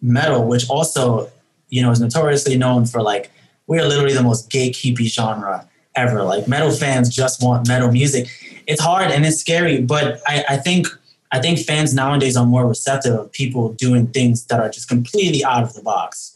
metal, 0.00 0.46
which 0.46 0.68
also 0.70 1.30
you 1.68 1.82
know 1.82 1.90
is 1.90 2.00
notoriously 2.00 2.56
known 2.56 2.86
for 2.86 3.02
like 3.02 3.30
we're 3.66 3.84
literally 3.84 4.14
the 4.14 4.22
most 4.22 4.48
gatekeepy 4.48 5.12
genre 5.12 5.68
ever. 5.94 6.22
Like 6.22 6.48
metal 6.48 6.70
fans 6.70 7.14
just 7.14 7.42
want 7.42 7.68
metal 7.68 7.92
music. 7.92 8.28
It's 8.66 8.80
hard 8.80 9.10
and 9.10 9.24
it's 9.26 9.36
scary, 9.36 9.82
but 9.82 10.20
I, 10.26 10.44
I 10.48 10.56
think 10.56 10.86
I 11.30 11.40
think 11.40 11.58
fans 11.58 11.92
nowadays 11.92 12.36
are 12.36 12.46
more 12.46 12.66
receptive 12.66 13.14
of 13.14 13.30
people 13.32 13.72
doing 13.74 14.06
things 14.06 14.46
that 14.46 14.60
are 14.60 14.70
just 14.70 14.88
completely 14.88 15.44
out 15.44 15.62
of 15.62 15.74
the 15.74 15.82
box. 15.82 16.35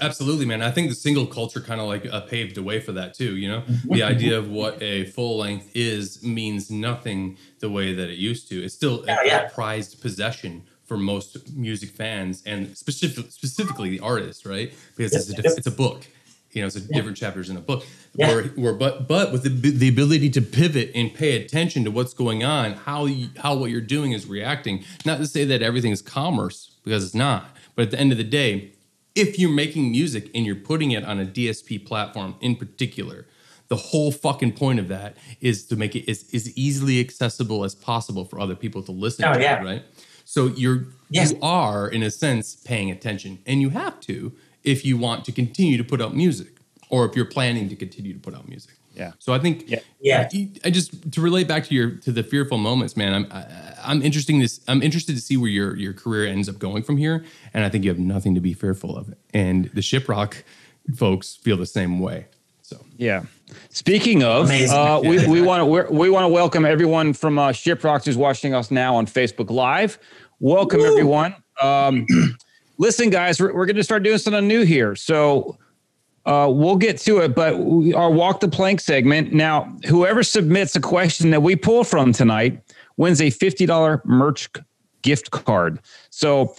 Absolutely, 0.00 0.46
man. 0.46 0.62
I 0.62 0.70
think 0.70 0.88
the 0.88 0.94
single 0.94 1.26
culture 1.26 1.60
kind 1.60 1.80
of 1.80 1.86
like 1.86 2.06
uh, 2.06 2.20
paved 2.22 2.54
the 2.54 2.62
way 2.62 2.80
for 2.80 2.92
that 2.92 3.14
too. 3.14 3.36
You 3.36 3.48
know, 3.48 3.62
the 3.84 4.02
idea 4.02 4.38
of 4.38 4.50
what 4.50 4.82
a 4.82 5.04
full 5.06 5.38
length 5.38 5.70
is 5.74 6.22
means 6.22 6.70
nothing 6.70 7.36
the 7.60 7.70
way 7.70 7.92
that 7.94 8.08
it 8.08 8.18
used 8.18 8.48
to. 8.48 8.62
It's 8.62 8.74
still 8.74 9.04
Yeah, 9.06 9.18
a, 9.22 9.26
yeah. 9.26 9.48
prized 9.48 10.00
possession 10.00 10.64
for 10.84 10.96
most 10.96 11.52
music 11.54 11.90
fans 11.90 12.42
and 12.46 12.76
specific, 12.76 13.30
specifically 13.30 13.90
the 13.90 14.00
artist, 14.00 14.46
right? 14.46 14.72
Because 14.96 15.14
it's 15.28 15.38
a, 15.38 15.56
it's 15.58 15.66
a 15.66 15.70
book. 15.70 16.06
You 16.52 16.62
know, 16.62 16.66
it's 16.66 16.76
a 16.76 16.80
different 16.80 17.18
chapters 17.18 17.50
in 17.50 17.58
a 17.58 17.60
book. 17.60 17.84
Yeah. 18.14 18.28
Where, 18.28 18.44
where, 18.44 18.72
but, 18.72 19.06
but 19.06 19.32
with 19.32 19.42
the, 19.42 19.70
the 19.70 19.88
ability 19.88 20.30
to 20.30 20.40
pivot 20.40 20.90
and 20.94 21.12
pay 21.12 21.42
attention 21.42 21.84
to 21.84 21.90
what's 21.90 22.14
going 22.14 22.42
on, 22.42 22.72
how 22.72 23.04
you, 23.04 23.28
how 23.36 23.54
what 23.54 23.70
you're 23.70 23.82
doing 23.82 24.12
is 24.12 24.26
reacting. 24.26 24.82
Not 25.04 25.18
to 25.18 25.26
say 25.26 25.44
that 25.44 25.60
everything 25.60 25.92
is 25.92 26.00
commerce 26.00 26.74
because 26.84 27.04
it's 27.04 27.14
not. 27.14 27.54
But 27.76 27.82
at 27.82 27.90
the 27.90 28.00
end 28.00 28.12
of 28.12 28.18
the 28.18 28.24
day, 28.24 28.72
if 29.18 29.38
you're 29.38 29.50
making 29.50 29.90
music 29.90 30.30
and 30.34 30.46
you're 30.46 30.54
putting 30.70 30.90
it 30.92 31.04
on 31.04 31.18
a 31.20 31.24
DSP 31.26 31.84
platform 31.84 32.34
in 32.40 32.56
particular, 32.56 33.26
the 33.68 33.76
whole 33.76 34.10
fucking 34.12 34.52
point 34.52 34.78
of 34.78 34.88
that 34.88 35.16
is 35.40 35.66
to 35.66 35.76
make 35.76 35.94
it 35.96 36.08
as, 36.08 36.24
as 36.32 36.56
easily 36.56 37.00
accessible 37.00 37.64
as 37.64 37.74
possible 37.74 38.24
for 38.24 38.40
other 38.40 38.54
people 38.54 38.82
to 38.84 38.92
listen 38.92 39.24
Oh, 39.24 39.34
to, 39.34 39.40
yeah. 39.40 39.62
right? 39.62 39.82
So 40.24 40.46
you're 40.46 40.86
Yes. 41.10 41.32
you 41.32 41.38
are 41.42 41.88
in 41.88 42.02
a 42.02 42.10
sense 42.10 42.54
paying 42.54 42.90
attention, 42.90 43.38
and 43.46 43.60
you 43.62 43.70
have 43.70 43.98
to 44.00 44.32
if 44.62 44.84
you 44.84 44.96
want 44.98 45.24
to 45.24 45.32
continue 45.32 45.76
to 45.78 45.84
put 45.84 46.00
out 46.02 46.14
music, 46.14 46.52
or 46.90 47.06
if 47.06 47.16
you're 47.16 47.24
planning 47.24 47.68
to 47.70 47.76
continue 47.76 48.12
to 48.12 48.18
put 48.20 48.34
out 48.34 48.46
music. 48.48 48.74
Yeah. 48.98 49.12
So 49.18 49.32
I 49.32 49.38
think 49.38 49.70
Yeah. 49.70 49.80
Yeah. 50.00 50.28
I 50.64 50.70
just 50.70 51.12
to 51.12 51.20
relate 51.20 51.46
back 51.46 51.64
to 51.66 51.74
your 51.74 51.90
to 51.90 52.12
the 52.12 52.22
fearful 52.22 52.58
moments, 52.58 52.96
man. 52.96 53.14
I'm 53.14 53.26
I, 53.30 53.46
I'm 53.84 54.02
interesting 54.02 54.40
this. 54.40 54.60
I'm 54.66 54.82
interested 54.82 55.14
to 55.14 55.22
see 55.22 55.36
where 55.36 55.50
your 55.50 55.76
your 55.76 55.92
career 55.92 56.26
ends 56.26 56.48
up 56.48 56.58
going 56.58 56.82
from 56.82 56.96
here, 56.96 57.24
and 57.54 57.64
I 57.64 57.68
think 57.68 57.84
you 57.84 57.90
have 57.90 57.98
nothing 57.98 58.34
to 58.34 58.40
be 58.40 58.52
fearful 58.52 58.96
of. 58.96 59.14
And 59.32 59.66
the 59.72 59.80
Shiprock 59.80 60.42
folks 60.96 61.36
feel 61.36 61.56
the 61.56 61.66
same 61.66 62.00
way. 62.00 62.26
So 62.62 62.84
Yeah. 62.96 63.22
Speaking 63.70 64.22
of, 64.22 64.50
uh, 64.50 65.00
we, 65.02 65.26
we 65.26 65.40
want 65.40 65.60
to 65.62 65.92
we 65.92 66.10
want 66.10 66.24
to 66.24 66.28
welcome 66.28 66.66
everyone 66.66 67.14
from 67.14 67.38
uh, 67.38 67.50
Shiprocked 67.50 68.04
who's 68.04 68.16
watching 68.16 68.52
us 68.52 68.70
now 68.70 68.96
on 68.96 69.06
Facebook 69.06 69.50
Live. 69.50 69.98
Welcome 70.40 70.80
everyone. 70.80 71.34
Um, 71.62 72.06
listen, 72.78 73.10
guys, 73.10 73.40
we're, 73.40 73.54
we're 73.54 73.66
going 73.66 73.76
to 73.76 73.84
start 73.84 74.02
doing 74.02 74.18
something 74.18 74.46
new 74.46 74.64
here. 74.64 74.94
So 74.96 75.56
uh, 76.28 76.46
we'll 76.46 76.76
get 76.76 76.98
to 76.98 77.20
it, 77.20 77.34
but 77.34 77.58
we, 77.58 77.94
our 77.94 78.10
walk 78.10 78.40
the 78.40 78.48
plank 78.48 78.80
segment 78.80 79.32
now. 79.32 79.74
Whoever 79.86 80.22
submits 80.22 80.76
a 80.76 80.80
question 80.80 81.30
that 81.30 81.42
we 81.42 81.56
pull 81.56 81.84
from 81.84 82.12
tonight 82.12 82.62
wins 82.98 83.22
a 83.22 83.30
fifty 83.30 83.64
dollar 83.64 84.02
merch 84.04 84.50
gift 85.00 85.30
card. 85.30 85.80
So 86.10 86.54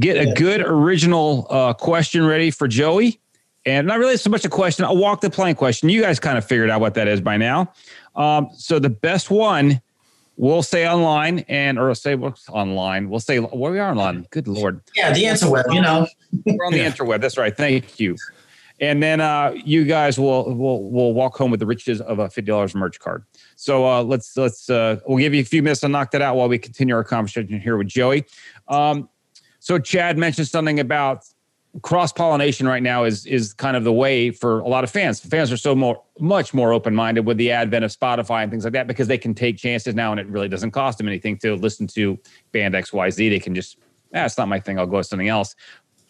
get 0.00 0.16
a 0.16 0.32
good 0.34 0.60
original 0.60 1.46
uh, 1.50 1.72
question 1.72 2.26
ready 2.26 2.50
for 2.50 2.66
Joey. 2.66 3.20
And 3.64 3.86
not 3.86 4.00
really 4.00 4.16
so 4.16 4.28
much 4.28 4.44
a 4.44 4.48
question, 4.48 4.84
a 4.84 4.92
walk 4.92 5.20
the 5.20 5.30
plank 5.30 5.56
question. 5.56 5.88
You 5.88 6.02
guys 6.02 6.18
kind 6.18 6.36
of 6.36 6.44
figured 6.44 6.70
out 6.70 6.80
what 6.80 6.94
that 6.94 7.06
is 7.06 7.20
by 7.20 7.36
now. 7.36 7.72
Um, 8.16 8.48
so 8.54 8.80
the 8.80 8.90
best 8.90 9.30
one 9.30 9.80
we'll 10.36 10.62
say 10.62 10.88
online 10.88 11.40
and 11.48 11.78
or 11.78 11.94
say 11.94 12.16
what's 12.16 12.48
online. 12.48 13.08
We'll 13.08 13.20
say 13.20 13.38
well, 13.38 13.70
we 13.70 13.78
are 13.78 13.90
online. 13.90 14.26
Good 14.30 14.48
lord. 14.48 14.80
Yeah, 14.96 15.12
the 15.12 15.22
interweb, 15.24 15.72
you 15.72 15.80
know. 15.80 16.08
We're 16.44 16.66
on 16.66 16.72
the 16.72 16.78
interweb. 16.90 17.20
That's 17.20 17.38
right. 17.38 17.56
Thank 17.56 18.00
you. 18.00 18.16
And 18.80 19.02
then 19.02 19.20
uh, 19.20 19.54
you 19.64 19.84
guys 19.84 20.18
will 20.18 20.54
will 20.54 20.90
will 20.90 21.14
walk 21.14 21.36
home 21.36 21.50
with 21.50 21.60
the 21.60 21.66
riches 21.66 22.00
of 22.00 22.18
a 22.18 22.28
fifty 22.28 22.50
dollars 22.50 22.74
merch 22.74 22.98
card. 23.00 23.24
So 23.56 23.86
uh, 23.86 24.02
let's 24.02 24.36
let's 24.36 24.68
uh, 24.68 25.00
we'll 25.06 25.18
give 25.18 25.32
you 25.32 25.40
a 25.40 25.44
few 25.44 25.62
minutes 25.62 25.80
to 25.80 25.88
knock 25.88 26.10
that 26.10 26.22
out 26.22 26.36
while 26.36 26.48
we 26.48 26.58
continue 26.58 26.94
our 26.94 27.04
conversation 27.04 27.60
here 27.60 27.76
with 27.76 27.88
Joey. 27.88 28.26
Um, 28.68 29.08
so 29.60 29.78
Chad 29.78 30.18
mentioned 30.18 30.48
something 30.48 30.78
about 30.78 31.24
cross 31.82 32.12
pollination 32.12 32.66
right 32.66 32.82
now 32.82 33.04
is 33.04 33.26
is 33.26 33.52
kind 33.52 33.76
of 33.76 33.84
the 33.84 33.92
way 33.92 34.30
for 34.30 34.60
a 34.60 34.68
lot 34.68 34.84
of 34.84 34.90
fans. 34.90 35.20
Fans 35.20 35.52
are 35.52 35.56
so 35.56 35.74
more 35.74 36.02
much 36.18 36.54
more 36.54 36.72
open 36.72 36.94
minded 36.94 37.26
with 37.26 37.36
the 37.36 37.50
advent 37.50 37.84
of 37.84 37.90
Spotify 37.90 38.42
and 38.42 38.50
things 38.50 38.64
like 38.64 38.72
that 38.72 38.86
because 38.86 39.08
they 39.08 39.18
can 39.18 39.34
take 39.34 39.56
chances 39.56 39.94
now 39.94 40.10
and 40.10 40.20
it 40.20 40.26
really 40.28 40.48
doesn't 40.48 40.70
cost 40.70 40.98
them 40.98 41.08
anything 41.08 41.38
to 41.38 41.54
listen 41.54 41.86
to 41.88 42.18
band 42.52 42.74
X 42.74 42.92
Y 42.92 43.10
Z. 43.10 43.28
They 43.28 43.40
can 43.40 43.54
just 43.54 43.78
ah, 44.14 44.24
it's 44.24 44.38
not 44.38 44.48
my 44.48 44.60
thing. 44.60 44.78
I'll 44.78 44.86
go 44.86 44.98
with 44.98 45.06
something 45.06 45.28
else. 45.28 45.54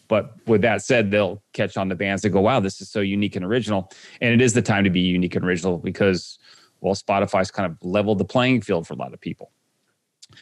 But 0.09 0.35
with 0.47 0.63
that 0.63 0.83
said, 0.83 1.11
they'll 1.11 1.43
catch 1.53 1.77
on 1.77 1.89
to 1.89 1.95
bands 1.95 2.23
that 2.23 2.31
go, 2.31 2.41
wow, 2.41 2.61
this 2.61 2.81
is 2.81 2.89
so 2.89 3.01
unique 3.01 3.37
and 3.37 3.45
original. 3.45 3.91
And 4.21 4.33
it 4.33 4.41
is 4.41 4.53
the 4.53 4.63
time 4.63 4.85
to 4.85 4.91
be 4.91 5.01
unique 5.01 5.35
and 5.35 5.45
original 5.45 5.79
because, 5.79 6.39
well, 6.81 6.95
Spotify's 6.95 7.51
kind 7.51 7.71
of 7.71 7.77
leveled 7.83 8.19
the 8.19 8.25
playing 8.25 8.61
field 8.61 8.87
for 8.87 8.95
a 8.95 8.97
lot 8.97 9.13
of 9.13 9.21
people. 9.21 9.51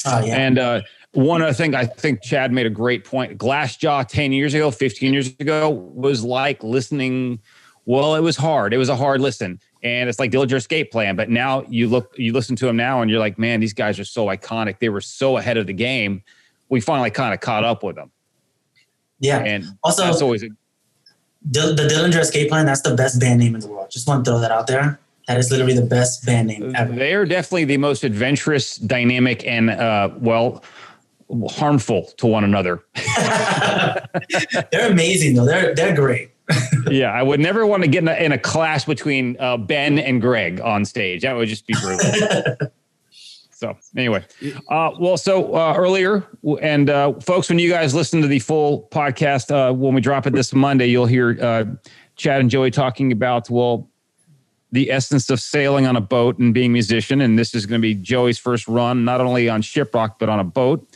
Oh 0.07 0.25
yeah. 0.25 0.37
And 0.37 0.59
uh, 0.59 0.83
one 1.13 1.43
other 1.43 1.53
thing, 1.53 1.75
I 1.75 1.85
think 1.87 2.23
Chad 2.23 2.53
made 2.53 2.67
a 2.67 2.71
great 2.71 3.05
point. 3.05 3.39
Glassjaw 3.39 4.07
10 4.07 4.33
years 4.33 4.55
ago, 4.55 4.71
15 4.71 5.13
years 5.13 5.29
ago, 5.39 5.71
was 5.71 6.25
like 6.25 6.63
listening. 6.63 7.41
Well, 7.87 8.15
it 8.15 8.21
was 8.21 8.37
hard. 8.37 8.73
It 8.73 8.79
was 8.79 8.89
a 8.89 8.97
hard 8.97 9.21
listen. 9.21 9.61
And 9.83 10.09
it's 10.09 10.19
like 10.19 10.31
Dillinger 10.31 10.57
Escape 10.57 10.91
Plan. 10.91 11.17
But 11.17 11.29
now 11.29 11.65
you 11.69 11.89
look, 11.89 12.15
you 12.17 12.33
listen 12.33 12.57
to 12.57 12.67
them 12.67 12.77
now 12.77 13.03
and 13.03 13.11
you're 13.11 13.21
like, 13.21 13.39
man, 13.39 13.61
these 13.61 13.75
guys 13.75 13.99
are 14.01 14.05
so 14.05 14.27
iconic. 14.27 14.79
They 14.79 14.89
were 14.89 15.03
so 15.03 15.37
ahead 15.37 15.59
of 15.59 15.67
the 15.67 15.75
game. 15.75 16.23
We 16.71 16.81
finally 16.81 17.11
kind 17.11 17.35
of 17.35 17.41
caught 17.41 17.63
up 17.65 17.83
with 17.83 17.97
them. 17.97 18.11
Yeah. 19.25 19.39
And 19.39 19.65
Also- 19.83 20.05
that's 20.05 20.23
always 20.23 20.43
a, 20.43 20.49
Dil- 21.51 21.75
the 21.75 21.83
Dillinger 21.83 22.21
Escape 22.21 22.49
Plan, 22.49 22.65
that's 22.67 22.81
the 22.81 22.95
best 22.95 23.21
band 23.21 23.41
name 23.41 23.55
in 23.55 23.61
the 23.61 23.69
world. 23.69 23.91
Just 23.91 24.09
want 24.09 24.25
to 24.25 24.31
throw 24.31 24.41
that 24.41 24.51
out 24.51 24.67
there. 24.67 24.99
That 25.29 25.39
is 25.39 25.51
literally 25.51 25.75
the 25.75 25.83
best 25.87 26.25
band 26.27 26.49
name 26.49 26.75
ever. 26.77 26.93
they 26.93 27.15
are 27.15 27.25
definitely 27.25 27.65
the 27.65 27.79
most 27.79 28.05
adventurous, 28.05 28.77
dynamic, 28.77 29.47
and 29.47 29.71
uh, 29.71 30.11
well, 30.19 30.63
harmful 31.51 32.05
to 32.19 32.27
one 32.27 32.45
another. 32.45 32.83
they're 34.73 34.91
amazing 34.91 35.35
though. 35.35 35.47
They're 35.47 35.75
they're 35.75 35.95
great. 35.95 36.31
yeah, 36.91 37.11
I 37.11 37.23
would 37.23 37.41
never 37.41 37.67
want 37.67 37.83
to 37.85 37.89
get 37.89 38.03
in 38.03 38.09
a, 38.09 38.15
in 38.15 38.33
a 38.33 38.39
clash 38.39 38.85
between 38.85 39.37
uh, 39.41 39.57
Ben 39.57 39.99
and 39.99 40.21
Greg 40.21 40.61
on 40.61 40.85
stage. 40.85 41.23
That 41.23 41.35
would 41.37 41.49
just 41.49 41.67
be 41.67 41.75
brutal. 41.81 42.11
So 43.65 43.77
anyway, 43.97 44.25
uh, 44.69 44.91
well, 45.01 45.17
so 45.17 45.55
uh, 45.55 45.75
earlier, 45.77 46.27
and 46.61 46.91
uh, 46.91 47.15
folks, 47.21 47.49
when 47.49 47.59
you 47.59 47.71
guys 47.71 47.95
listen 47.95 48.21
to 48.21 48.29
the 48.29 48.39
full 48.39 48.89
podcast, 48.91 49.51
uh, 49.51 49.73
when 49.73 49.95
we 49.95 50.01
drop 50.01 50.27
it 50.27 50.35
this 50.35 50.53
Monday, 50.53 50.87
you'll 50.87 51.07
hear 51.07 51.39
uh, 51.41 51.65
Chad 52.17 52.41
and 52.41 52.51
Joey 52.51 52.71
talking 52.71 53.11
about 53.11 53.49
well, 53.49 53.89
the 54.73 54.91
essence 54.91 55.31
of 55.31 55.41
sailing 55.41 55.87
on 55.87 55.97
a 55.97 56.01
boat 56.01 56.39
and 56.39 56.53
being 56.53 56.71
a 56.71 56.73
musician, 56.73 57.21
and 57.21 57.39
this 57.39 57.55
is 57.55 57.65
going 57.65 57.81
to 57.81 57.83
be 57.83 57.95
Joey's 57.95 58.39
first 58.39 58.69
run, 58.69 59.05
not 59.05 59.21
only 59.21 59.49
on 59.49 59.63
shiprock 59.63 60.17
but 60.19 60.29
on 60.29 60.41
a 60.41 60.45
boat. 60.45 60.87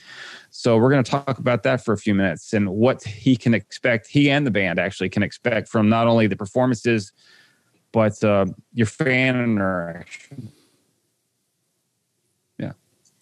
So 0.50 0.76
we're 0.76 0.90
going 0.90 1.04
to 1.04 1.10
talk 1.10 1.38
about 1.38 1.62
that 1.62 1.84
for 1.84 1.92
a 1.92 1.98
few 1.98 2.14
minutes 2.14 2.52
and 2.52 2.68
what 2.68 3.02
he 3.04 3.36
can 3.36 3.54
expect. 3.54 4.08
He 4.08 4.30
and 4.30 4.46
the 4.46 4.50
band 4.50 4.78
actually 4.78 5.08
can 5.08 5.22
expect 5.22 5.68
from 5.68 5.88
not 5.88 6.06
only 6.06 6.26
the 6.26 6.36
performances, 6.36 7.12
but 7.92 8.22
uh, 8.24 8.46
your 8.74 8.86
fan 8.86 9.40
interaction. 9.40 10.52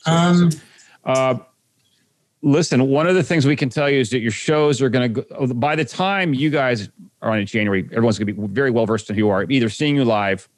Um, 0.06 0.50
Uh, 1.04 1.38
listen, 2.42 2.88
one 2.88 3.06
of 3.06 3.14
the 3.14 3.22
things 3.22 3.46
we 3.46 3.56
can 3.56 3.68
tell 3.68 3.88
you 3.88 4.00
is 4.00 4.10
that 4.10 4.18
your 4.18 4.32
shows 4.32 4.82
are 4.82 4.88
going 4.88 5.14
to 5.14 5.22
go, 5.22 5.46
by 5.54 5.76
the 5.76 5.84
time 5.84 6.34
you 6.34 6.50
guys 6.50 6.88
are 7.22 7.30
on 7.30 7.38
in 7.38 7.46
January, 7.46 7.84
everyone's 7.92 8.18
going 8.18 8.26
to 8.26 8.32
be 8.34 8.46
very 8.48 8.70
well 8.70 8.86
versed 8.86 9.08
in 9.08 9.14
who 9.14 9.20
you 9.20 9.28
are, 9.30 9.44
either 9.48 9.68
seeing 9.68 9.96
you 9.96 10.04
live 10.04 10.48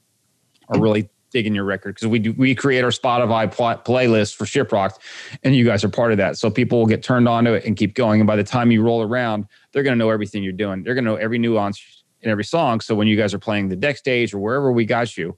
or 0.69 0.81
really 0.81 1.09
digging 1.31 1.55
your 1.55 1.65
record 1.65 1.95
because 1.95 2.09
we 2.09 2.19
do 2.19 2.33
we 2.39 2.55
create 2.55 2.83
our 2.83 2.91
Spotify 2.91 3.51
pl- 3.55 3.83
playlist 3.85 4.35
for 4.37 4.47
Shiprocked, 4.47 4.99
and 5.43 5.55
you 5.55 5.65
guys 5.65 5.85
are 5.85 5.91
part 5.91 6.13
of 6.13 6.19
that. 6.19 6.39
So 6.39 6.51
people 6.51 6.79
will 6.79 6.87
get 6.87 7.03
turned 7.03 7.29
on 7.29 7.45
to 7.45 7.53
it 7.55 7.65
and 7.67 7.77
keep 7.77 7.95
going. 7.95 8.21
And 8.21 8.27
by 8.27 8.37
the 8.37 8.45
time 8.45 8.71
you 8.71 8.83
roll 8.83 9.03
around, 9.03 9.47
they're 9.73 9.83
going 9.83 9.93
to 9.93 9.99
know 9.99 10.11
everything 10.11 10.43
you're 10.43 10.53
doing. 10.53 10.83
They're 10.83 10.95
going 10.95 11.05
to 11.05 11.11
know 11.11 11.17
every 11.17 11.39
nuance 11.39 12.05
in 12.23 12.31
every 12.31 12.45
song. 12.45 12.81
So 12.81 12.95
when 12.95 13.07
you 13.07 13.17
guys 13.17 13.35
are 13.35 13.39
playing 13.39 13.69
the 13.69 13.77
deck 13.77 13.99
stage 13.99 14.33
or 14.33 14.39
wherever 14.39 14.73
we 14.73 14.87
got 14.87 15.17
you, 15.19 15.37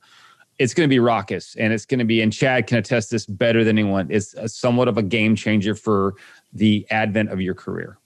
it's 0.60 0.74
going 0.74 0.86
to 0.86 0.92
be 0.92 0.98
raucous 0.98 1.56
and 1.56 1.72
it's 1.72 1.86
going 1.86 2.00
to 2.00 2.04
be. 2.04 2.20
And 2.20 2.30
Chad 2.30 2.66
can 2.66 2.76
attest 2.76 3.10
this 3.10 3.24
better 3.24 3.64
than 3.64 3.78
anyone. 3.78 4.08
It's 4.10 4.34
a, 4.34 4.46
somewhat 4.46 4.88
of 4.88 4.98
a 4.98 5.02
game 5.02 5.34
changer 5.34 5.74
for 5.74 6.14
the 6.52 6.86
advent 6.90 7.30
of 7.30 7.40
your 7.40 7.54
career. 7.54 7.96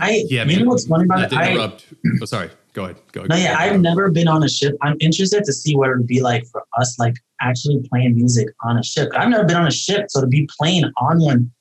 I 0.00 0.24
yeah, 0.28 0.44
you 0.44 0.64
know 0.64 0.70
what's 0.70 0.86
funny 0.86 1.04
about 1.04 1.30
it? 1.30 1.32
Interrupt. 1.32 1.86
I, 1.92 2.08
oh, 2.22 2.24
sorry. 2.24 2.50
Go 2.72 2.84
ahead. 2.84 2.96
Go 3.12 3.20
ahead. 3.20 3.30
No, 3.30 3.36
yeah, 3.36 3.56
I've 3.58 3.80
never 3.80 4.10
been 4.10 4.26
on 4.26 4.42
a 4.42 4.48
ship. 4.48 4.74
I'm 4.80 4.96
interested 5.00 5.44
to 5.44 5.52
see 5.52 5.76
what 5.76 5.90
it 5.90 5.98
would 5.98 6.06
be 6.06 6.22
like 6.22 6.46
for 6.46 6.64
us, 6.78 6.98
like 6.98 7.14
actually 7.42 7.86
playing 7.88 8.16
music 8.16 8.48
on 8.64 8.78
a 8.78 8.82
ship. 8.82 9.10
I've 9.14 9.28
never 9.28 9.44
been 9.44 9.56
on 9.56 9.68
a 9.68 9.70
ship, 9.70 10.06
so 10.08 10.22
to 10.22 10.26
be 10.26 10.48
playing 10.58 10.84
on 10.96 11.20
one, 11.20 11.52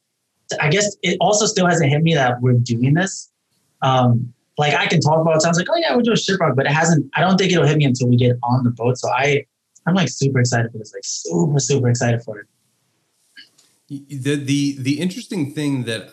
I 0.60 0.70
guess 0.70 0.96
it 1.04 1.18
also 1.20 1.46
still 1.46 1.68
hasn't 1.68 1.92
hit 1.92 2.02
me 2.02 2.16
that 2.16 2.42
we're 2.42 2.54
doing 2.54 2.94
this. 2.94 3.30
Um, 3.84 4.34
like 4.58 4.74
I 4.74 4.88
can 4.88 5.02
talk 5.02 5.20
about 5.20 5.36
it. 5.36 5.42
Sounds 5.42 5.58
like, 5.58 5.68
oh 5.70 5.76
yeah, 5.76 5.96
we're 5.96 6.04
doing 6.04 6.18
Shiprock, 6.18 6.56
but 6.56 6.66
it 6.66 6.72
hasn't. 6.72 7.12
I 7.16 7.22
don't 7.22 7.38
think 7.38 7.52
it'll 7.52 7.68
hit 7.68 7.78
me 7.78 7.86
until 7.86 8.08
we 8.08 8.16
get 8.16 8.38
on 8.42 8.64
the 8.64 8.72
boat. 8.72 8.98
So 8.98 9.10
I, 9.12 9.46
I'm 9.86 9.96
like 9.96 10.10
super 10.10 10.40
excited 10.40 10.72
for 10.72 10.78
this. 10.78 10.94
Like 10.94 11.04
super, 11.04 11.60
super 11.60 11.90
excited 11.90 12.24
for 12.24 12.40
it. 12.40 12.48
The 13.90 14.36
the 14.36 14.78
the 14.80 15.00
interesting 15.00 15.52
thing 15.52 15.84
that 15.84 16.10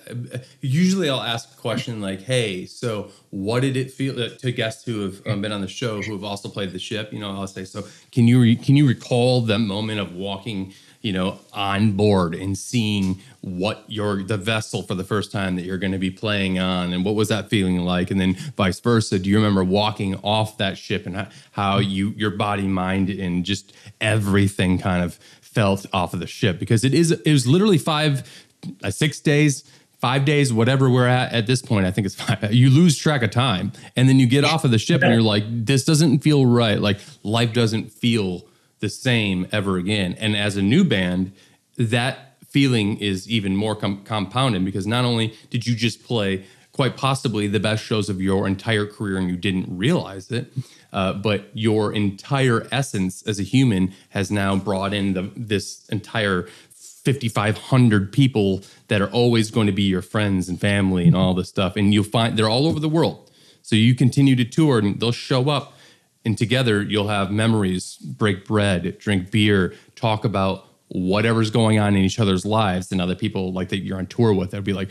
usually 0.60 1.08
I'll 1.08 1.22
ask 1.22 1.52
a 1.52 1.56
question 1.56 2.00
like, 2.00 2.20
"Hey, 2.20 2.66
so 2.66 3.10
what 3.30 3.60
did 3.60 3.76
it 3.76 3.92
feel 3.92 4.20
uh, 4.20 4.30
to 4.40 4.50
guests 4.50 4.84
who 4.84 5.00
have 5.02 5.26
um, 5.26 5.40
been 5.40 5.52
on 5.52 5.60
the 5.60 5.68
show 5.68 6.02
who 6.02 6.12
have 6.12 6.24
also 6.24 6.48
played 6.48 6.72
the 6.72 6.80
ship?" 6.80 7.12
You 7.12 7.20
know, 7.20 7.30
I'll 7.30 7.46
say, 7.46 7.64
"So 7.64 7.86
can 8.10 8.26
you 8.26 8.40
re- 8.40 8.56
can 8.56 8.76
you 8.76 8.86
recall 8.86 9.42
that 9.42 9.60
moment 9.60 10.00
of 10.00 10.14
walking, 10.14 10.74
you 11.00 11.12
know, 11.12 11.38
on 11.52 11.92
board 11.92 12.34
and 12.34 12.56
seeing 12.56 13.20
what 13.40 13.84
your 13.88 14.22
the 14.22 14.36
vessel 14.36 14.82
for 14.82 14.94
the 14.94 15.04
first 15.04 15.32
time 15.32 15.56
that 15.56 15.62
you're 15.62 15.78
going 15.78 15.92
to 15.92 15.98
be 15.98 16.10
playing 16.10 16.58
on, 16.58 16.92
and 16.92 17.04
what 17.04 17.14
was 17.14 17.28
that 17.28 17.48
feeling 17.48 17.78
like? 17.78 18.10
And 18.10 18.20
then 18.20 18.34
vice 18.56 18.80
versa, 18.80 19.18
do 19.18 19.30
you 19.30 19.36
remember 19.36 19.64
walking 19.64 20.16
off 20.16 20.58
that 20.58 20.76
ship 20.76 21.06
and 21.06 21.28
how, 21.52 21.78
you 21.78 22.10
your 22.10 22.30
body, 22.30 22.66
mind, 22.66 23.08
and 23.08 23.44
just 23.44 23.72
everything 24.00 24.78
kind 24.78 25.02
of 25.02 25.14
felt 25.40 25.86
off 25.92 26.12
of 26.12 26.20
the 26.20 26.26
ship? 26.26 26.58
Because 26.58 26.84
it 26.84 26.94
is 26.94 27.12
it 27.12 27.32
was 27.32 27.46
literally 27.46 27.78
five 27.78 28.46
uh, 28.84 28.90
six 28.90 29.20
days 29.20 29.64
five 30.00 30.24
days 30.24 30.50
whatever 30.50 30.88
we're 30.88 31.06
at 31.06 31.30
at 31.32 31.46
this 31.46 31.60
point 31.60 31.84
i 31.84 31.90
think 31.90 32.06
it's 32.06 32.14
five 32.14 32.52
you 32.52 32.70
lose 32.70 32.96
track 32.96 33.22
of 33.22 33.30
time. 33.30 33.72
And 33.96 34.08
then 34.08 34.18
you 34.18 34.26
get 34.26 34.44
off 34.44 34.64
of 34.64 34.70
the 34.70 34.78
ship 34.78 35.02
and 35.02 35.12
you're 35.12 35.22
like 35.22 35.44
this 35.48 35.84
doesn't 35.84 36.20
feel 36.20 36.46
right. 36.46 36.80
Like 36.80 37.00
life 37.22 37.52
doesn't 37.52 37.92
feel 37.92 38.44
the 38.80 38.88
same 38.88 39.46
ever 39.52 39.76
again. 39.76 40.14
And 40.18 40.36
as 40.36 40.56
a 40.56 40.62
new 40.62 40.84
band 40.84 41.32
that 41.76 42.36
feeling 42.48 42.98
is 42.98 43.30
even 43.30 43.56
more 43.56 43.74
com- 43.76 44.02
compounded 44.04 44.64
because 44.64 44.86
not 44.86 45.04
only 45.04 45.34
did 45.50 45.66
you 45.66 45.74
just 45.74 46.02
play 46.04 46.44
quite 46.72 46.96
possibly 46.96 47.46
the 47.46 47.60
best 47.60 47.82
shows 47.84 48.08
of 48.08 48.20
your 48.20 48.46
entire 48.46 48.86
career 48.86 49.16
and 49.16 49.28
you 49.28 49.36
didn't 49.36 49.66
realize 49.76 50.30
it 50.30 50.52
uh, 50.92 51.12
but 51.12 51.48
your 51.54 51.92
entire 51.92 52.66
essence 52.72 53.22
as 53.22 53.38
a 53.38 53.42
human 53.42 53.92
has 54.10 54.30
now 54.30 54.56
brought 54.56 54.92
in 54.92 55.14
the, 55.14 55.30
this 55.36 55.88
entire 55.88 56.48
5500 57.04 58.12
people 58.12 58.62
that 58.88 59.00
are 59.00 59.10
always 59.10 59.50
going 59.50 59.66
to 59.66 59.72
be 59.72 59.84
your 59.84 60.02
friends 60.02 60.48
and 60.48 60.60
family 60.60 61.06
and 61.06 61.16
all 61.16 61.32
this 61.32 61.48
stuff. 61.48 61.76
And 61.76 61.94
you'll 61.94 62.04
find 62.04 62.36
they're 62.36 62.48
all 62.48 62.66
over 62.66 62.78
the 62.78 62.90
world. 62.90 63.30
So 63.62 63.74
you 63.74 63.94
continue 63.94 64.36
to 64.36 64.44
tour 64.44 64.78
and 64.78 65.00
they'll 65.00 65.12
show 65.12 65.48
up 65.48 65.72
and 66.24 66.36
together 66.36 66.82
you'll 66.82 67.08
have 67.08 67.30
memories 67.30 67.96
break 67.96 68.44
bread 68.44 68.98
drink 68.98 69.30
beer 69.30 69.74
talk 69.96 70.24
about 70.24 70.66
whatever's 70.88 71.50
going 71.50 71.78
on 71.78 71.94
in 71.94 72.02
each 72.02 72.18
other's 72.18 72.44
lives 72.44 72.90
and 72.90 73.00
other 73.00 73.14
people 73.14 73.52
like 73.52 73.68
that 73.68 73.78
you're 73.78 73.98
on 73.98 74.06
tour 74.06 74.32
with 74.32 74.50
they'll 74.50 74.62
be 74.62 74.72
like 74.72 74.90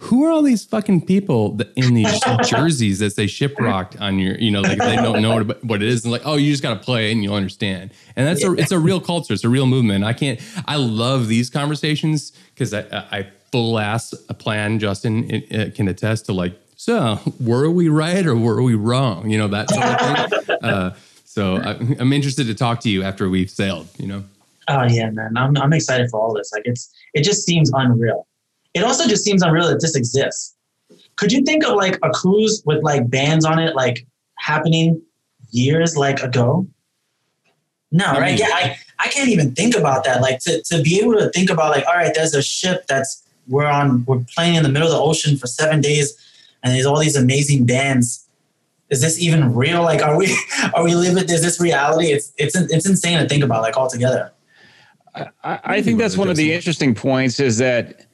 who 0.00 0.24
are 0.24 0.30
all 0.30 0.42
these 0.42 0.64
fucking 0.64 1.04
people 1.04 1.56
that 1.56 1.72
in 1.74 1.94
these 1.94 2.20
jerseys 2.48 3.00
that 3.00 3.10
say 3.10 3.24
shiprocked 3.24 4.00
on 4.00 4.18
your, 4.18 4.36
you 4.36 4.50
know, 4.50 4.60
like 4.60 4.78
they 4.78 4.94
don't 4.94 5.20
know 5.20 5.42
what 5.62 5.82
it 5.82 5.88
is. 5.88 6.04
And 6.04 6.12
like, 6.12 6.22
oh, 6.24 6.36
you 6.36 6.52
just 6.52 6.62
got 6.62 6.74
to 6.74 6.80
play 6.80 7.10
and 7.10 7.24
you'll 7.24 7.34
understand. 7.34 7.90
And 8.14 8.26
that's 8.26 8.44
a, 8.44 8.52
it's 8.52 8.70
a 8.70 8.78
real 8.78 9.00
culture. 9.00 9.34
It's 9.34 9.42
a 9.42 9.48
real 9.48 9.66
movement. 9.66 10.04
I 10.04 10.12
can't, 10.12 10.40
I 10.66 10.76
love 10.76 11.26
these 11.26 11.50
conversations 11.50 12.30
because 12.54 12.72
I, 12.72 12.82
I 13.10 13.28
full 13.50 13.78
ass 13.78 14.14
a 14.28 14.34
plan, 14.34 14.78
Justin 14.78 15.28
it, 15.30 15.50
it 15.50 15.74
can 15.74 15.88
attest 15.88 16.26
to 16.26 16.32
like, 16.32 16.56
so 16.78 17.18
were 17.38 17.68
we 17.68 17.90
right 17.90 18.24
or 18.24 18.34
were 18.34 18.62
we 18.62 18.74
wrong? 18.74 19.28
You 19.28 19.36
know, 19.36 19.48
that 19.48 19.68
sort 19.68 19.84
of 19.84 20.30
thing. 20.30 20.44
Uh, 20.62 20.92
so 21.24 21.58
I, 21.58 21.76
I'm 22.00 22.12
interested 22.12 22.48
to 22.48 22.54
talk 22.54 22.80
to 22.80 22.88
you 22.88 23.04
after 23.04 23.28
we've 23.28 23.50
sailed, 23.50 23.86
you 23.96 24.08
know? 24.08 24.24
Oh 24.66 24.82
yeah, 24.88 25.10
man. 25.10 25.36
I'm, 25.36 25.56
I'm 25.56 25.72
excited 25.72 26.10
for 26.10 26.20
all 26.20 26.34
this. 26.34 26.50
Like 26.52 26.62
it's, 26.64 26.92
it 27.14 27.22
just 27.22 27.46
seems 27.46 27.70
unreal 27.72 28.26
it 28.74 28.84
also 28.84 29.06
just 29.08 29.24
seems 29.24 29.42
unreal 29.42 29.68
that 29.68 29.80
this 29.80 29.96
exists. 29.96 30.54
Could 31.16 31.32
you 31.32 31.42
think 31.42 31.66
of 31.66 31.74
like 31.74 31.98
a 32.02 32.10
cruise 32.10 32.62
with 32.64 32.82
like 32.82 33.10
bands 33.10 33.44
on 33.44 33.58
it, 33.58 33.74
like 33.74 34.06
happening 34.38 35.02
years 35.50 35.96
like 35.96 36.22
ago? 36.22 36.66
No, 37.90 38.12
right? 38.12 38.38
Yeah, 38.38 38.50
I, 38.52 38.76
I 38.98 39.08
can't 39.08 39.30
even 39.30 39.54
think 39.54 39.74
about 39.74 40.04
that. 40.04 40.20
Like 40.20 40.40
to, 40.40 40.62
to 40.64 40.82
be 40.82 41.00
able 41.00 41.14
to 41.14 41.30
think 41.30 41.50
about 41.50 41.70
like, 41.70 41.86
all 41.86 41.94
right, 41.94 42.12
there's 42.14 42.34
a 42.34 42.42
ship 42.42 42.86
that's 42.86 43.24
we're 43.48 43.66
on, 43.66 44.04
we're 44.04 44.22
playing 44.34 44.56
in 44.56 44.62
the 44.62 44.68
middle 44.68 44.88
of 44.88 44.92
the 44.92 45.00
ocean 45.00 45.38
for 45.38 45.46
seven 45.46 45.80
days, 45.80 46.14
and 46.62 46.74
there's 46.74 46.86
all 46.86 46.98
these 46.98 47.16
amazing 47.16 47.66
bands. 47.66 48.26
Is 48.90 49.00
this 49.02 49.20
even 49.20 49.54
real? 49.54 49.82
Like, 49.82 50.02
are 50.02 50.16
we 50.16 50.36
are 50.74 50.84
we 50.84 50.94
living? 50.94 51.24
Is 51.24 51.42
this 51.42 51.60
reality? 51.60 52.08
It's 52.08 52.32
it's 52.38 52.56
it's 52.56 52.88
insane 52.88 53.18
to 53.18 53.28
think 53.28 53.44
about 53.44 53.62
like 53.62 53.76
altogether. 53.76 54.32
I, 55.14 55.60
I 55.64 55.82
think 55.82 55.98
that's 55.98 56.16
one 56.16 56.28
of 56.28 56.36
the 56.36 56.52
interesting 56.52 56.94
points 56.94 57.40
is 57.40 57.58
that 57.58 58.06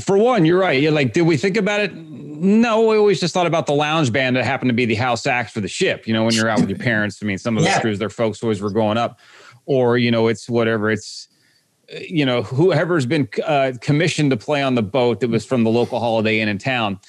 for 0.00 0.18
one, 0.18 0.44
you're 0.44 0.58
right. 0.58 0.80
You're 0.80 0.92
like, 0.92 1.12
did 1.12 1.22
we 1.22 1.36
think 1.36 1.56
about 1.56 1.80
it? 1.80 1.94
No, 1.94 2.86
we 2.86 2.96
always 2.96 3.20
just 3.20 3.34
thought 3.34 3.46
about 3.46 3.66
the 3.66 3.72
lounge 3.72 4.12
band 4.12 4.36
that 4.36 4.44
happened 4.44 4.68
to 4.70 4.74
be 4.74 4.84
the 4.84 4.94
house 4.94 5.26
acts 5.26 5.52
for 5.52 5.60
the 5.60 5.68
ship. 5.68 6.06
You 6.06 6.12
know, 6.12 6.24
when 6.24 6.34
you're 6.34 6.48
out 6.48 6.60
with 6.60 6.68
your 6.68 6.78
parents. 6.90 7.20
I 7.22 7.26
mean, 7.26 7.38
some 7.38 7.56
of 7.56 7.64
the 7.64 7.70
yeah. 7.70 7.80
crews, 7.80 7.98
their 7.98 8.10
folks 8.10 8.42
always 8.42 8.60
were 8.60 8.70
growing 8.70 8.98
up, 8.98 9.20
or 9.66 9.98
you 9.98 10.10
know, 10.10 10.28
it's 10.28 10.48
whatever. 10.48 10.90
It's 10.90 11.28
you 11.90 12.26
know, 12.26 12.42
whoever's 12.42 13.06
been 13.06 13.28
uh, 13.46 13.72
commissioned 13.80 14.30
to 14.30 14.36
play 14.36 14.62
on 14.62 14.74
the 14.74 14.82
boat 14.82 15.20
that 15.20 15.30
was 15.30 15.44
from 15.44 15.64
the 15.64 15.70
local 15.70 16.00
Holiday 16.00 16.40
Inn 16.40 16.48
in 16.48 16.58
town. 16.58 17.00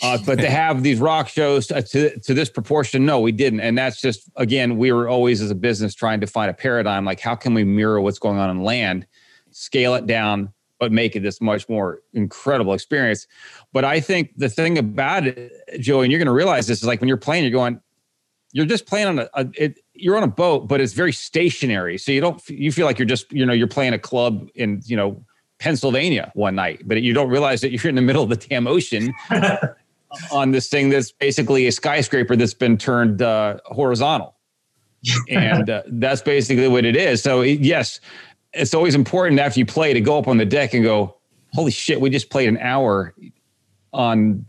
Uh, 0.00 0.18
but 0.24 0.36
to 0.36 0.48
have 0.48 0.82
these 0.82 1.00
rock 1.00 1.28
shows 1.28 1.66
to, 1.66 1.82
to, 1.82 2.18
to 2.20 2.34
this 2.34 2.48
proportion, 2.48 3.04
no, 3.04 3.18
we 3.18 3.32
didn't. 3.32 3.60
And 3.60 3.76
that's 3.76 4.00
just 4.00 4.30
again, 4.36 4.76
we 4.76 4.92
were 4.92 5.08
always 5.08 5.40
as 5.40 5.50
a 5.50 5.56
business 5.56 5.94
trying 5.94 6.20
to 6.20 6.26
find 6.26 6.50
a 6.50 6.54
paradigm 6.54 7.04
like 7.04 7.20
how 7.20 7.34
can 7.34 7.52
we 7.52 7.64
mirror 7.64 8.00
what's 8.00 8.18
going 8.18 8.38
on 8.38 8.48
in 8.50 8.62
land, 8.62 9.06
scale 9.50 9.94
it 9.94 10.06
down, 10.06 10.52
but 10.78 10.92
make 10.92 11.16
it 11.16 11.20
this 11.20 11.40
much 11.40 11.68
more 11.68 12.00
incredible 12.12 12.72
experience. 12.72 13.26
But 13.72 13.84
I 13.84 14.00
think 14.00 14.32
the 14.36 14.48
thing 14.48 14.78
about 14.78 15.26
it, 15.26 15.52
Joey, 15.80 16.04
and 16.04 16.12
you're 16.12 16.20
going 16.20 16.26
to 16.26 16.32
realize 16.32 16.66
this 16.66 16.78
is 16.78 16.86
like 16.86 17.00
when 17.00 17.08
you're 17.08 17.16
playing, 17.16 17.44
you're 17.44 17.50
going, 17.50 17.80
you're 18.52 18.66
just 18.66 18.86
playing 18.86 19.08
on 19.08 19.18
a, 19.18 19.28
a 19.34 19.46
it, 19.54 19.80
you're 19.94 20.16
on 20.16 20.22
a 20.22 20.28
boat, 20.28 20.68
but 20.68 20.80
it's 20.80 20.92
very 20.92 21.12
stationary. 21.12 21.98
So 21.98 22.12
you 22.12 22.20
don't, 22.20 22.40
you 22.48 22.70
feel 22.70 22.86
like 22.86 22.98
you're 22.98 23.06
just, 23.06 23.30
you 23.32 23.44
know, 23.44 23.52
you're 23.52 23.66
playing 23.66 23.94
a 23.94 23.98
club 23.98 24.48
in, 24.54 24.80
you 24.84 24.96
know, 24.96 25.24
Pennsylvania 25.58 26.30
one 26.34 26.54
night, 26.54 26.82
but 26.86 27.02
you 27.02 27.12
don't 27.12 27.28
realize 27.28 27.60
that 27.62 27.72
you're 27.72 27.88
in 27.88 27.96
the 27.96 28.02
middle 28.02 28.22
of 28.22 28.28
the 28.28 28.36
damn 28.36 28.68
ocean 28.68 29.12
on 30.30 30.50
this 30.50 30.68
thing 30.68 30.88
that's 30.88 31.12
basically 31.12 31.66
a 31.66 31.72
skyscraper 31.72 32.36
that's 32.36 32.54
been 32.54 32.78
turned 32.78 33.22
uh, 33.22 33.58
horizontal. 33.66 34.34
and 35.28 35.70
uh, 35.70 35.82
that's 35.86 36.22
basically 36.22 36.68
what 36.68 36.84
it 36.84 36.96
is. 36.96 37.22
So 37.22 37.42
yes, 37.42 38.00
it's 38.52 38.74
always 38.74 38.94
important 38.94 39.40
after 39.40 39.60
you 39.60 39.66
play 39.66 39.92
to 39.92 40.00
go 40.00 40.18
up 40.18 40.28
on 40.28 40.38
the 40.38 40.44
deck 40.44 40.74
and 40.74 40.82
go, 40.82 41.16
holy 41.52 41.70
shit, 41.70 42.00
we 42.00 42.10
just 42.10 42.30
played 42.30 42.48
an 42.48 42.58
hour 42.58 43.14
on 43.92 44.44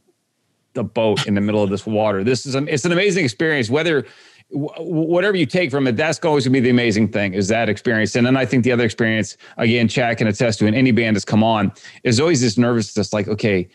the 0.73 0.83
boat 0.83 1.27
in 1.27 1.33
the 1.35 1.41
middle 1.41 1.63
of 1.63 1.69
this 1.69 1.85
water. 1.85 2.23
This 2.23 2.45
is 2.45 2.55
an, 2.55 2.67
it's 2.67 2.85
an 2.85 2.91
amazing 2.91 3.25
experience. 3.25 3.69
Whether 3.69 4.05
whatever 4.51 5.37
you 5.37 5.45
take 5.45 5.69
from 5.69 5.85
it, 5.87 5.95
that's 5.95 6.19
always 6.23 6.45
gonna 6.45 6.53
be 6.53 6.59
the 6.59 6.69
amazing 6.69 7.09
thing 7.09 7.33
is 7.33 7.47
that 7.49 7.69
experience. 7.69 8.15
And 8.15 8.25
then 8.25 8.35
I 8.35 8.45
think 8.45 8.63
the 8.63 8.71
other 8.71 8.85
experience, 8.85 9.37
again, 9.57 9.87
Chad 9.87 10.17
can 10.17 10.27
attest 10.27 10.59
to, 10.59 10.67
and 10.67 10.75
any 10.75 10.91
band 10.91 11.15
that's 11.15 11.25
come 11.25 11.43
on, 11.43 11.71
is 12.03 12.19
always 12.19 12.41
this 12.41 12.57
nervousness, 12.57 13.13
like, 13.13 13.27
okay, 13.27 13.67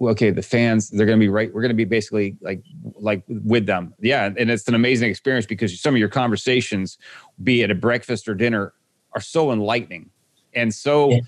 okay, 0.00 0.30
the 0.30 0.42
fans, 0.42 0.90
they're 0.90 1.06
gonna 1.06 1.18
be 1.18 1.28
right. 1.28 1.52
We're 1.52 1.62
gonna 1.62 1.74
be 1.74 1.84
basically 1.84 2.36
like 2.40 2.62
like 2.96 3.22
with 3.28 3.66
them. 3.66 3.94
Yeah. 4.00 4.30
And 4.36 4.50
it's 4.50 4.68
an 4.68 4.74
amazing 4.74 5.10
experience 5.10 5.46
because 5.46 5.80
some 5.80 5.94
of 5.94 5.98
your 5.98 6.08
conversations, 6.08 6.98
be 7.42 7.62
it 7.62 7.70
a 7.70 7.74
breakfast 7.74 8.28
or 8.28 8.34
dinner, 8.34 8.74
are 9.14 9.20
so 9.20 9.52
enlightening 9.52 10.10
and 10.54 10.72
so 10.72 11.10
yeah. 11.10 11.20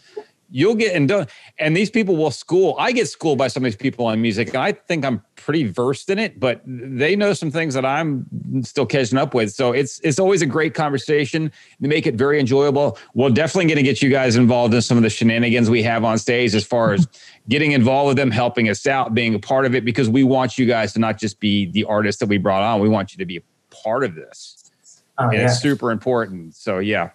You'll 0.50 0.74
get 0.74 0.94
and 0.94 1.08
done 1.08 1.26
and 1.58 1.76
these 1.76 1.90
people 1.90 2.16
will 2.16 2.30
school 2.30 2.76
i 2.78 2.92
get 2.92 3.08
schooled 3.08 3.38
by 3.38 3.48
some 3.48 3.62
of 3.62 3.64
these 3.64 3.76
people 3.76 4.06
on 4.06 4.20
music 4.20 4.48
and 4.48 4.56
i 4.58 4.72
think 4.72 5.04
i'm 5.04 5.22
pretty 5.36 5.64
versed 5.64 6.10
in 6.10 6.18
it 6.18 6.38
but 6.38 6.60
they 6.64 7.16
know 7.16 7.32
some 7.32 7.50
things 7.50 7.74
that 7.74 7.84
i'm 7.84 8.26
still 8.62 8.86
catching 8.86 9.18
up 9.18 9.34
with 9.34 9.52
so 9.52 9.72
it's 9.72 10.00
it's 10.00 10.18
always 10.18 10.42
a 10.42 10.46
great 10.46 10.74
conversation 10.74 11.50
to 11.82 11.88
make 11.88 12.06
it 12.06 12.14
very 12.14 12.38
enjoyable 12.38 12.98
we're 13.14 13.30
definitely 13.30 13.66
going 13.66 13.76
to 13.76 13.82
get 13.82 14.00
you 14.02 14.10
guys 14.10 14.36
involved 14.36 14.72
in 14.74 14.80
some 14.80 14.96
of 14.96 15.02
the 15.02 15.10
shenanigans 15.10 15.68
we 15.68 15.82
have 15.82 16.04
on 16.04 16.18
stage 16.18 16.54
as 16.54 16.64
far 16.64 16.92
as 16.92 17.06
getting 17.48 17.72
involved 17.72 18.08
with 18.08 18.16
them 18.16 18.30
helping 18.30 18.68
us 18.68 18.86
out 18.86 19.14
being 19.14 19.34
a 19.34 19.38
part 19.38 19.66
of 19.66 19.74
it 19.74 19.84
because 19.84 20.08
we 20.08 20.24
want 20.24 20.58
you 20.58 20.66
guys 20.66 20.92
to 20.92 20.98
not 20.98 21.18
just 21.18 21.40
be 21.40 21.66
the 21.72 21.84
artists 21.84 22.20
that 22.20 22.28
we 22.28 22.38
brought 22.38 22.62
on 22.62 22.80
we 22.80 22.88
want 22.88 23.12
you 23.12 23.18
to 23.18 23.26
be 23.26 23.36
a 23.36 23.42
part 23.74 24.04
of 24.04 24.14
this 24.14 24.64
Oh, 25.18 25.28
and 25.28 25.34
yeah. 25.34 25.44
it's 25.44 25.60
super 25.60 25.90
important. 25.90 26.54
So 26.54 26.78
yeah, 26.78 27.10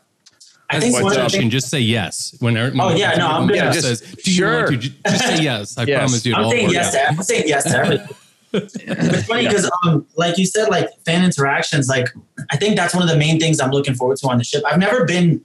I 0.72 0.80
think 0.80 0.94
what's 0.94 1.04
one 1.16 1.26
of 1.26 1.32
the 1.32 1.38
things- 1.38 1.52
just 1.52 1.70
say 1.70 1.80
yes. 1.80 2.36
When, 2.40 2.54
when 2.54 2.80
Oh, 2.80 2.96
yeah, 2.96 3.16
no, 3.16 3.28
I'm 3.28 3.48
when 3.48 3.56
gonna- 3.58 3.74
says, 3.82 4.02
"Do 4.02 4.32
you 4.32 4.46
want 4.46 4.70
Sure. 4.70 4.78
to?" 4.78 4.78
Just 5.08 5.26
say 5.26 5.42
yes. 5.44 5.78
I 5.78 5.84
Yes. 5.84 5.98
promise 5.98 6.26
you. 6.26 6.36
I'm 6.36 6.50
saying 6.52 6.70
yes 6.70 6.92
to 6.94 7.08
I'm 7.10 7.24
saying 7.24 7.44
yes 7.48 7.64
to 7.64 7.78
everything. 7.78 8.08
it's 8.54 9.26
funny 9.28 9.48
because 9.48 9.70
um 9.86 10.06
like 10.16 10.38
you 10.38 10.46
said 10.46 10.70
like 10.70 10.90
fan 11.06 11.24
interactions 11.24 11.88
like 11.88 12.08
I 12.52 12.58
think 12.58 12.76
that's 12.78 12.94
one 12.96 13.04
of 13.04 13.10
the 13.10 13.16
main 13.18 13.40
things 13.40 13.60
I'm 13.60 13.70
looking 13.72 13.94
forward 13.96 14.18
to 14.18 14.28
on 14.28 14.38
the 14.40 14.44
ship. 14.44 14.64
I've 14.66 14.80
never 14.80 15.06
been 15.06 15.42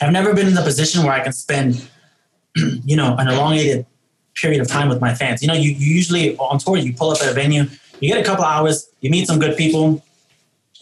I've 0.00 0.12
never 0.12 0.34
been 0.34 0.46
in 0.46 0.54
the 0.54 0.62
position 0.62 1.02
where 1.04 1.12
I 1.12 1.20
can 1.20 1.32
spend 1.32 1.88
you 2.84 2.96
know 2.96 3.16
an 3.18 3.28
elongated 3.28 3.86
period 4.34 4.60
of 4.60 4.68
time 4.68 4.88
with 4.88 5.00
my 5.00 5.14
fans. 5.14 5.42
You 5.42 5.48
know, 5.48 5.54
you, 5.54 5.70
you 5.70 5.94
usually 5.94 6.36
on 6.36 6.58
tour 6.58 6.76
you 6.76 6.92
pull 6.92 7.10
up 7.10 7.22
at 7.22 7.28
a 7.28 7.32
venue, 7.32 7.64
you 8.00 8.08
get 8.12 8.20
a 8.20 8.24
couple 8.24 8.44
hours, 8.44 8.88
you 9.00 9.08
meet 9.10 9.26
some 9.26 9.38
good 9.38 9.56
people, 9.56 10.04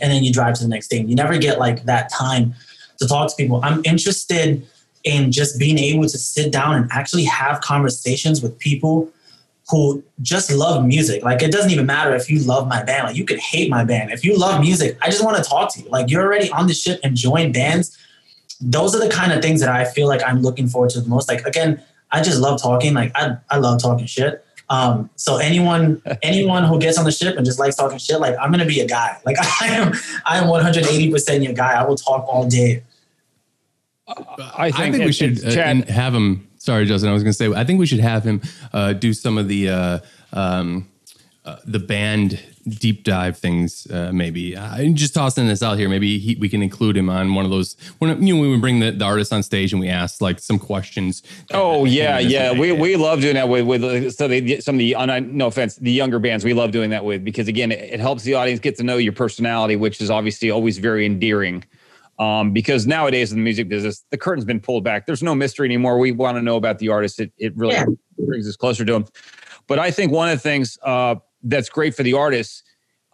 and 0.01 0.11
then 0.13 0.25
you 0.25 0.33
drive 0.33 0.55
to 0.57 0.63
the 0.65 0.69
next 0.69 0.89
thing. 0.89 1.09
You 1.09 1.15
never 1.15 1.39
get 1.39 1.59
like 1.59 1.85
that 1.85 2.11
time 2.11 2.55
to 2.99 3.07
talk 3.07 3.29
to 3.31 3.37
people. 3.37 3.61
I'm 3.63 3.83
interested 3.85 4.67
in 5.05 5.33
just 5.33 5.59
being 5.59 5.79
able 5.79 6.05
to 6.05 6.19
sit 6.19 6.53
down 6.53 6.75
and 6.77 6.91
actually 6.91 7.25
have 7.25 7.61
conversations 7.61 8.43
with 8.43 8.59
people 8.59 9.11
who 9.71 10.03
just 10.23 10.53
love 10.53 10.85
music. 10.85 11.23
Like 11.23 11.43
it 11.43 11.51
doesn't 11.51 11.71
even 11.71 11.87
matter 11.87 12.15
if 12.15 12.31
you 12.31 12.41
love 12.41 12.69
my 12.69 12.83
band. 12.83 13.09
Like 13.09 13.17
you 13.17 13.25
could 13.25 13.39
hate 13.39 13.71
my 13.71 13.85
band. 13.85 14.11
If 14.11 14.25
you 14.25 14.37
love 14.37 14.61
music, 14.61 14.99
I 15.03 15.07
just 15.07 15.25
want 15.25 15.37
to 15.37 15.43
talk 15.43 15.73
to 15.75 15.81
you. 15.81 15.89
Like 15.89 16.11
you're 16.11 16.23
already 16.23 16.51
on 16.51 16.67
the 16.67 16.75
ship 16.75 17.01
enjoying 17.03 17.53
bands. 17.53 17.97
Those 18.61 18.95
are 18.95 19.03
the 19.03 19.11
kind 19.11 19.33
of 19.33 19.43
things 19.43 19.61
that 19.61 19.71
I 19.71 19.85
feel 19.85 20.07
like 20.07 20.23
I'm 20.25 20.43
looking 20.43 20.69
forward 20.69 20.91
to 20.91 21.01
the 21.01 21.09
most. 21.09 21.29
Like 21.29 21.45
again, 21.47 21.83
I 22.11 22.23
just 22.23 22.41
love 22.41 22.61
talking. 22.61 22.95
Like 22.95 23.13
I, 23.15 23.37
I 23.51 23.59
love 23.59 23.81
talking 23.81 24.07
shit. 24.07 24.45
Um, 24.75 25.11
so 25.17 25.37
anyone 25.37 26.03
anyone 26.23 26.65
who 26.65 26.79
gets 26.79 26.99
on 26.99 27.05
the 27.05 27.13
ship 27.13 27.37
and 27.37 27.47
just 27.47 27.59
likes 27.59 27.77
talking 27.77 27.99
shit, 27.99 28.21
like 28.21 28.37
I'm 28.41 28.51
gonna 28.51 28.67
be 28.67 28.81
a 28.81 28.87
guy. 28.87 29.19
Like 29.25 29.37
I 29.61 29.69
am 29.69 29.93
I 30.25 30.39
am 30.39 30.49
180 30.49 31.11
percent 31.11 31.43
your 31.43 31.53
guy. 31.53 31.73
I 31.73 31.85
will 31.85 31.97
talk 31.97 32.25
all 32.29 32.49
day. 32.49 32.83
I 34.07 34.71
think, 34.71 34.97
we 34.99 35.13
should 35.13 35.43
uh, 35.45 35.51
Chad- 35.51 35.89
have 35.89 36.15
him. 36.15 36.47
Sorry, 36.59 36.85
Justin. 36.85 37.09
I 37.09 37.15
was 37.15 37.23
going 37.23 37.33
to 37.33 37.37
say. 37.37 37.49
I 37.49 37.65
think 37.65 37.79
we 37.81 37.87
should 37.87 38.01
have 38.01 38.23
him 38.23 38.43
uh, 38.73 38.93
do 38.93 39.15
some 39.15 39.39
of 39.39 39.49
the 39.49 39.71
uh, 39.71 39.99
um, 40.35 40.89
uh, 41.45 41.57
the 41.65 41.79
band 41.79 42.39
deep 42.69 43.05
dive 43.05 43.39
things. 43.39 43.87
Uh, 43.91 44.11
maybe 44.13 44.57
uh, 44.57 44.67
I'm 44.77 44.95
just 44.95 45.15
tossing 45.15 45.47
this 45.47 45.63
out 45.63 45.79
here. 45.79 45.89
Maybe 45.89 46.19
he, 46.19 46.35
we 46.37 46.49
can 46.49 46.63
include 46.63 46.97
him 46.97 47.09
on 47.11 47.35
one 47.35 47.45
of 47.45 47.51
those. 47.51 47.77
When 47.99 48.23
you 48.27 48.35
know, 48.35 48.41
when 48.41 48.51
we 48.51 48.59
bring 48.59 48.81
the, 48.81 48.91
the 48.91 49.05
artist 49.05 49.33
on 49.33 49.43
stage 49.43 49.73
and 49.73 49.81
we 49.81 49.89
ask 49.89 50.21
like 50.21 50.39
some 50.41 50.59
questions. 50.59 51.23
Oh 51.53 51.85
yeah, 51.85 52.19
yeah. 52.19 52.53
We 52.53 52.73
we 52.73 52.97
love 52.97 53.21
doing 53.21 53.35
that 53.35 53.49
with 53.49 53.67
with 53.67 54.15
so 54.15 54.29
they, 54.29 54.61
some 54.61 54.77
of 54.77 54.79
the 54.79 54.95
un- 54.95 55.37
no 55.37 55.47
offense 55.47 55.77
the 55.77 55.93
younger 55.93 56.19
bands. 56.19 56.45
We 56.45 56.55
love 56.55 56.71
doing 56.71 56.91
that 56.91 57.05
with 57.05 57.25
because 57.25 57.49
again 57.49 57.73
it, 57.73 57.81
it 57.81 58.01
helps 58.01 58.23
the 58.23 58.35
audience 58.35 58.61
get 58.61 58.77
to 58.77 58.83
know 58.83 58.97
your 58.97 59.13
personality, 59.13 59.77
which 59.77 60.01
is 60.01 60.11
obviously 60.11 60.51
always 60.51 60.79
very 60.79 61.07
endearing. 61.07 61.65
Um, 62.19 62.53
because 62.53 62.87
nowadays 62.87 63.33
in 63.33 63.39
the 63.39 63.45
music 63.45 63.69
business, 63.69 64.05
the 64.11 64.17
curtain's 64.17 64.45
been 64.45 64.61
pulled 64.61 64.85
back. 64.85 65.05
There's 65.05 65.23
no 65.23 65.35
mystery 65.35 65.67
anymore. 65.67 65.99
We 65.99 66.13
want 66.13 66.37
to 66.39 66.43
know 66.43 66.57
about 66.57 66.79
the 66.79 66.89
artist. 66.89 67.19
It 67.21 67.33
it 67.39 67.57
really 67.57 67.75
Yeah. 67.75 67.87
brings 68.19 68.49
us 68.49 68.57
closer 68.57 68.85
to 68.85 68.93
them. 68.93 69.07
But 69.67 69.79
I 69.79 69.91
think 69.91 70.13
one 70.13 70.29
of 70.29 70.37
the 70.37 70.43
things 70.43 70.79
uh, 70.83 71.17
that's 71.45 71.69
great 71.69 71.95
for 71.95 72.03
the 72.03 72.15
artists, 72.15 72.63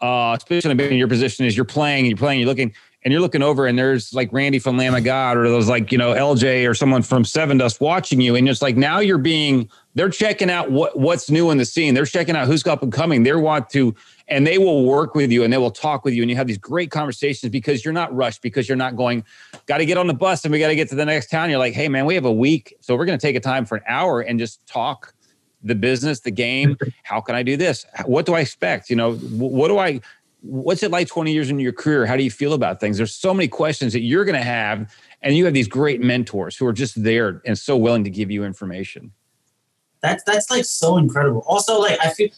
uh, 0.00 0.36
especially 0.38 0.70
in 0.70 0.96
your 0.96 1.08
position, 1.08 1.44
is 1.44 1.56
you're 1.56 1.64
playing, 1.64 2.00
and 2.00 2.08
you're 2.08 2.16
playing, 2.16 2.40
you're 2.40 2.48
looking, 2.48 2.72
and 3.02 3.12
you're 3.12 3.20
looking 3.20 3.42
over, 3.42 3.66
and 3.66 3.78
there's 3.78 4.12
like 4.12 4.32
Randy 4.32 4.58
from 4.58 4.76
Lamb 4.76 4.94
of 4.94 5.04
God, 5.04 5.36
or 5.36 5.48
those 5.48 5.68
like 5.68 5.90
you 5.90 5.98
know 5.98 6.12
LJ 6.14 6.68
or 6.68 6.74
someone 6.74 7.02
from 7.02 7.24
Sevendust 7.24 7.80
watching 7.80 8.20
you, 8.20 8.36
and 8.36 8.48
it's 8.48 8.62
like 8.62 8.76
now 8.76 9.00
you're 9.00 9.18
being, 9.18 9.70
they're 9.94 10.10
checking 10.10 10.50
out 10.50 10.70
what 10.70 10.98
what's 10.98 11.30
new 11.30 11.50
in 11.50 11.58
the 11.58 11.64
scene. 11.64 11.94
They're 11.94 12.06
checking 12.06 12.36
out 12.36 12.46
who's 12.46 12.66
up 12.66 12.82
and 12.82 12.92
coming. 12.92 13.22
They 13.22 13.34
want 13.34 13.70
to, 13.70 13.94
and 14.28 14.46
they 14.46 14.58
will 14.58 14.84
work 14.84 15.14
with 15.14 15.30
you, 15.30 15.44
and 15.44 15.52
they 15.52 15.58
will 15.58 15.70
talk 15.70 16.04
with 16.04 16.14
you, 16.14 16.22
and 16.22 16.30
you 16.30 16.36
have 16.36 16.46
these 16.46 16.58
great 16.58 16.90
conversations 16.90 17.50
because 17.50 17.84
you're 17.84 17.94
not 17.94 18.14
rushed, 18.14 18.42
because 18.42 18.68
you're 18.68 18.76
not 18.76 18.96
going, 18.96 19.24
got 19.66 19.78
to 19.78 19.86
get 19.86 19.96
on 19.96 20.06
the 20.06 20.14
bus, 20.14 20.44
and 20.44 20.52
we 20.52 20.58
got 20.58 20.68
to 20.68 20.76
get 20.76 20.88
to 20.90 20.94
the 20.94 21.06
next 21.06 21.30
town. 21.30 21.48
You're 21.50 21.58
like, 21.58 21.74
hey 21.74 21.88
man, 21.88 22.04
we 22.04 22.14
have 22.14 22.26
a 22.26 22.32
week, 22.32 22.74
so 22.80 22.96
we're 22.96 23.06
going 23.06 23.18
to 23.18 23.26
take 23.26 23.36
a 23.36 23.40
time 23.40 23.64
for 23.64 23.76
an 23.76 23.84
hour 23.86 24.20
and 24.20 24.38
just 24.38 24.66
talk 24.66 25.14
the 25.62 25.74
business, 25.74 26.20
the 26.20 26.30
game. 26.30 26.76
How 27.02 27.20
can 27.20 27.34
I 27.34 27.42
do 27.42 27.56
this? 27.56 27.86
What 28.04 28.26
do 28.26 28.34
I 28.34 28.40
expect? 28.40 28.90
You 28.90 28.96
know, 28.96 29.14
what 29.14 29.68
do 29.68 29.78
I, 29.78 30.00
what's 30.42 30.82
it 30.82 30.90
like 30.90 31.08
20 31.08 31.32
years 31.32 31.50
into 31.50 31.62
your 31.62 31.72
career? 31.72 32.06
How 32.06 32.16
do 32.16 32.22
you 32.22 32.30
feel 32.30 32.52
about 32.52 32.80
things? 32.80 32.96
There's 32.96 33.14
so 33.14 33.34
many 33.34 33.48
questions 33.48 33.92
that 33.92 34.00
you're 34.00 34.24
going 34.24 34.38
to 34.38 34.44
have. 34.44 34.94
And 35.22 35.36
you 35.36 35.44
have 35.44 35.52
these 35.52 35.68
great 35.68 36.00
mentors 36.00 36.56
who 36.56 36.66
are 36.66 36.72
just 36.72 37.02
there 37.02 37.42
and 37.44 37.58
so 37.58 37.76
willing 37.76 38.04
to 38.04 38.10
give 38.10 38.30
you 38.30 38.42
information. 38.42 39.12
That's 40.00 40.24
that's 40.24 40.50
like 40.50 40.64
so 40.64 40.96
incredible. 40.96 41.44
Also, 41.46 41.78
like 41.78 41.98
I 42.02 42.10
feel 42.10 42.28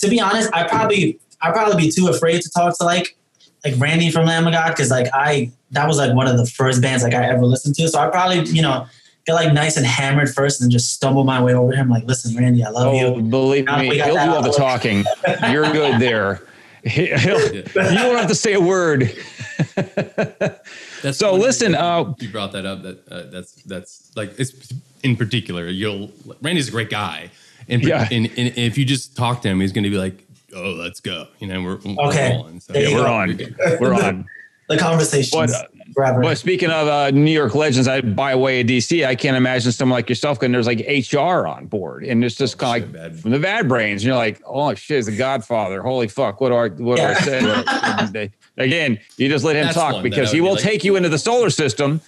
to 0.00 0.08
be 0.08 0.20
honest, 0.20 0.50
I 0.52 0.66
probably 0.66 1.20
I'd 1.42 1.52
probably 1.52 1.76
be 1.76 1.90
too 1.90 2.08
afraid 2.08 2.40
to 2.42 2.50
talk 2.50 2.76
to 2.78 2.84
like 2.84 3.16
like 3.64 3.74
Randy 3.78 4.10
from 4.10 4.26
Lamb 4.26 4.46
of 4.46 4.52
God 4.52 4.70
because 4.70 4.90
like 4.90 5.08
I 5.12 5.52
that 5.72 5.86
was 5.86 5.98
like 5.98 6.14
one 6.14 6.26
of 6.26 6.36
the 6.36 6.46
first 6.46 6.82
bands 6.82 7.02
like 7.02 7.14
I 7.14 7.26
ever 7.26 7.44
listened 7.44 7.74
to. 7.76 7.88
So 7.88 7.98
I 7.98 8.08
probably 8.08 8.40
you 8.50 8.62
know 8.62 8.86
get 9.26 9.34
like 9.34 9.52
nice 9.52 9.76
and 9.76 9.86
hammered 9.86 10.28
first 10.34 10.60
and 10.60 10.66
then 10.66 10.70
just 10.70 10.92
stumble 10.92 11.24
my 11.24 11.42
way 11.42 11.54
over 11.54 11.72
to 11.72 11.76
him 11.78 11.88
like, 11.88 12.04
listen, 12.04 12.36
Randy, 12.36 12.62
I 12.64 12.68
love 12.70 12.88
Oh, 12.94 13.16
you. 13.16 13.22
believe 13.22 13.64
Now 13.66 13.78
me, 13.80 13.88
we 13.88 13.96
got 13.98 14.06
he'll 14.06 14.14
do 14.16 14.34
all 14.34 14.42
the 14.42 14.50
talking. 14.50 15.04
You're 15.50 15.70
good 15.72 16.00
there. 16.00 16.40
He'll, 16.84 17.40
you 17.54 17.62
don't 17.72 18.16
have 18.18 18.28
to 18.28 18.34
say 18.34 18.52
a 18.52 18.60
word. 18.60 19.10
That's 19.76 21.16
So 21.18 21.34
listen, 21.34 21.74
uh, 21.74 22.12
you 22.18 22.28
brought 22.28 22.52
that 22.52 22.66
up. 22.66 22.82
That 22.82 23.08
uh, 23.10 23.22
that's 23.30 23.52
that's 23.62 24.10
like 24.16 24.38
it's 24.38 24.72
in 25.02 25.16
particular. 25.16 25.68
You'll 25.68 26.10
Randy's 26.42 26.68
a 26.68 26.70
great 26.70 26.90
guy, 26.90 27.30
and, 27.68 27.82
Yeah. 27.82 28.06
and, 28.10 28.26
and 28.36 28.52
if 28.58 28.76
you 28.76 28.84
just 28.84 29.16
talk 29.16 29.40
to 29.42 29.48
him, 29.48 29.60
he's 29.60 29.72
going 29.72 29.84
to 29.84 29.90
be 29.90 29.96
like, 29.98 30.26
"Oh, 30.54 30.72
let's 30.72 31.00
go." 31.00 31.26
You 31.38 31.46
know, 31.48 31.62
we're, 31.62 31.76
we're 31.76 32.08
Okay. 32.08 32.36
rolling. 32.36 32.60
So, 32.60 32.72
There 32.74 32.88
you 32.88 32.96
We're 32.96 33.04
go. 33.04 33.12
on. 33.14 33.56
We're 33.80 33.94
on. 34.02 34.28
The 34.68 34.78
conversation. 34.78 35.30
But, 35.38 35.50
uh. 35.50 35.64
But 35.96 36.38
speaking 36.38 36.70
of 36.70 36.88
uh, 36.88 37.10
New 37.12 37.30
York 37.30 37.54
legends, 37.54 37.86
I 37.86 38.00
by 38.00 38.34
way 38.34 38.62
of 38.62 38.66
DC, 38.66 39.06
I 39.06 39.14
can't 39.14 39.36
imagine 39.36 39.70
someone 39.70 39.96
like 39.98 40.08
yourself 40.08 40.42
and 40.42 40.52
there's 40.52 40.66
like 40.66 40.80
HR 41.12 41.46
on 41.46 41.66
board, 41.66 42.04
and 42.04 42.24
it's 42.24 42.34
just 42.34 42.58
kind 42.58 42.82
of 42.82 42.88
shit, 42.90 42.94
like 43.00 43.12
bad. 43.12 43.20
from 43.20 43.30
the 43.30 43.38
Bad 43.38 43.68
Brains. 43.68 44.02
And 44.02 44.08
you're 44.08 44.16
like, 44.16 44.42
oh 44.46 44.74
shit, 44.74 44.98
it's 44.98 45.06
the 45.06 45.16
Godfather. 45.16 45.82
Holy 45.82 46.08
fuck, 46.08 46.40
what 46.40 46.50
are 46.50 46.64
I 46.64 46.68
what 46.70 46.96
do 46.96 47.02
I 47.02 47.10
Yeah. 47.10 47.18
say? 47.20 47.42
What- 47.46 48.12
they- 48.12 48.32
Again, 48.56 48.98
you 49.16 49.28
just 49.28 49.44
let 49.44 49.56
him 49.56 49.64
That's 49.64 49.76
talk 49.76 50.00
because 50.02 50.30
he 50.32 50.40
would 50.40 50.44
be 50.46 50.48
will 50.48 50.54
like- 50.54 50.62
take 50.62 50.84
you 50.84 50.96
into 50.96 51.08
the 51.08 51.18
solar 51.18 51.50
system, 51.50 52.00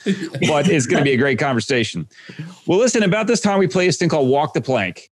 but 0.48 0.68
it's 0.68 0.86
going 0.86 0.98
to 1.00 1.04
be 1.04 1.12
a 1.12 1.16
great 1.16 1.38
conversation. 1.40 2.07
Well, 2.66 2.78
listen, 2.78 3.02
about 3.02 3.26
this 3.26 3.40
time 3.40 3.59
we 3.59 3.66
play 3.66 3.86
this 3.86 3.96
thing 3.98 4.09
called 4.09 4.28
Walk 4.28 4.54
the 4.54 4.61
Plank. 4.61 5.11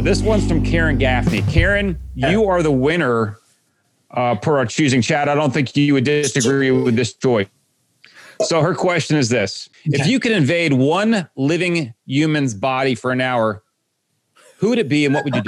But 0.00 0.06
this 0.06 0.22
one's 0.22 0.48
from 0.48 0.64
Karen 0.64 0.96
Gaffney. 0.96 1.42
Karen, 1.42 1.98
you 2.14 2.48
are 2.48 2.62
the 2.62 2.70
winner 2.70 3.36
uh, 4.10 4.34
per 4.34 4.56
our 4.56 4.64
choosing. 4.64 5.02
Chad, 5.02 5.28
I 5.28 5.34
don't 5.34 5.52
think 5.52 5.76
you 5.76 5.92
would 5.92 6.04
disagree 6.04 6.70
with 6.70 6.96
this 6.96 7.12
choice. 7.12 7.48
So 8.44 8.62
her 8.62 8.74
question 8.74 9.18
is 9.18 9.28
this: 9.28 9.68
If 9.84 10.06
you 10.06 10.18
could 10.18 10.32
invade 10.32 10.72
one 10.72 11.28
living 11.36 11.92
human's 12.06 12.54
body 12.54 12.94
for 12.94 13.10
an 13.10 13.20
hour, 13.20 13.62
who 14.56 14.70
would 14.70 14.78
it 14.78 14.88
be, 14.88 15.04
and 15.04 15.14
what 15.14 15.22
would 15.26 15.34
you 15.36 15.42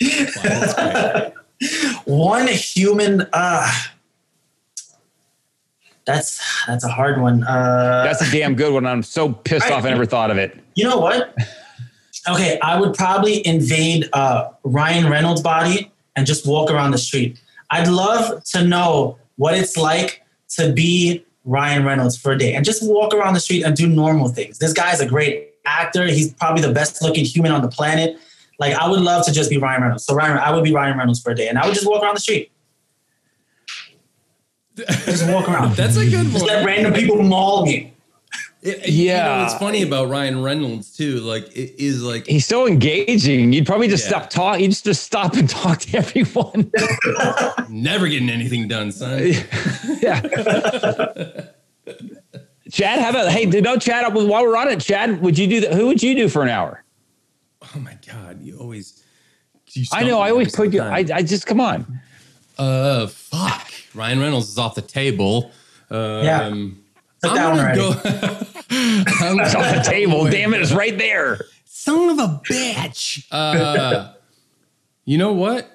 do? 0.00 1.30
One 2.12 2.48
human. 2.48 3.24
Uh, 3.32 3.72
that's 6.04 6.42
that's 6.66 6.82
a 6.82 6.88
hard 6.88 7.20
one. 7.20 7.44
Uh, 7.44 8.02
That's 8.02 8.20
a 8.20 8.32
damn 8.32 8.56
good 8.56 8.74
one. 8.74 8.84
I'm 8.84 9.04
so 9.04 9.32
pissed 9.32 9.70
off 9.70 9.84
I 9.84 9.90
never 9.90 10.06
thought 10.06 10.32
of 10.32 10.38
it. 10.38 10.58
You 10.74 10.88
know 10.88 10.98
what? 10.98 11.32
Okay, 12.28 12.58
I 12.62 12.80
would 12.80 12.94
probably 12.94 13.46
invade 13.46 14.08
uh, 14.12 14.50
Ryan 14.62 15.10
Reynolds' 15.10 15.42
body 15.42 15.90
and 16.16 16.26
just 16.26 16.46
walk 16.46 16.70
around 16.70 16.92
the 16.92 16.98
street. 16.98 17.38
I'd 17.70 17.88
love 17.88 18.42
to 18.44 18.64
know 18.64 19.18
what 19.36 19.54
it's 19.54 19.76
like 19.76 20.22
to 20.50 20.72
be 20.72 21.24
Ryan 21.44 21.84
Reynolds 21.84 22.16
for 22.16 22.32
a 22.32 22.38
day 22.38 22.54
and 22.54 22.64
just 22.64 22.82
walk 22.86 23.12
around 23.12 23.34
the 23.34 23.40
street 23.40 23.62
and 23.64 23.76
do 23.76 23.86
normal 23.86 24.28
things. 24.28 24.58
This 24.58 24.72
guy's 24.72 25.00
a 25.00 25.06
great 25.06 25.50
actor. 25.66 26.06
He's 26.06 26.32
probably 26.34 26.62
the 26.62 26.72
best 26.72 27.02
looking 27.02 27.24
human 27.24 27.52
on 27.52 27.62
the 27.62 27.68
planet. 27.68 28.18
Like, 28.58 28.74
I 28.74 28.88
would 28.88 29.00
love 29.00 29.26
to 29.26 29.32
just 29.32 29.50
be 29.50 29.58
Ryan 29.58 29.82
Reynolds. 29.82 30.04
So, 30.04 30.14
Ryan, 30.14 30.38
I 30.38 30.50
would 30.52 30.64
be 30.64 30.72
Ryan 30.72 30.96
Reynolds 30.96 31.20
for 31.20 31.32
a 31.32 31.34
day 31.34 31.48
and 31.48 31.58
I 31.58 31.66
would 31.66 31.74
just 31.74 31.86
walk 31.86 32.02
around 32.02 32.16
the 32.16 32.20
street. 32.20 32.50
Just 34.76 35.28
walk 35.28 35.48
around. 35.48 35.72
That's 35.76 35.96
a 35.96 36.04
good 36.08 36.26
Just 36.26 36.44
one. 36.44 36.46
let 36.46 36.64
random 36.64 36.92
people 36.92 37.22
maul 37.22 37.66
me. 37.66 37.93
It- 38.64 38.88
you 38.88 39.08
know, 39.08 39.12
Yeah. 39.14 39.42
what's 39.42 39.54
funny 39.54 39.82
about 39.82 40.08
Ryan 40.08 40.42
Reynolds 40.42 40.96
too. 40.96 41.20
Like 41.20 41.46
it 41.54 41.74
is 41.78 42.02
like 42.02 42.26
He's 42.26 42.46
so 42.46 42.66
engaging. 42.66 43.52
You'd 43.52 43.66
probably 43.66 43.88
just 43.88 44.04
Yeah. 44.04 44.08
stop 44.20 44.30
talking. 44.30 44.62
You 44.62 44.68
just, 44.70 44.84
just 44.84 45.02
stop 45.04 45.34
and 45.34 45.48
talk 45.62 45.80
to 45.80 45.98
everyone. 45.98 46.72
never 47.68 48.08
getting 48.08 48.30
anything 48.30 48.66
done, 48.66 48.90
son. 48.90 49.18
yeah. 50.00 50.20
Chad, 52.70 52.98
how 53.00 53.10
about 53.10 53.30
hey? 53.30 53.44
No, 53.46 53.76
Chad. 53.76 54.12
While 54.14 54.26
we're 54.26 54.56
on 54.56 54.68
it, 54.70 54.80
Chad, 54.80 55.20
would 55.20 55.38
you 55.38 55.46
do 55.46 55.60
that? 55.60 55.74
Who 55.74 55.86
would 55.88 56.02
you 56.02 56.14
do 56.14 56.28
for 56.28 56.42
an 56.42 56.48
hour? 56.48 56.82
Oh 57.74 57.78
my 57.78 57.96
god, 58.06 58.40
you 58.42 58.58
always. 58.58 59.02
You 59.72 59.84
I 59.92 60.04
know. 60.04 60.20
I 60.20 60.30
always 60.30 60.54
put 60.54 60.72
you. 60.72 60.80
I, 60.80 61.04
I 61.12 61.22
just 61.22 61.46
come 61.46 61.60
on. 61.60 62.00
Uh, 62.56 63.06
fuck. 63.08 63.70
Ryan 63.94 64.20
Reynolds 64.20 64.48
is 64.48 64.56
off 64.58 64.74
the 64.74 64.82
table. 64.82 65.50
Um, 65.90 66.24
Yeah. 66.24 66.54
Took 67.24 67.32
I'm 67.32 67.36
that 67.36 67.48
one 67.48 67.56
gonna 67.56 67.68
already. 67.68 68.10
go. 68.10 68.46
I'm 69.26 69.40
It's 69.40 69.54
on 69.54 69.76
the 69.76 69.82
table. 69.84 70.24
go 70.24 70.30
Damn 70.30 70.54
it! 70.54 70.60
It's 70.62 70.72
right 70.72 70.96
there. 70.96 71.40
Son 71.64 72.10
of 72.10 72.18
a 72.18 72.40
bitch. 72.48 73.26
Uh, 73.30 74.12
you 75.04 75.18
know 75.18 75.32
what? 75.32 75.70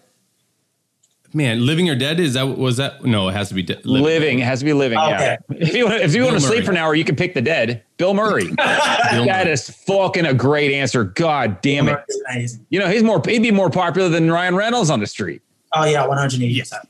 Man, 1.32 1.64
living 1.64 1.88
or 1.88 1.96
dead 1.96 2.20
is 2.20 2.34
that 2.34 2.58
was 2.58 2.78
that? 2.78 3.06
No, 3.06 3.30
it 3.30 3.34
has 3.34 3.50
to 3.50 3.54
be 3.54 3.62
de- 3.62 3.80
Living. 3.84 4.40
It 4.40 4.46
has 4.46 4.60
to 4.60 4.66
be 4.66 4.74
living. 4.74 4.98
Yeah. 4.98 5.38
Okay. 5.50 5.60
If 5.64 5.76
you 5.76 5.86
want, 5.86 6.02
if 6.02 6.16
you 6.16 6.24
want 6.24 6.38
to 6.38 6.42
Bill 6.42 6.50
sleep 6.50 6.66
for 6.66 6.72
an 6.72 6.78
hour, 6.78 6.96
you 6.96 7.04
can 7.06 7.16
pick 7.16 7.36
the 7.36 7.42
dead. 7.42 7.84
Bill 7.98 8.16
Murray. 8.16 8.46
Bill 8.48 8.56
that 8.58 9.44
Murray. 9.44 9.52
is 9.52 9.70
fucking 9.70 10.26
a 10.26 10.34
great 10.34 10.72
answer. 10.74 11.04
God 11.04 11.62
damn 11.62 11.88
it. 11.88 12.00
It's. 12.32 12.58
You 12.70 12.80
know 12.80 12.88
he's 12.90 13.04
more. 13.04 13.22
He'd 13.24 13.44
be 13.44 13.52
more 13.52 13.70
popular 13.70 14.10
than 14.10 14.32
Ryan 14.32 14.56
Reynolds 14.56 14.90
on 14.90 15.00
the 15.02 15.06
street. 15.08 15.44
Oh 15.76 15.86
yeah, 15.86 16.04
one 16.08 16.18
hundred 16.18 16.42
eighty 16.42 16.60
percent. 16.60 16.89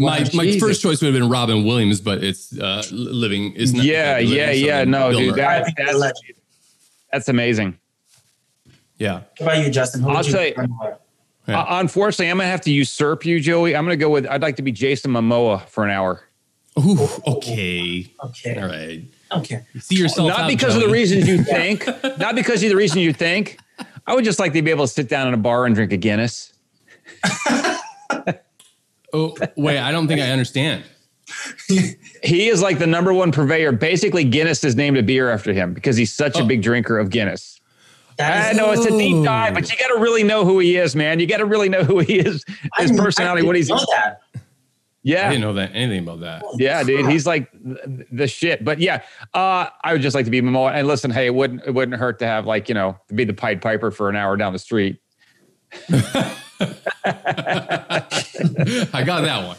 My, 0.00 0.20
my 0.34 0.44
Jesus. 0.44 0.60
first 0.60 0.82
choice 0.82 1.00
would 1.02 1.12
have 1.12 1.20
been 1.20 1.28
Robin 1.30 1.64
Williams, 1.64 2.00
but 2.00 2.24
it's 2.24 2.58
uh, 2.58 2.82
living 2.90 3.52
is 3.52 3.74
not. 3.74 3.84
Yeah, 3.84 4.14
living, 4.18 4.34
yeah, 4.36 4.46
so 4.46 4.52
yeah. 4.52 4.84
No, 4.84 5.10
Bill 5.10 5.18
dude, 5.18 5.34
that- 5.36 5.72
that's- 5.76 6.12
That's 7.12 7.28
amazing. 7.28 7.78
yeah. 8.98 9.20
What 9.38 9.40
about 9.40 9.64
you, 9.64 9.70
Justin? 9.70 10.00
Who 10.02 10.10
I'll 10.10 10.24
you 10.24 10.32
tell 10.32 10.46
you- 10.46 10.54
Yeah. 11.48 11.60
Uh, 11.60 11.66
unfortunately, 11.80 12.30
I'm 12.30 12.38
gonna 12.38 12.48
have 12.48 12.60
to 12.62 12.70
usurp 12.72 13.24
you, 13.24 13.40
Joey. 13.40 13.74
I'm 13.76 13.84
gonna 13.84 13.96
go 13.96 14.08
with. 14.08 14.26
I'd 14.26 14.42
like 14.42 14.56
to 14.56 14.62
be 14.62 14.72
Jason 14.72 15.10
Momoa 15.12 15.66
for 15.68 15.84
an 15.84 15.90
hour. 15.90 16.22
Ooh, 16.78 17.08
okay. 17.26 18.06
Okay. 18.24 18.56
All 18.60 18.68
right. 18.68 19.02
Okay. 19.32 19.64
See 19.80 19.96
yourself 19.96 20.28
Not 20.28 20.40
out, 20.40 20.48
because 20.48 20.76
of 20.76 20.82
the 20.82 20.88
reasons 20.88 21.26
you 21.28 21.42
think. 21.56 21.86
not 22.18 22.34
because 22.36 22.62
of 22.62 22.68
the 22.70 22.76
reason 22.76 23.00
you 23.00 23.12
think. 23.12 23.58
I 24.06 24.14
would 24.14 24.24
just 24.24 24.38
like 24.38 24.52
to 24.54 24.62
be 24.62 24.70
able 24.70 24.86
to 24.86 24.92
sit 24.92 25.08
down 25.08 25.28
in 25.28 25.34
a 25.34 25.38
bar 25.38 25.66
and 25.66 25.74
drink 25.74 25.92
a 25.92 25.96
Guinness. 25.96 26.52
Oh, 29.12 29.36
wait. 29.56 29.78
I 29.78 29.90
don't 29.92 30.06
think 30.08 30.20
I 30.20 30.30
understand. 30.30 30.84
He 31.68 32.48
is 32.48 32.60
like 32.62 32.78
the 32.78 32.86
number 32.86 33.12
one 33.12 33.30
purveyor. 33.32 33.72
Basically, 33.72 34.24
Guinness 34.24 34.64
is 34.64 34.74
named 34.76 34.96
a 34.98 35.02
beer 35.02 35.30
after 35.30 35.52
him 35.52 35.74
because 35.74 35.96
he's 35.96 36.12
such 36.12 36.38
a 36.38 36.44
big 36.44 36.62
drinker 36.62 36.98
of 36.98 37.10
Guinness. 37.10 37.60
That 38.18 38.50
I 38.54 38.56
know 38.56 38.70
it's 38.72 38.84
a 38.84 38.90
deep 38.90 39.24
dive, 39.24 39.54
but 39.54 39.70
you 39.70 39.78
got 39.78 39.94
to 39.94 40.00
really 40.00 40.22
know 40.24 40.44
who 40.44 40.58
he 40.58 40.76
is, 40.76 40.94
man. 40.94 41.20
You 41.20 41.26
got 41.26 41.38
to 41.38 41.46
really 41.46 41.68
know 41.68 41.84
who 41.84 42.00
he 42.00 42.18
is, 42.18 42.44
his 42.76 42.90
didn't- 42.90 42.98
personality, 43.04 43.42
I 43.42 43.46
what 43.46 43.56
he's. 43.56 43.68
didn't 43.68 43.80
know 43.80 43.86
that. 43.96 44.20
I 44.34 44.40
Yeah, 45.02 45.28
didn't 45.30 45.40
know 45.42 45.52
that 45.54 45.70
anything 45.72 46.02
about 46.02 46.20
that. 46.20 46.42
yeah, 46.58 46.82
dude. 46.82 47.08
He's 47.08 47.26
like 47.26 47.50
the, 47.52 48.04
the 48.12 48.26
shit. 48.28 48.62
But 48.64 48.80
yeah, 48.80 49.02
uh, 49.32 49.68
I 49.82 49.92
would 49.94 50.02
just 50.02 50.14
like 50.14 50.26
to 50.26 50.30
be 50.30 50.42
Momoa. 50.42 50.72
And 50.72 50.86
listen, 50.86 51.10
hey, 51.10 51.26
it 51.26 51.34
wouldn't 51.34 51.62
it 51.64 51.70
wouldn't 51.72 51.96
hurt 51.98 52.18
to 52.18 52.26
have 52.26 52.44
like 52.44 52.68
you 52.68 52.74
know 52.74 52.98
to 53.08 53.14
be 53.14 53.24
the 53.24 53.32
Pied 53.32 53.62
Piper 53.62 53.90
for 53.90 54.10
an 54.10 54.16
hour 54.16 54.36
down 54.36 54.52
the 54.52 54.58
street. 54.58 55.00
I 58.92 59.02
got 59.04 59.22
that 59.22 59.46
one. 59.46 59.56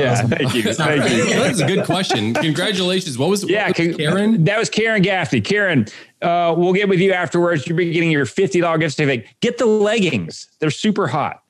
Yeah, 0.00 0.22
thank 0.22 0.54
you, 0.54 0.62
thank 0.74 1.10
you. 1.10 1.34
That's 1.34 1.60
a 1.60 1.66
good 1.66 1.84
question. 1.84 2.34
Congratulations. 2.34 3.18
What 3.18 3.28
was, 3.30 3.42
what 3.44 3.50
Yeah, 3.52 3.68
was 3.68 3.76
con- 3.76 3.94
Karen? 3.94 4.44
That 4.44 4.58
was 4.58 4.70
Karen 4.70 5.02
Gaffney. 5.02 5.40
Karen, 5.40 5.86
uh, 6.22 6.54
we'll 6.56 6.72
get 6.72 6.88
with 6.88 7.00
you 7.00 7.12
afterwards. 7.12 7.66
You're 7.66 7.76
getting 7.78 8.10
your 8.10 8.26
fifty 8.26 8.60
dollars 8.60 8.80
gift 8.80 8.96
certificate. 8.96 9.26
Get 9.40 9.58
the 9.58 9.66
leggings; 9.66 10.48
they're 10.60 10.70
super 10.70 11.08
hot. 11.08 11.42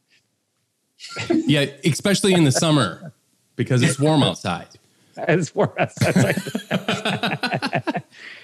Yeah, 1.31 1.67
especially 1.85 2.35
in 2.35 2.45
the 2.45 2.53
summer 2.53 3.13
because 3.57 3.83
it's 3.83 3.99
warm 3.99 4.23
outside. 4.23 4.67
For 5.53 5.81
us. 5.81 5.95
That's 5.97 6.17
like, 6.17 6.37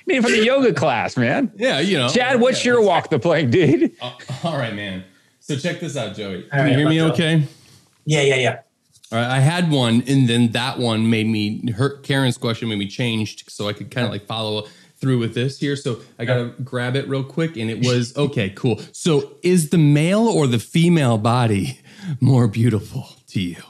need 0.09 0.22
for 0.24 0.30
the 0.30 0.42
yoga 0.45 0.72
class, 0.74 1.16
man. 1.16 1.53
Yeah, 1.55 1.78
you 1.78 1.97
know. 1.97 2.09
Chad, 2.09 2.40
what's 2.40 2.64
Yeah, 2.64 2.72
your 2.72 2.82
walk 2.82 3.11
the 3.11 3.20
plank, 3.20 3.53
dude? 3.53 3.92
Uh, 4.01 4.11
all 4.45 4.59
right, 4.59 4.74
man. 4.74 5.05
So 5.47 5.57
check 5.57 5.78
this 5.78 5.95
out, 5.95 6.16
Joey. 6.16 6.45
Can 6.45 6.61
All 6.61 6.66
you 6.68 6.74
hear 6.74 6.88
me 6.88 7.03
let's 7.03 7.18
go. 7.18 7.24
okay? 7.26 7.47
Yeah, 8.07 8.22
yeah, 8.22 8.36
yeah. 8.36 8.61
All 9.12 9.18
right, 9.18 9.30
I 9.30 9.40
had 9.40 9.70
one, 9.70 10.03
and 10.09 10.26
then 10.26 10.53
that 10.53 10.78
one 10.78 11.11
made 11.11 11.26
me 11.26 11.70
her 11.72 11.99
Karen's 11.99 12.38
question 12.38 12.70
made 12.70 12.78
me 12.78 12.88
changed, 12.88 13.53
so 13.53 13.68
I 13.68 13.74
could 13.74 13.90
kind 13.90 14.07
of 14.07 14.11
like 14.11 14.24
follow 14.24 14.66
through 14.97 15.18
with 15.18 15.34
this 15.34 15.59
here. 15.61 15.76
So 15.76 16.01
I 16.18 16.24
gotta 16.24 16.55
grab 16.64 16.97
it 16.97 17.07
real 17.09 17.22
quick, 17.22 17.59
and 17.59 17.68
it 17.70 17.84
was 17.84 18.16
okay, 18.16 18.51
cool. 18.57 18.80
So 18.92 19.36
is 19.42 19.68
the 19.68 19.76
male 19.76 20.26
or 20.26 20.47
the 20.47 20.59
female 20.59 21.18
body 21.18 21.78
more 22.22 22.49
beautiful 22.49 23.11
to 23.28 23.40
you? 23.42 23.62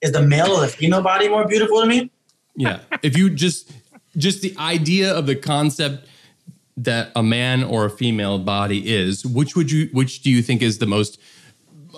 Is 0.00 0.12
the 0.12 0.22
male 0.22 0.52
or 0.52 0.62
the 0.62 0.68
female 0.68 1.02
body 1.02 1.28
more 1.28 1.46
beautiful 1.46 1.82
to 1.82 1.86
me? 1.86 2.10
Yeah, 2.56 2.80
if 3.02 3.14
you 3.14 3.28
just 3.28 3.70
just 4.16 4.40
the 4.40 4.56
idea 4.58 5.14
of 5.14 5.26
the 5.26 5.36
concept 5.36 6.08
that 6.76 7.12
a 7.14 7.22
man 7.22 7.62
or 7.64 7.84
a 7.84 7.90
female 7.90 8.38
body 8.38 8.92
is, 8.94 9.24
which 9.26 9.54
would 9.56 9.70
you 9.70 9.88
which 9.92 10.22
do 10.22 10.30
you 10.30 10.42
think 10.42 10.62
is 10.62 10.78
the 10.78 10.86
most 10.86 11.20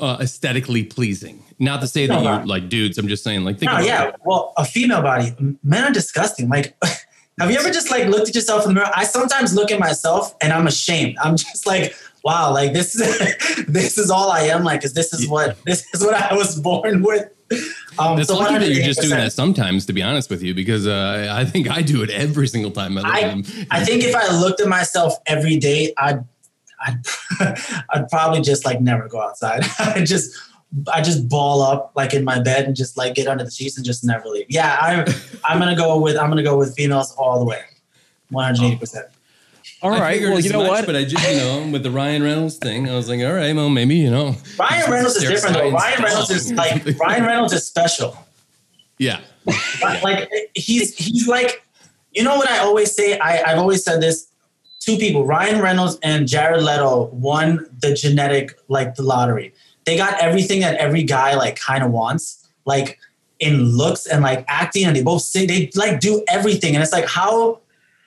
uh, 0.00 0.18
aesthetically 0.20 0.84
pleasing? 0.84 1.44
Not 1.58 1.80
to 1.80 1.86
say 1.86 2.06
that 2.06 2.22
you 2.22 2.46
like 2.46 2.68
dudes. 2.68 2.98
I'm 2.98 3.08
just 3.08 3.22
saying 3.22 3.44
like 3.44 3.58
think 3.58 3.70
No, 3.70 3.78
yeah. 3.78 4.12
Well, 4.24 4.52
a 4.56 4.64
female 4.64 5.02
body. 5.02 5.34
Men 5.62 5.84
are 5.84 5.92
disgusting. 5.92 6.48
Like, 6.48 6.76
have 7.38 7.50
you 7.50 7.56
ever 7.56 7.70
just 7.70 7.90
like 7.90 8.08
looked 8.08 8.28
at 8.28 8.34
yourself 8.34 8.62
in 8.62 8.70
the 8.70 8.74
mirror? 8.74 8.90
I 8.94 9.04
sometimes 9.04 9.54
look 9.54 9.70
at 9.70 9.78
myself 9.78 10.34
and 10.40 10.52
I'm 10.52 10.66
ashamed. 10.66 11.16
I'm 11.22 11.36
just 11.36 11.66
like, 11.66 11.94
wow, 12.24 12.52
like 12.52 12.72
this 12.72 12.94
is 12.96 13.66
this 13.68 13.98
is 13.98 14.10
all 14.10 14.30
I 14.30 14.42
am. 14.42 14.64
Like, 14.64 14.80
because 14.80 14.94
this 14.94 15.12
is 15.12 15.28
what 15.28 15.62
this 15.64 15.86
is 15.94 16.04
what 16.04 16.14
I 16.14 16.34
was 16.34 16.58
born 16.60 17.02
with. 17.02 17.30
Um, 17.96 18.18
It's 18.18 18.28
so 18.28 18.38
lucky 18.38 18.58
that 18.58 18.70
you're 18.72 18.84
just 18.84 19.00
doing 19.00 19.10
that 19.10 19.32
sometimes, 19.32 19.86
to 19.86 19.92
be 19.92 20.02
honest 20.02 20.28
with 20.28 20.42
you, 20.42 20.52
because 20.52 20.84
uh, 20.84 21.28
I 21.30 21.44
think 21.44 21.70
I 21.70 21.80
do 21.80 22.02
it 22.02 22.10
every 22.10 22.48
single 22.48 22.72
time 22.72 22.98
I 22.98 23.02
I. 23.04 23.42
I 23.70 23.84
think 23.84 24.02
if 24.02 24.16
I 24.16 24.36
looked 24.36 24.60
at 24.60 24.66
myself 24.66 25.14
every 25.26 25.58
day, 25.58 25.94
I'd, 25.96 26.24
I'd, 26.84 26.96
I'd 27.90 28.08
probably 28.08 28.40
just 28.40 28.64
like 28.64 28.80
never 28.80 29.06
go 29.06 29.20
outside. 29.22 29.62
I 29.78 30.02
just, 30.02 30.36
I 30.92 31.02
just 31.02 31.28
ball 31.28 31.62
up 31.62 31.92
like 31.94 32.14
in 32.14 32.24
my 32.24 32.40
bed 32.40 32.64
and 32.66 32.74
just 32.74 32.96
like 32.96 33.14
get 33.14 33.28
under 33.28 33.44
the 33.44 33.50
sheets 33.52 33.76
and 33.76 33.86
just 33.86 34.02
never 34.04 34.26
leave. 34.28 34.46
Yeah, 34.48 34.76
I'm, 34.80 35.06
I'm 35.44 35.60
gonna 35.60 35.76
go 35.76 36.00
with, 36.00 36.16
I'm 36.16 36.28
gonna 36.28 36.42
go 36.42 36.58
with 36.58 36.74
females 36.74 37.12
all 37.12 37.38
the 37.38 37.44
way, 37.44 37.62
180. 38.30 38.76
percent 38.80 39.06
All 39.82 39.92
I 39.92 40.00
right. 40.00 40.12
figured 40.14 40.32
Well, 40.32 40.40
you 40.40 40.50
know 40.50 40.62
much, 40.62 40.68
what? 40.70 40.86
But 40.86 40.96
I 40.96 41.04
just, 41.04 41.30
you 41.30 41.36
know, 41.36 41.68
with 41.72 41.82
the 41.82 41.90
Ryan 41.90 42.22
Reynolds 42.22 42.56
thing, 42.56 42.88
I 42.88 42.94
was 42.94 43.08
like, 43.08 43.20
all 43.20 43.32
right, 43.32 43.54
well, 43.54 43.70
maybe, 43.70 43.96
you 43.96 44.10
know. 44.10 44.36
Ryan 44.58 44.90
Reynolds 44.90 45.16
is 45.16 45.22
different 45.22 45.56
though. 45.56 45.70
Ryan 45.70 46.02
Reynolds 46.02 46.30
is 46.30 46.52
like 46.52 46.84
Ryan 46.98 47.24
Reynolds 47.24 47.52
is 47.52 47.66
special. 47.66 48.16
Yeah. 48.98 49.20
Like 49.82 50.30
he's 50.54 50.96
he's 50.96 51.28
like, 51.28 51.66
you 52.12 52.22
know 52.22 52.36
what 52.36 52.48
I 52.48 52.58
always 52.58 52.94
say. 52.94 53.18
I 53.18 53.42
I've 53.42 53.58
always 53.58 53.84
said 53.84 54.00
this. 54.00 54.28
Two 54.80 54.98
people, 54.98 55.24
Ryan 55.24 55.62
Reynolds 55.62 55.98
and 56.02 56.28
Jared 56.28 56.62
Leto, 56.62 57.06
won 57.06 57.66
the 57.80 57.94
genetic 57.94 58.58
like 58.68 58.96
the 58.96 59.02
lottery. 59.02 59.54
They 59.86 59.96
got 59.96 60.20
everything 60.20 60.60
that 60.60 60.76
every 60.76 61.02
guy 61.04 61.36
like 61.36 61.56
kind 61.56 61.82
of 61.82 61.90
wants, 61.90 62.46
like 62.66 62.98
in 63.40 63.62
looks 63.76 64.06
and 64.06 64.22
like 64.22 64.44
acting, 64.46 64.84
and 64.84 64.94
they 64.94 65.02
both 65.02 65.22
sing. 65.22 65.46
They 65.46 65.70
like 65.74 66.00
do 66.00 66.22
everything, 66.28 66.74
and 66.74 66.82
it's 66.82 66.92
like 66.92 67.06
how, 67.06 67.60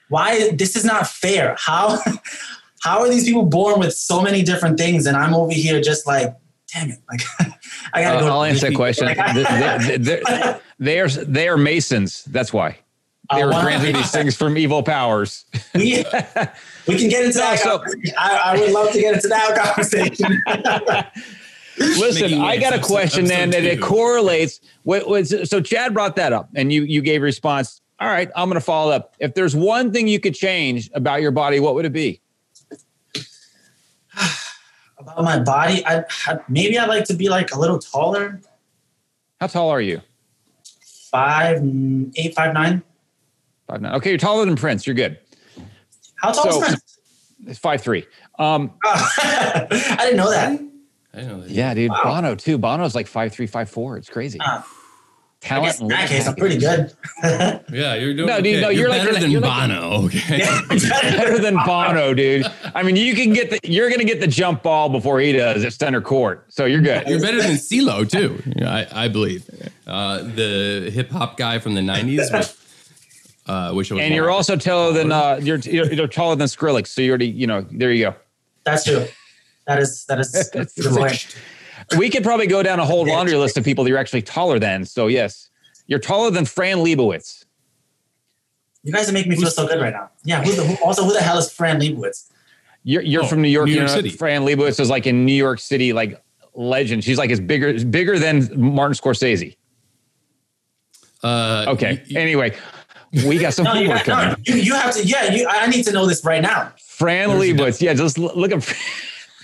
why 0.08 0.50
this 0.52 0.76
is 0.76 0.84
not 0.84 1.06
fair. 1.06 1.56
How, 1.58 1.98
how 2.82 3.00
are 3.00 3.08
these 3.08 3.24
people 3.24 3.44
born 3.44 3.78
with 3.80 3.92
so 3.94 4.20
many 4.22 4.42
different 4.42 4.78
things, 4.78 5.06
and 5.06 5.16
I'm 5.16 5.34
over 5.34 5.52
here 5.52 5.80
just 5.80 6.06
like, 6.06 6.34
damn 6.72 6.90
it, 6.90 6.98
like 7.10 7.20
I 7.92 8.02
gotta 8.02 8.18
Uh, 8.18 8.20
go. 8.20 8.26
I'll 8.28 8.44
answer 8.44 8.68
that 8.68 8.76
question. 8.76 9.06
Like, 9.06 9.16
They- 9.34 9.96
they- 9.98 10.22
they- 10.22 10.58
they 10.80 11.00
are 11.00 11.08
they 11.08 11.48
are 11.48 11.56
Masons. 11.56 12.24
That's 12.26 12.52
why 12.52 12.78
they 13.34 13.44
were 13.44 13.50
granted 13.50 13.96
these 13.96 14.10
things 14.12 14.36
from 14.36 14.56
evil 14.56 14.82
powers. 14.82 15.44
we, 15.74 16.04
we 16.86 16.96
can 16.96 17.08
get 17.08 17.24
into 17.24 17.38
that. 17.38 17.58
so- 17.58 17.82
I, 18.16 18.40
I 18.44 18.58
would 18.60 18.70
love 18.70 18.92
to 18.92 19.00
get 19.00 19.14
into 19.14 19.26
that 19.28 19.56
conversation. 19.60 20.40
Listen, 21.78 22.22
Making 22.30 22.42
I 22.42 22.56
got 22.58 22.74
a 22.74 22.80
question 22.80 23.24
then 23.26 23.50
that 23.50 23.64
it 23.64 23.80
correlates. 23.80 24.60
What 24.82 25.08
was 25.08 25.34
so 25.48 25.60
Chad 25.60 25.94
brought 25.94 26.16
that 26.16 26.32
up, 26.32 26.48
and 26.54 26.72
you 26.72 26.82
you 26.82 27.02
gave 27.02 27.22
a 27.22 27.24
response. 27.24 27.80
All 28.00 28.08
right, 28.08 28.30
I'm 28.36 28.48
going 28.48 28.60
to 28.60 28.64
follow 28.64 28.92
up. 28.92 29.14
If 29.18 29.34
there's 29.34 29.56
one 29.56 29.92
thing 29.92 30.06
you 30.06 30.20
could 30.20 30.34
change 30.34 30.88
about 30.94 31.20
your 31.20 31.32
body, 31.32 31.58
what 31.58 31.74
would 31.74 31.84
it 31.84 31.92
be? 31.92 32.20
About 34.98 35.22
my 35.22 35.38
body, 35.38 35.84
I, 35.86 36.04
I 36.26 36.38
maybe 36.48 36.76
I'd 36.76 36.88
like 36.88 37.04
to 37.04 37.14
be 37.14 37.28
like 37.28 37.52
a 37.54 37.58
little 37.58 37.78
taller, 37.78 38.40
How 39.40 39.46
tall 39.46 39.70
are 39.70 39.80
you? 39.80 40.00
five, 41.10 41.62
eight, 42.16 42.34
five, 42.34 42.52
nine. 42.52 42.82
Five 43.68 43.80
nine. 43.80 43.94
Okay, 43.94 44.10
you're 44.10 44.18
taller 44.18 44.44
than 44.44 44.56
Prince. 44.56 44.86
You're 44.88 44.96
good. 44.96 45.18
How 46.16 46.32
tall 46.32 46.50
So- 46.50 46.58
is 46.62 46.64
Prince? 46.66 46.98
It's 47.46 47.58
five 47.60 47.80
three. 47.80 48.04
Um, 48.40 48.72
I 48.84 49.96
didn't 50.00 50.16
know 50.16 50.30
that. 50.30 50.60
I 51.14 51.22
know 51.22 51.40
that. 51.42 51.50
yeah, 51.50 51.72
dude. 51.74 51.90
Wow. 51.92 52.00
Bono 52.02 52.34
too. 52.34 52.58
Bono's 52.58 52.96
like 52.96 53.06
five 53.06 53.32
three, 53.32 53.46
five 53.46 53.70
four. 53.70 53.96
It's 53.96 54.10
crazy. 54.10 54.38
Ah. 54.42 54.66
I 55.50 55.54
talent. 55.60 55.80
in 55.80 55.88
that 55.88 56.08
case, 56.08 56.26
I'm 56.26 56.34
pretty 56.36 56.58
good. 56.58 56.92
Yeah, 57.70 57.94
you're 57.96 58.14
doing. 58.14 58.26
No, 58.26 58.40
dude, 58.40 58.62
no, 58.62 58.68
you're, 58.68 58.80
you're 58.82 58.88
like- 58.88 59.00
better 59.00 59.12
like- 59.12 59.22
than 59.22 59.30
you're 59.30 59.40
like- 59.40 59.68
Bono. 59.68 60.04
Okay. 60.06 60.38
better 61.16 61.38
than 61.38 61.56
Bono, 61.66 62.14
dude. 62.14 62.46
I 62.74 62.82
mean, 62.82 62.96
you 62.96 63.14
can 63.14 63.32
get 63.32 63.50
the 63.50 63.60
you're 63.62 63.90
gonna 63.90 64.04
get 64.04 64.20
the 64.20 64.26
jump 64.26 64.62
ball 64.62 64.88
before 64.88 65.20
he 65.20 65.32
does 65.32 65.64
at 65.64 65.72
center 65.72 66.00
court, 66.00 66.44
so 66.48 66.64
you're 66.64 66.80
good. 66.80 67.08
You're 67.08 67.20
better 67.20 67.42
than 67.42 67.56
CeeLo 67.56 68.08
too. 68.08 68.40
I, 68.64 69.04
I 69.04 69.08
believe. 69.08 69.48
Uh, 69.86 70.18
the 70.22 70.90
hip 70.92 71.10
hop 71.10 71.36
guy 71.36 71.58
from 71.58 71.74
the 71.74 71.80
'90s. 71.80 72.32
With, 72.32 72.54
uh, 73.46 73.72
wish 73.74 73.90
it 73.90 73.94
was. 73.94 74.02
And 74.02 74.14
you're 74.14 74.30
also 74.30 74.56
taller 74.56 74.92
than 74.92 75.10
uh, 75.10 75.40
you're, 75.42 75.58
you're 75.58 75.92
you're 75.92 76.06
taller 76.06 76.36
than 76.36 76.46
Skrillex, 76.46 76.88
so 76.88 77.00
you 77.00 77.10
already 77.10 77.28
you 77.28 77.46
know 77.46 77.62
there 77.70 77.92
you 77.92 78.04
go. 78.04 78.14
That's 78.64 78.84
true. 78.84 79.06
That 79.66 79.78
is 79.80 80.04
that 80.06 80.20
is 80.20 80.32
that's 80.32 80.76
a 80.78 80.82
good 80.82 80.92
point. 80.96 81.36
We 81.96 82.10
could 82.10 82.22
probably 82.22 82.46
go 82.46 82.62
down 82.62 82.80
a 82.80 82.84
whole 82.84 83.06
laundry 83.06 83.36
list 83.36 83.56
of 83.56 83.64
people 83.64 83.84
that 83.84 83.90
you're 83.90 83.98
actually 83.98 84.22
taller 84.22 84.58
than. 84.58 84.84
So 84.84 85.06
yes, 85.06 85.50
you're 85.86 85.98
taller 85.98 86.30
than 86.30 86.44
Fran 86.44 86.78
Lebowitz. 86.78 87.44
You 88.84 88.92
guys 88.92 89.08
are 89.08 89.12
making 89.12 89.30
me 89.30 89.36
feel 89.36 89.50
so 89.50 89.66
good 89.66 89.80
right 89.80 89.92
now. 89.92 90.10
Yeah. 90.24 90.42
Who 90.42 90.52
the, 90.52 90.64
who, 90.64 90.84
also, 90.84 91.04
who 91.04 91.12
the 91.12 91.20
hell 91.20 91.36
is 91.38 91.50
Fran 91.52 91.80
Lebowitz? 91.80 92.30
You're 92.84 93.02
you're 93.02 93.24
Oh, 93.24 93.26
from 93.26 93.42
New 93.42 93.48
York, 93.48 93.66
New 93.66 93.74
you 93.74 93.80
know, 93.80 93.86
City. 93.86 94.08
Fran 94.08 94.42
Lebowitz 94.42 94.78
is 94.80 94.88
like 94.88 95.06
in 95.06 95.24
New 95.26 95.32
York 95.34 95.58
City, 95.60 95.92
like 95.92 96.22
legend. 96.54 97.04
She's 97.04 97.18
like 97.18 97.30
as 97.30 97.40
bigger 97.40 97.84
bigger 97.84 98.18
than 98.18 98.48
Martin 98.58 98.94
Scorsese. 98.94 99.56
Uh, 101.22 101.64
Okay. 101.68 101.94
y- 101.96 102.02
y- 102.14 102.20
anyway, 102.20 102.56
we 103.26 103.38
got 103.38 103.52
some 103.54 103.64
No, 103.64 103.74
you, 103.74 103.88
homework 103.88 104.04
coming. 104.04 104.28
no, 104.28 104.54
you, 104.54 104.60
you 104.62 104.74
have 104.74 104.94
to. 104.94 105.04
Yeah, 105.04 105.32
you. 105.32 105.46
I 105.50 105.66
need 105.66 105.84
to 105.84 105.92
know 105.92 106.06
this 106.06 106.24
right 106.24 106.40
now. 106.40 106.72
Fran 106.86 107.30
Lebowitz. 107.30 107.80
Yeah, 107.80 107.94
just 107.94 108.18
look 108.18 108.52
at. 108.52 108.74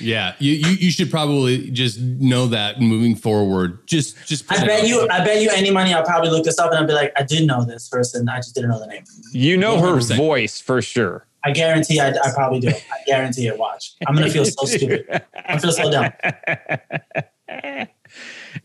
Yeah, 0.00 0.34
you, 0.38 0.52
you 0.52 0.70
you 0.72 0.90
should 0.90 1.10
probably 1.10 1.70
just 1.70 2.00
know 2.00 2.46
that 2.48 2.80
moving 2.80 3.14
forward. 3.14 3.86
Just 3.86 4.16
just. 4.26 4.50
I 4.50 4.64
bet 4.66 4.86
you. 4.86 5.08
I 5.08 5.24
bet 5.24 5.40
you 5.40 5.50
any 5.50 5.70
money. 5.70 5.94
I'll 5.94 6.04
probably 6.04 6.30
look 6.30 6.44
this 6.44 6.58
up 6.58 6.70
and 6.70 6.78
I'll 6.78 6.86
be 6.86 6.92
like, 6.92 7.12
I 7.16 7.22
did 7.22 7.46
know 7.46 7.64
this 7.64 7.88
person. 7.88 8.28
I 8.28 8.38
just 8.38 8.54
didn't 8.54 8.70
know 8.70 8.80
the 8.80 8.86
name. 8.86 9.04
You 9.32 9.56
know 9.56 9.78
her 9.80 9.98
100%. 9.98 10.16
voice 10.16 10.60
for 10.60 10.82
sure. 10.82 11.26
I 11.44 11.52
guarantee. 11.52 12.00
I, 12.00 12.08
I 12.08 12.32
probably 12.34 12.60
do. 12.60 12.68
I 12.68 13.04
guarantee 13.06 13.46
it. 13.46 13.58
Watch. 13.58 13.94
I'm 14.06 14.14
gonna 14.14 14.30
feel 14.30 14.44
so 14.44 14.64
stupid. 14.64 15.22
I 15.36 15.58
feel 15.58 15.72
so 15.72 15.90
dumb. 15.90 16.12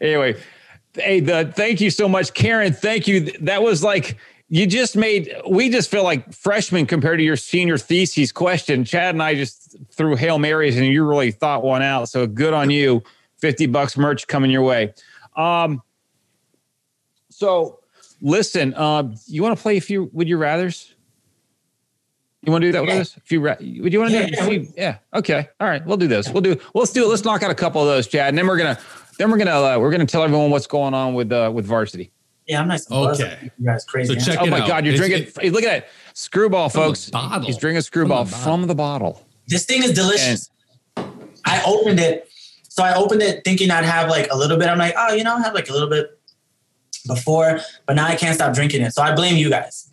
anyway, 0.01 0.36
hey, 0.93 1.19
the 1.19 1.51
thank 1.55 1.82
you 1.82 1.91
so 1.91 2.07
much, 2.07 2.34
Karen. 2.34 2.73
Thank 2.73 3.07
you. 3.07 3.32
That 3.41 3.61
was 3.61 3.84
like 3.84 4.17
you 4.50 4.66
just 4.68 4.95
made. 4.97 5.32
We 5.50 5.70
just 5.70 5.89
feel 5.91 6.04
like 6.04 6.34
freshmen 6.34 6.86
compared 6.86 7.20
to 7.20 7.24
your 7.24 7.36
senior 7.38 7.78
thesis 7.78 8.32
question. 8.32 8.84
Chad 8.84 9.14
and 9.16 9.22
I 9.24 9.36
just 9.36 9.76
threw 9.91 10.16
hail 10.16 10.39
marys, 10.39 10.76
and 10.78 10.86
you 10.88 11.06
really 11.08 11.32
thought 11.32 11.64
one 11.64 11.82
out. 11.82 12.10
So 12.10 12.26
good 12.28 12.54
on 12.54 12.70
you. 12.70 13.04
Fifty 13.38 13.68
bucks 13.68 13.95
merch 13.97 14.28
coming 14.28 14.52
your 14.52 14.64
way. 14.64 14.93
Um. 15.36 15.82
So, 17.30 17.80
listen. 18.22 18.74
Um. 18.76 19.16
You 19.28 19.43
want 19.43 19.56
to 19.58 19.62
play 19.62 19.78
a 19.78 19.82
few? 19.82 20.10
Would 20.14 20.28
you 20.28 20.38
rather's? 20.38 20.93
You 22.41 22.52
want 22.54 22.62
to 22.62 22.68
do 22.70 22.72
that 22.72 22.82
with 22.84 22.89
us? 22.91 23.18
If 23.18 23.34
you, 23.34 23.41
ra- 23.41 23.58
would 23.60 23.91
you 23.91 24.00
want 24.00 24.12
to 24.12 24.18
Yeah, 24.18 24.26
do? 24.28 24.34
yeah, 24.36 24.45
few- 24.47 24.74
yeah. 24.78 24.97
Okay. 25.14 25.50
All 25.60 25.68
right. 25.68 25.86
We'll 25.86 25.97
do 25.97 26.08
this. 26.08 26.30
We'll 26.30 26.39
do. 26.41 26.56
Well, 26.74 26.82
let's 26.82 26.93
do 26.93 27.04
it. 27.04 27.10
Let's 27.10 27.26
knock 27.26 27.43
out 27.43 27.52
a 27.52 27.56
couple 27.56 27.82
of 27.82 27.88
those, 27.88 28.08
Chad, 28.08 28.30
and 28.30 28.38
then 28.38 28.47
we're 28.47 28.56
gonna, 28.58 28.80
then 29.18 29.30
we're 29.30 29.38
gonna, 29.38 29.52
uh, 29.62 29.78
we're 29.78 29.91
gonna 29.91 30.06
tell 30.06 30.24
everyone 30.24 30.50
what's 30.50 30.66
going 30.66 30.93
on 30.93 31.14
with 31.16 31.34
uh, 31.34 31.52
with 31.54 31.66
varsity. 31.66 32.12
Yeah, 32.50 32.62
I'm 32.62 32.68
nice. 32.68 32.86
and 32.88 32.89
buzzed. 33.06 33.22
Okay. 33.22 33.52
You 33.60 33.66
guys 33.66 33.86
crazy. 33.86 34.08
So 34.08 34.16
man. 34.16 34.26
check 34.26 34.38
Oh 34.41 34.45
my 34.50 34.60
out. 34.62 34.68
God, 34.68 34.86
you're 34.86 34.95
It's- 34.95 35.08
drinking. 35.10 35.34
hey, 35.41 35.50
look 35.52 35.64
at 35.64 35.70
that 35.84 35.89
screwball, 36.14 36.68
From 36.70 36.82
folks. 36.84 37.10
bottle. 37.10 37.45
He's 37.45 37.58
drinking 37.58 37.78
a 37.78 37.82
screwball 37.84 38.26
From 38.26 38.32
the 38.32 38.43
from 38.43 38.68
the 38.68 38.76
bottle. 38.76 39.26
This 39.47 39.66
thing 39.66 39.84
is 39.84 39.93
delicious. 39.93 40.50
I 41.45 41.62
opened 41.66 42.00
it. 42.00 42.28
So 42.68 42.84
I 42.84 42.93
opened 42.95 43.22
it 43.22 43.43
thinking 43.45 43.72
I'd 43.72 43.86
have 43.86 44.10
like 44.10 44.28
a 44.32 44.38
little 44.38 44.58
bit. 44.58 44.68
I'm 44.68 44.78
like, 44.78 44.93
oh, 44.97 45.14
you 45.14 45.24
know, 45.24 45.36
I 45.36 45.41
have 45.41 45.54
like 45.54 45.70
a 45.70 45.74
little 45.74 45.89
bit 45.89 46.18
before, 47.08 47.60
but 47.86 47.95
now 47.95 48.06
I 48.06 48.16
can't 48.16 48.36
stop 48.36 48.54
drinking 48.54 48.82
it. 48.82 48.93
So 48.93 49.02
I 49.02 49.14
blame 49.16 49.36
you 49.38 49.50
guys. 49.50 49.91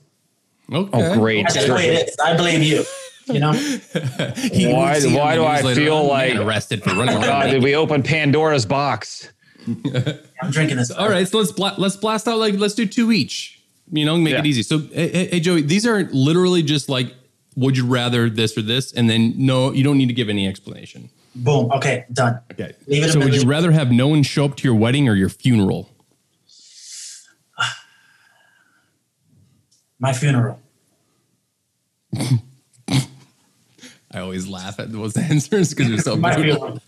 Okay. 0.73 0.91
Oh, 0.93 1.15
great. 1.15 1.43
That's 1.43 1.55
just 1.55 1.67
the 1.69 1.77
it 1.77 2.09
is. 2.09 2.17
I 2.19 2.37
blame 2.37 2.63
you. 2.63 2.85
You 3.27 3.41
know, 3.41 3.53
He- 4.53 4.73
Why- 4.73 5.01
why 5.01 5.35
do 5.35 5.45
I 5.45 5.63
feel 5.75 5.97
on, 5.97 6.07
like- 6.09 6.35
man, 6.35 6.43
arrested 6.43 6.83
for 6.83 6.91
running 6.91 7.21
God, 7.21 7.25
around? 7.29 7.51
did 7.51 7.63
we 7.63 7.75
open 7.75 8.03
Pandora's 8.03 8.67
box? 8.67 9.31
I'm 10.43 10.51
drinking 10.51 10.77
this. 10.77 10.91
All 10.91 11.09
right, 11.09 11.27
so 11.27 11.39
let's 11.39 11.53
bla- 11.53 11.75
let's 11.79 11.97
blast 11.97 12.29
out 12.29 12.39
like 12.39 12.55
let's 12.55 12.75
do 12.75 12.87
two 12.87 13.13
each. 13.13 13.61
You 13.91 14.05
know, 14.05 14.17
make 14.17 14.35
it 14.35 14.47
easy. 14.47 14.63
So, 14.63 14.79
hey, 14.79 15.29
hey, 15.29 15.41
Joey, 15.41 15.63
these 15.63 15.87
are 15.87 16.05
literally 16.13 16.63
just 16.63 16.89
like, 16.89 17.15
would 17.55 17.77
you 17.77 17.87
rather 17.87 18.29
this 18.29 18.59
or 18.59 18.63
this, 18.63 18.93
and 18.93 19.09
then 19.09 19.35
no, 19.37 19.73
you 19.73 19.85
don't 19.85 19.97
need 19.99 20.09
to 20.09 20.15
give 20.15 20.29
any 20.29 20.49
explanation. 20.49 21.09
Boom. 21.37 21.71
Okay, 21.73 22.05
done. 22.13 22.41
Okay. 22.53 22.75
Leave 22.89 23.05
it 23.05 23.13
so, 23.13 23.21
would 23.21 23.35
you 23.35 23.49
rather 23.49 23.71
have 23.71 23.93
no 23.93 24.09
one 24.09 24.23
show 24.23 24.45
up 24.47 24.57
to 24.57 24.65
your 24.65 24.75
wedding 24.75 25.09
or 25.09 25.15
your 25.15 25.29
funeral? 25.29 25.91
My 30.01 30.13
funeral. 30.13 30.61
I 34.17 34.21
always 34.21 34.49
laugh 34.49 34.81
at 34.81 34.91
those 34.93 35.17
answers 35.19 35.75
because 35.75 35.89
they're 35.91 35.99
so 35.99 36.17
brutal. 36.17 36.81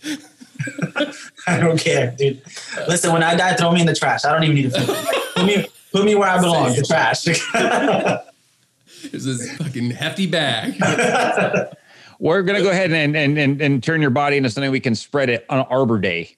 Funeral. 0.59 1.13
I 1.47 1.59
don't 1.59 1.79
care, 1.79 2.11
dude. 2.17 2.41
Listen, 2.87 3.11
when 3.13 3.23
I 3.23 3.35
die, 3.35 3.55
throw 3.55 3.71
me 3.71 3.81
in 3.81 3.87
the 3.87 3.95
trash. 3.95 4.25
I 4.25 4.31
don't 4.33 4.43
even 4.43 4.55
need 4.55 4.65
a 4.65 4.71
funeral. 4.71 5.05
put 5.35 5.45
me, 5.45 5.67
put 5.91 6.05
me 6.05 6.15
where 6.15 6.29
I 6.29 6.39
belong, 6.39 6.75
the 6.75 6.83
trash. 6.83 7.23
There's 9.11 9.25
this 9.25 9.57
fucking 9.57 9.91
hefty 9.91 10.27
bag. 10.27 10.75
We're 12.19 12.41
gonna 12.41 12.61
go 12.61 12.69
ahead 12.69 12.91
and 12.91 13.15
and 13.15 13.37
and, 13.37 13.61
and 13.61 13.81
turn 13.81 14.01
your 14.01 14.09
body 14.09 14.35
into 14.35 14.49
something 14.49 14.71
we 14.71 14.81
can 14.81 14.93
spread 14.93 15.29
it 15.29 15.45
on 15.49 15.59
Arbor 15.67 15.99
Day. 15.99 16.35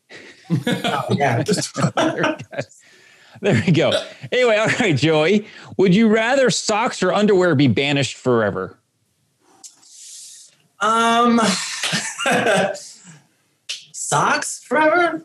yeah. 1.10 1.44
There 3.42 3.64
we 3.66 3.72
go. 3.72 3.92
Anyway, 4.32 4.58
all 4.58 4.68
right, 4.80 4.96
Joey. 4.96 5.48
Would 5.78 5.96
you 5.96 6.08
rather 6.10 6.52
socks 6.52 7.02
or 7.02 7.12
underwear 7.12 7.56
be 7.56 7.68
banished 7.68 8.18
forever? 8.18 8.78
Um, 10.80 11.40
socks 14.12 14.62
forever. 14.62 15.24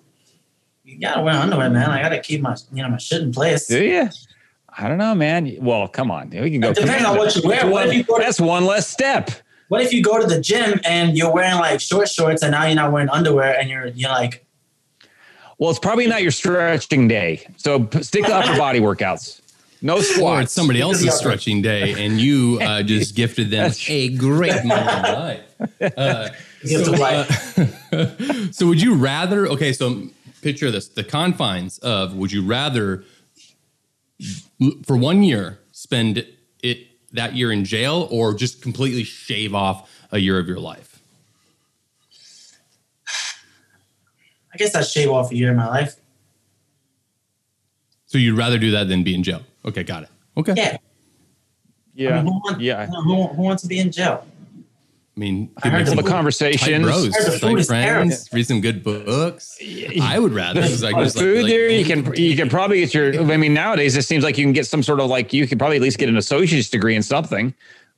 You 0.85 1.01
gotta 1.01 1.21
wear 1.21 1.35
underwear, 1.35 1.69
man. 1.69 1.91
I 1.91 2.01
gotta 2.01 2.21
keep 2.21 2.41
my, 2.41 2.57
you 2.73 2.83
know, 2.85 2.89
my 2.89 2.99
shit 2.99 3.21
in 3.21 3.33
place. 3.33 3.67
Do 3.67 3.83
you? 3.83 4.09
I 4.79 4.87
don't 4.87 4.99
know, 4.99 5.15
man. 5.15 5.57
Well, 5.61 5.89
come 5.89 6.13
on. 6.13 6.31
We 6.31 6.51
can 6.53 6.61
go. 6.61 6.71
It 6.71 6.77
depends 6.77 7.05
on 7.05 7.17
what 7.17 7.35
you 7.35 7.43
wear. 7.49 7.67
What 7.67 7.89
if 7.89 7.95
you 7.95 8.05
go 8.05 8.19
to- 8.19 8.23
That's 8.23 8.41
one 8.41 8.65
less 8.65 8.87
step. 8.89 9.31
What 9.69 9.83
if 9.83 9.93
you 9.93 10.03
go 10.05 10.21
to 10.21 10.27
the 10.27 10.41
gym 10.41 10.79
and 10.85 11.17
you're 11.17 11.33
wearing 11.33 11.57
like 11.57 11.81
short 11.81 12.09
shorts 12.09 12.43
and 12.45 12.53
now 12.53 12.65
you're 12.67 12.77
not 12.77 12.93
wearing 12.93 13.09
underwear 13.09 13.59
and 13.59 13.69
you're 13.69 13.89
you're 13.89 14.11
like, 14.11 14.47
Well, 15.59 15.71
it's 15.71 15.81
probably 15.81 16.07
not 16.07 16.23
your 16.23 16.31
stretching 16.31 17.09
day. 17.09 17.45
So 17.57 17.89
stick 18.03 18.27
to 18.27 18.35
upper 18.37 18.57
body 18.67 18.79
workouts. 18.79 19.41
No 19.83 19.97
Or 20.23 20.41
it's 20.41 20.53
somebody 20.53 20.81
else's 20.81 21.15
stretching 21.15 21.61
day, 21.61 22.05
and 22.05 22.19
you 22.21 22.59
uh, 22.63 22.83
just 22.83 23.15
gifted 23.15 23.51
them 23.51 23.73
a 23.89 24.09
great 24.11 24.65
moment 24.65 25.07
in 25.07 25.15
life. 25.15 25.43
Uh, 25.97 26.29
you 26.63 26.79
have 26.79 26.87
to 26.87 27.03
uh, 27.93 28.47
So 28.53 28.67
would 28.67 28.81
you 28.81 28.95
rather? 28.95 29.47
Okay, 29.47 29.73
so 29.73 30.03
picture 30.43 30.71
this: 30.71 30.89
the 30.89 31.05
confines 31.05 31.79
of 31.79 32.15
would 32.15 32.33
you 32.33 32.45
rather 32.45 33.05
for 34.85 34.97
one 34.97 35.23
year 35.23 35.59
spend 35.73 36.27
it 36.63 36.87
that 37.13 37.35
year 37.35 37.53
in 37.53 37.65
jail, 37.65 38.09
or 38.11 38.35
just 38.35 38.63
completely 38.63 39.05
shave 39.05 39.55
off 39.55 39.91
a 40.13 40.19
year 40.19 40.39
of 40.39 40.49
your 40.49 40.59
life? 40.61 41.01
I 44.53 44.57
guess 44.57 44.75
I 44.75 44.83
shave 44.83 45.11
off 45.11 45.31
a 45.31 45.37
year 45.37 45.51
of 45.51 45.57
my 45.57 45.69
life. 45.69 45.97
So 48.07 48.17
you'd 48.17 48.39
rather 48.39 48.59
do 48.59 48.71
that 48.71 48.89
than 48.89 49.03
be 49.03 49.15
in 49.15 49.23
jail? 49.23 49.43
Okay, 49.67 49.83
got 49.83 50.05
it. 50.05 50.09
Okay. 50.37 50.55
Yeah. 50.57 50.77
I 50.77 50.79
yeah. 51.95 52.23
mean, 52.23 52.25
who, 52.25 52.41
wants, 52.45 52.61
Yeah. 52.61 52.87
who, 52.87 53.27
who 53.27 53.43
wants 53.43 53.63
to 53.63 53.69
be 53.69 53.79
in 53.79 53.93
jail? 53.93 54.27
I 55.17 55.21
mean, 55.21 55.51
I 55.63 55.71
heard 55.71 55.87
some 55.89 55.97
The 55.97 56.03
food- 56.03 56.09
tight 56.09 56.15
conversations. 56.15 56.85
bros, 56.85 57.09
I 57.09 57.19
heard 57.23 57.27
the 57.33 57.39
food 57.39 57.43
like 57.53 57.59
is 57.61 57.69
terrible. 57.69 58.09
friends, 58.11 58.29
read 58.35 58.47
some 58.47 58.61
good 58.61 58.85
books. 58.85 59.57
I 60.03 60.19
would 60.19 60.33
rather. 60.35 60.61
'cause 60.61 60.85
I 60.85 60.93
The 60.93 61.05
just 61.05 61.17
like- 61.17 61.25
food 61.25 61.43
like- 61.45 61.51
there, 61.53 61.71
you 61.71 61.85
can 61.87 62.15
you 62.17 62.37
can 62.37 62.51
probably 62.51 62.81
get 62.81 62.93
your. 62.93 63.33
I 63.33 63.37
mean, 63.39 63.55
nowadays 63.55 63.97
it 63.97 64.03
seems 64.03 64.23
like 64.25 64.37
you 64.37 64.45
can 64.45 64.53
get 64.53 64.67
some 64.67 64.83
sort 64.83 65.01
of 65.01 65.09
like 65.09 65.33
you 65.33 65.47
could 65.47 65.59
probably 65.59 65.77
at 65.77 65.83
least 65.83 65.97
get 65.99 66.11
an 66.11 66.19
associate's 66.19 66.69
degree 66.69 66.95
in 66.97 67.03
something. 67.03 67.55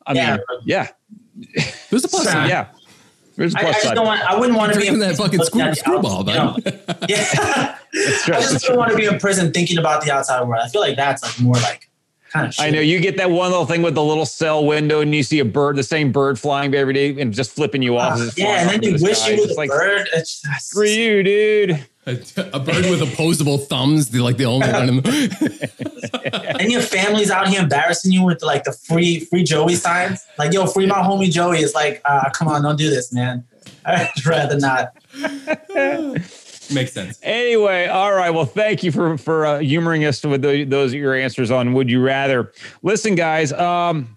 I 0.07 0.13
Yeah. 0.13 0.31
mean, 0.37 0.41
yeah, 0.65 0.89
There's 1.91 2.05
a 2.05 2.09
plus 2.09 2.23
Sure. 2.23 2.33
side. 2.33 2.49
yeah. 2.51 2.67
There's 3.37 3.55
a 3.55 3.59
I, 3.59 3.61
I 3.61 3.65
plus 3.65 3.75
just 3.77 3.87
side. 3.89 3.95
don't 3.97 4.07
want. 4.07 4.21
I 4.23 4.37
wouldn't 4.39 4.57
want 4.57 4.73
to 4.75 4.81
be 4.81 4.87
in 4.87 4.99
that 5.01 5.17
prison 5.17 5.25
fucking 5.25 5.39
looking 5.41 5.61
screw- 5.61 5.63
at 5.71 5.79
screwball, 5.79 6.29
outside, 6.31 6.65
you 6.67 6.73
know? 6.73 6.97
Yeah. 7.09 7.25
I 7.35 8.31
right. 8.31 8.43
just 8.43 8.65
don't 8.67 8.77
want 8.77 8.91
to 8.93 8.97
be 8.97 9.07
in 9.07 9.19
prison 9.19 9.53
thinking 9.53 9.79
about 9.79 10.05
the 10.05 10.13
outside 10.13 10.47
world. 10.47 10.63
I 10.65 10.69
feel 10.69 10.81
like 10.83 10.97
that's 10.97 11.23
like 11.25 11.41
more 11.41 11.55
like 11.57 11.88
kind 12.31 12.47
of. 12.49 12.55
I 12.59 12.71
know 12.71 12.81
you 12.81 13.01
get 13.01 13.17
that 13.19 13.31
one 13.31 13.51
little 13.51 13.67
thing 13.67 13.83
with 13.83 13.95
the 13.95 14.03
little 14.05 14.27
cell 14.27 14.65
window, 14.65 15.01
and 15.01 15.15
you 15.15 15.23
see 15.23 15.39
a 15.41 15.45
bird, 15.45 15.77
the 15.77 15.83
same 15.83 16.13
bird 16.13 16.39
flying 16.39 16.75
every 16.75 16.93
day, 16.95 17.21
and 17.21 17.33
just 17.33 17.53
flipping 17.53 17.83
you 17.83 17.97
off. 17.99 18.15
as 18.15 18.29
it's 18.29 18.39
Uh, 18.39 18.43
yeah, 18.43 18.61
and 18.63 18.71
then 18.71 18.83
you 18.83 18.99
the 18.99 19.05
wish 19.05 19.19
sky. 19.19 19.29
you 19.31 19.35
It's 19.35 19.47
was 19.49 19.57
a 19.57 19.59
like, 19.61 19.71
bird. 19.71 20.09
It's, 20.15 20.43
it's, 20.57 20.65
Screw 20.67 20.87
you, 20.87 21.23
dude. 21.23 21.87
A, 22.07 22.13
a 22.55 22.61
bird 22.61 22.87
with 22.91 23.03
opposable 23.03 23.59
thumbs, 23.59 24.09
the, 24.09 24.21
like 24.21 24.39
the 24.39 24.47
only 24.47 24.67
one 24.73 24.89
in 24.89 24.97
the. 24.97 26.57
and 26.59 26.73
your 26.73 26.81
family's 26.81 27.31
out 27.31 27.49
here 27.49 27.61
embarrassing 27.61 28.13
you 28.13 28.25
with 28.25 28.43
like 28.43 28.65
the 28.65 28.73
free 28.73 29.21
free 29.21 29.45
Joey 29.45 29.75
signs. 29.75 30.25
Like, 30.39 30.55
yo, 30.55 30.67
free 30.67 30.87
my 30.87 30.95
homie 30.97 31.31
Joey. 31.31 31.59
It's 31.59 31.75
like, 31.75 32.01
uh, 32.07 32.31
come 32.31 32.49
on, 32.49 32.63
don't 32.63 32.77
do 32.79 32.89
this, 32.89 33.13
man. 33.13 33.45
I'd 33.85 34.25
rather 34.25 34.59
not. 34.59 34.95
Makes 36.73 36.93
sense. 36.93 37.19
Anyway, 37.23 37.87
all 37.87 38.13
right. 38.13 38.31
Well, 38.31 38.45
thank 38.45 38.83
you 38.83 38.93
for 38.93 39.17
for 39.19 39.47
uh, 39.47 39.59
humoring 39.61 40.05
us 40.05 40.23
with 40.25 40.43
the, 40.43 40.65
those 40.65 40.93
your 40.93 41.15
answers 41.15 41.51
on 41.51 41.73
Would 41.75 41.91
You 41.91 42.03
Rather. 42.03 42.53
Listen, 42.83 43.15
guys, 43.15 43.53
um, 43.53 44.17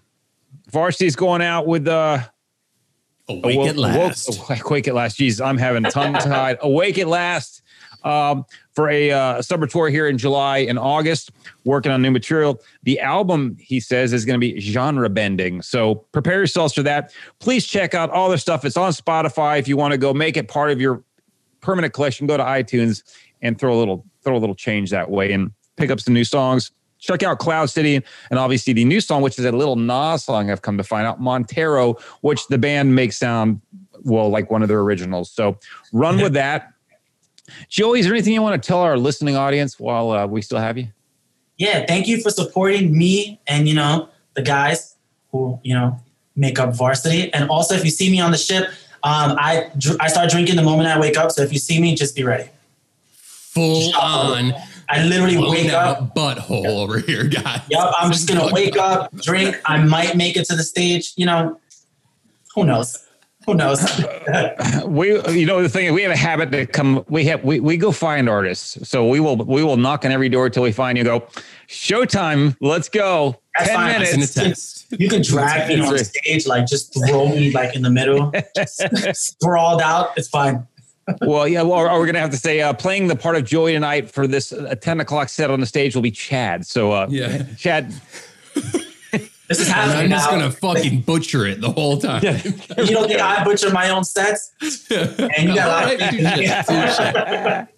Varsity's 0.70 1.16
going 1.16 1.42
out 1.42 1.66
with 1.66 1.88
uh, 1.88 2.18
Awake 3.28 3.56
Awoke- 3.56 3.68
at 3.68 3.76
last. 3.76 4.28
Awoke, 4.28 4.66
awake 4.66 4.88
at 4.88 4.94
last. 4.94 5.18
Jeez, 5.18 5.44
I'm 5.44 5.58
having 5.58 5.84
tongue 5.84 6.14
tied. 6.14 6.58
awake 6.60 6.98
at 6.98 7.08
last. 7.08 7.60
Um, 8.04 8.44
for 8.74 8.90
a 8.90 9.12
uh, 9.12 9.42
summer 9.42 9.68
tour 9.68 9.88
here 9.88 10.08
in 10.08 10.18
July 10.18 10.58
and 10.58 10.76
August, 10.76 11.30
working 11.64 11.92
on 11.92 12.02
new 12.02 12.10
material. 12.10 12.60
The 12.82 12.98
album, 12.98 13.56
he 13.60 13.78
says, 13.78 14.12
is 14.12 14.24
going 14.24 14.40
to 14.40 14.40
be 14.40 14.58
genre 14.58 15.08
bending. 15.08 15.62
So 15.62 15.96
prepare 16.10 16.38
yourselves 16.38 16.74
for 16.74 16.82
that. 16.82 17.12
Please 17.38 17.64
check 17.64 17.94
out 17.94 18.10
all 18.10 18.28
their 18.28 18.38
stuff. 18.38 18.64
It's 18.64 18.76
on 18.76 18.90
Spotify. 18.90 19.60
If 19.60 19.68
you 19.68 19.76
want 19.76 19.92
to 19.92 19.98
go 19.98 20.12
make 20.12 20.36
it 20.36 20.48
part 20.48 20.70
of 20.70 20.80
your 20.80 21.04
permanent 21.62 21.94
collection, 21.94 22.26
go 22.26 22.36
to 22.36 22.42
iTunes 22.42 23.02
and 23.40 23.58
throw 23.58 23.74
a 23.74 23.78
little 23.78 24.04
throw 24.22 24.36
a 24.36 24.38
little 24.38 24.54
change 24.54 24.90
that 24.90 25.10
way 25.10 25.32
and 25.32 25.50
pick 25.76 25.90
up 25.90 26.00
some 26.00 26.14
new 26.14 26.24
songs. 26.24 26.70
Check 26.98 27.24
out 27.24 27.40
Cloud 27.40 27.68
City 27.68 27.96
and 28.30 28.38
obviously 28.38 28.72
the 28.72 28.84
new 28.84 29.00
song, 29.00 29.22
which 29.22 29.38
is 29.38 29.44
a 29.44 29.50
Lil 29.50 29.74
Nas 29.74 30.22
song. 30.22 30.50
I've 30.50 30.62
come 30.62 30.76
to 30.76 30.84
find 30.84 31.06
out 31.06 31.20
Montero, 31.20 31.94
which 32.20 32.46
the 32.46 32.58
band 32.58 32.94
makes 32.94 33.16
sound 33.16 33.60
well 34.02 34.28
like 34.28 34.50
one 34.50 34.62
of 34.62 34.68
their 34.68 34.80
originals. 34.80 35.30
So 35.30 35.58
run 35.92 36.20
with 36.20 36.34
that. 36.34 36.68
Joey, 37.68 37.98
is 37.98 38.06
there 38.06 38.14
anything 38.14 38.34
you 38.34 38.42
want 38.42 38.62
to 38.62 38.66
tell 38.66 38.80
our 38.80 38.96
listening 38.96 39.34
audience 39.34 39.80
while 39.80 40.10
uh, 40.12 40.26
we 40.26 40.42
still 40.42 40.58
have 40.58 40.78
you? 40.78 40.88
yeah, 41.62 41.86
thank 41.86 42.08
you 42.08 42.20
for 42.20 42.30
supporting 42.30 42.96
me 42.96 43.40
and 43.46 43.68
you 43.68 43.74
know 43.74 44.08
the 44.34 44.42
guys 44.42 44.96
who 45.30 45.60
you 45.62 45.74
know 45.74 45.96
make 46.34 46.58
up 46.58 46.74
varsity. 46.74 47.32
And 47.32 47.48
also, 47.48 47.74
if 47.74 47.84
you 47.84 47.90
see 47.90 48.10
me 48.10 48.20
on 48.20 48.32
the 48.32 48.38
ship, 48.38 48.68
um, 49.04 49.36
I 49.38 49.70
I 50.00 50.08
start 50.08 50.30
drinking 50.30 50.56
the 50.56 50.62
moment 50.62 50.88
I 50.88 50.98
wake 50.98 51.16
up. 51.16 51.32
So 51.32 51.42
if 51.42 51.52
you 51.52 51.58
see 51.58 51.80
me, 51.80 51.94
just 51.94 52.14
be 52.14 52.24
ready. 52.24 52.48
Full 53.14 53.94
on 53.96 54.54
I 54.88 55.02
literally 55.04 55.36
blown 55.36 55.50
wake 55.50 55.72
up. 55.72 55.98
out 55.98 56.14
butthole 56.14 56.66
over 56.66 56.98
here, 56.98 57.24
guys. 57.24 57.60
Yep, 57.70 57.92
I'm 57.98 58.12
just 58.12 58.28
gonna 58.28 58.52
wake 58.52 58.76
up, 58.76 59.14
drink. 59.16 59.60
I 59.64 59.78
might 59.82 60.16
make 60.16 60.36
it 60.36 60.44
to 60.46 60.56
the 60.56 60.62
stage. 60.62 61.14
You 61.16 61.26
know, 61.26 61.60
who 62.54 62.64
knows? 62.64 62.98
Who 63.46 63.54
knows? 63.54 63.82
We, 64.86 65.08
you 65.30 65.46
know, 65.46 65.62
the 65.62 65.68
thing 65.68 65.86
is, 65.86 65.92
we 65.92 66.02
have 66.02 66.12
a 66.12 66.16
habit 66.16 66.50
to 66.52 66.66
come. 66.66 67.04
We 67.08 67.24
have 67.26 67.42
we, 67.44 67.60
we 67.60 67.76
go 67.76 67.92
find 67.92 68.28
artists. 68.28 68.88
So 68.88 69.08
we 69.08 69.20
will 69.20 69.36
we 69.36 69.62
will 69.64 69.76
knock 69.76 70.04
on 70.04 70.12
every 70.12 70.28
door 70.28 70.50
till 70.50 70.62
we 70.62 70.72
find 70.72 70.98
you. 70.98 71.04
Go, 71.04 71.26
showtime. 71.68 72.56
Let's 72.60 72.88
go. 72.88 73.41
That's 73.56 73.68
Ten 73.68 73.76
fine. 73.76 73.92
minutes. 74.00 74.36
in 74.36 74.42
a 74.44 74.48
test. 74.50 74.86
you 74.98 75.08
can 75.08 75.22
drag 75.22 75.68
me 75.68 75.80
on 75.84 75.98
stage, 75.98 76.46
like 76.46 76.66
just 76.66 76.94
throw 76.94 77.28
me 77.28 77.50
like 77.52 77.74
in 77.76 77.82
the 77.82 77.90
middle, 77.90 78.32
sprawled 79.12 79.80
out. 79.82 80.10
It's 80.16 80.28
fine. 80.28 80.66
well, 81.20 81.46
yeah. 81.48 81.62
Well, 81.62 81.80
or 81.80 81.98
we're 81.98 82.06
gonna 82.06 82.20
have 82.20 82.30
to 82.30 82.36
say 82.36 82.60
uh, 82.62 82.72
playing 82.72 83.08
the 83.08 83.16
part 83.16 83.36
of 83.36 83.44
Joey 83.44 83.72
tonight 83.72 84.10
for 84.10 84.26
this 84.26 84.52
uh, 84.52 84.74
ten 84.80 85.00
o'clock 85.00 85.28
set 85.28 85.50
on 85.50 85.60
the 85.60 85.66
stage 85.66 85.94
will 85.94 86.02
be 86.02 86.10
Chad. 86.12 86.64
So, 86.66 86.92
uh, 86.92 87.06
Yeah. 87.10 87.42
Chad. 87.58 87.92
This 89.48 89.60
is 89.60 89.66
And 89.68 89.74
happening 89.74 90.04
I'm 90.04 90.10
just 90.10 90.30
now. 90.30 90.38
gonna 90.38 90.50
fucking 90.50 91.00
butcher 91.02 91.44
it 91.44 91.60
the 91.60 91.70
whole 91.70 91.98
time. 91.98 92.22
You 92.24 92.86
don't 92.86 93.06
think 93.06 93.20
I 93.20 93.44
butcher 93.44 93.70
my 93.70 93.90
own 93.90 94.02
sets? 94.02 94.52
And 94.90 95.48
you 95.48 95.54
got 95.54 95.66
a 95.90 95.90
lot 95.90 95.92
of 95.92 96.00
Alright, 96.70 97.68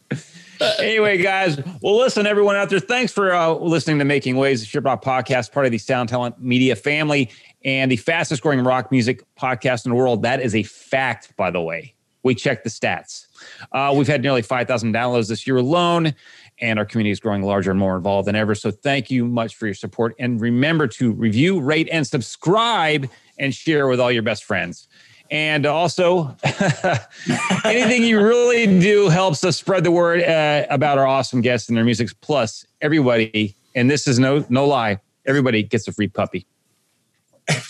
anyway, 0.78 1.18
guys, 1.18 1.60
well, 1.80 1.96
listen, 1.96 2.26
everyone 2.26 2.56
out 2.56 2.70
there, 2.70 2.80
thanks 2.80 3.12
for 3.12 3.32
uh, 3.32 3.52
listening 3.54 3.98
to 3.98 4.04
Making 4.04 4.36
Waves, 4.36 4.60
the 4.60 4.66
Ship 4.66 4.84
Rock 4.84 5.02
podcast, 5.04 5.52
part 5.52 5.66
of 5.66 5.72
the 5.72 5.78
Sound 5.78 6.08
Talent 6.08 6.40
Media 6.40 6.76
family 6.76 7.30
and 7.64 7.90
the 7.90 7.96
fastest 7.96 8.42
growing 8.42 8.60
rock 8.62 8.90
music 8.90 9.24
podcast 9.36 9.86
in 9.86 9.90
the 9.90 9.96
world. 9.96 10.22
That 10.22 10.40
is 10.40 10.54
a 10.54 10.62
fact, 10.62 11.36
by 11.36 11.50
the 11.50 11.60
way. 11.60 11.94
We 12.22 12.34
checked 12.34 12.64
the 12.64 12.70
stats. 12.70 13.26
Uh, 13.72 13.92
we've 13.96 14.08
had 14.08 14.22
nearly 14.22 14.42
5,000 14.42 14.94
downloads 14.94 15.28
this 15.28 15.46
year 15.46 15.56
alone, 15.58 16.14
and 16.60 16.78
our 16.78 16.84
community 16.84 17.10
is 17.10 17.20
growing 17.20 17.42
larger 17.42 17.70
and 17.70 17.78
more 17.78 17.96
involved 17.96 18.28
than 18.28 18.36
ever. 18.36 18.54
So 18.54 18.70
thank 18.70 19.10
you 19.10 19.26
much 19.26 19.56
for 19.56 19.66
your 19.66 19.74
support. 19.74 20.14
And 20.18 20.40
remember 20.40 20.86
to 20.88 21.12
review, 21.12 21.60
rate, 21.60 21.88
and 21.92 22.06
subscribe 22.06 23.10
and 23.38 23.54
share 23.54 23.88
with 23.88 24.00
all 24.00 24.10
your 24.12 24.22
best 24.22 24.44
friends. 24.44 24.88
And 25.34 25.66
also, 25.66 26.36
anything 27.64 28.04
you 28.04 28.20
really 28.20 28.66
do 28.78 29.08
helps 29.08 29.42
us 29.42 29.56
spread 29.56 29.82
the 29.82 29.90
word 29.90 30.22
uh, 30.22 30.64
about 30.70 30.96
our 30.96 31.08
awesome 31.08 31.40
guests 31.40 31.68
and 31.68 31.76
their 31.76 31.84
music. 31.84 32.08
Plus, 32.20 32.64
everybody, 32.80 33.56
and 33.74 33.90
this 33.90 34.06
is 34.06 34.20
no 34.20 34.46
no 34.48 34.64
lie, 34.64 35.00
everybody 35.26 35.64
gets 35.64 35.88
a 35.88 35.92
free 35.92 36.06
puppy. 36.06 36.46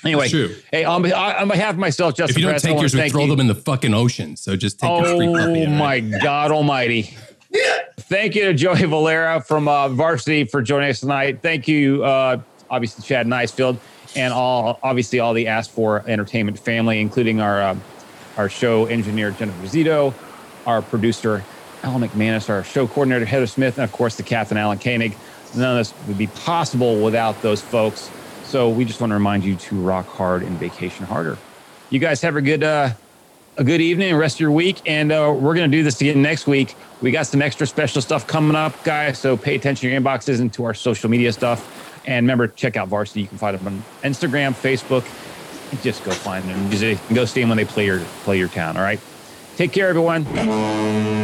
Anyway, 0.05 0.29
hey, 0.71 0.85
on, 0.85 1.01
behalf- 1.01 1.41
on 1.41 1.49
behalf 1.49 1.71
of 1.71 1.79
myself, 1.79 2.15
Justin, 2.15 2.35
If 2.35 2.39
you 2.39 2.43
don't 2.43 2.53
Press, 2.53 2.63
take 2.63 2.79
yours, 2.79 2.95
we 2.95 3.09
throw 3.09 3.23
you. 3.23 3.31
them 3.31 3.41
in 3.41 3.47
the 3.47 3.55
fucking 3.55 3.95
ocean. 3.95 4.37
So 4.37 4.57
just 4.57 4.79
take 4.79 4.91
your 4.91 5.17
free 5.17 5.27
puppy. 5.33 5.63
Oh 5.63 5.65
all 5.65 5.67
right? 5.67 5.69
my 5.71 6.01
God 6.01 6.51
Almighty! 6.51 7.17
Thank 8.01 8.35
you 8.35 8.45
to 8.45 8.53
Joey 8.53 8.85
Valera 8.85 9.41
from 9.41 9.69
uh, 9.69 9.89
Varsity 9.89 10.45
for 10.45 10.61
joining 10.61 10.91
us 10.91 11.01
tonight. 11.01 11.41
Thank 11.41 11.67
you, 11.67 12.05
uh, 12.05 12.43
obviously 12.69 13.05
Chad 13.05 13.27
Nicefield, 13.27 13.79
and 14.17 14.33
all 14.33 14.79
obviously 14.83 15.21
all 15.21 15.35
the 15.35 15.47
Ask4 15.47 16.09
Entertainment 16.09 16.59
family, 16.59 17.01
including 17.01 17.41
our 17.41 17.61
uh, 17.61 17.77
our 18.37 18.49
show 18.49 18.87
engineer 18.87 19.31
Jennifer 19.31 19.67
Zito, 19.67 20.15
our 20.67 20.83
producer 20.83 21.43
Alan 21.83 22.09
McManus, 22.09 22.49
our 22.49 22.65
show 22.65 22.87
coordinator 22.87 23.25
Heather 23.25 23.47
Smith, 23.47 23.79
and 23.79 23.85
of 23.85 23.93
course 23.93 24.17
the 24.17 24.23
captain 24.23 24.57
Alan 24.57 24.79
Koenig. 24.79 25.17
None 25.57 25.79
of 25.79 25.87
this 25.87 26.09
would 26.09 26.19
be 26.19 26.27
possible 26.27 27.03
without 27.03 27.41
those 27.43 27.61
folks. 27.61 28.11
So 28.45 28.69
we 28.69 28.85
just 28.85 29.01
want 29.01 29.11
to 29.11 29.15
remind 29.15 29.45
you 29.45 29.57
to 29.57 29.81
rock 29.81 30.07
hard 30.07 30.43
and 30.43 30.59
vacation 30.59 31.07
harder. 31.07 31.39
You 31.91 31.99
guys 32.01 32.21
have 32.23 32.37
a 32.37 32.43
good 32.43 32.65
uh, 32.65 32.91
a 33.57 33.65
good 33.65 33.81
evening 33.81 34.11
and 34.11 34.19
rest 34.19 34.37
of 34.37 34.41
your 34.41 34.51
week. 34.51 34.81
And 34.87 35.13
uh, 35.13 35.33
we're 35.37 35.55
going 35.55 35.71
to 35.71 35.77
do 35.77 35.83
this 35.83 36.01
again 36.01 36.23
next 36.23 36.47
week. 36.47 36.75
We 37.01 37.11
got 37.11 37.27
some 37.27 37.43
extra 37.43 37.67
special 37.67 38.03
stuff 38.03 38.27
coming 38.27 38.57
up, 38.57 38.83
guys. 38.85 39.19
So 39.19 39.37
pay 39.37 39.55
attention 39.55 39.89
to 39.89 39.93
your 39.93 40.01
inboxes 40.01 40.41
and 40.41 40.53
to 40.55 40.65
our 40.65 40.75
social 40.75 41.09
media 41.09 41.33
stuff. 41.33 41.94
And 42.07 42.25
remember, 42.25 42.49
check 42.49 42.77
out 42.77 42.89
Varsity. 42.89 43.23
You 43.23 43.29
can 43.29 43.39
find 43.39 43.59
them 43.59 43.67
on 43.67 43.85
Instagram, 44.03 44.53
Facebook. 44.53 45.05
Just 45.83 46.05
go 46.05 46.13
find 46.13 46.45
them. 46.45 46.71
and 46.71 47.17
go 47.17 47.25
see 47.25 47.41
them 47.41 47.49
when 47.49 47.59
they 47.59 47.65
play 47.65 47.87
your 47.87 48.01
play 48.25 48.39
your 48.39 48.49
town. 48.49 48.77
All 48.77 48.83
right. 48.83 49.01
Take 49.57 49.73
care, 49.73 49.89
everyone. 49.89 51.24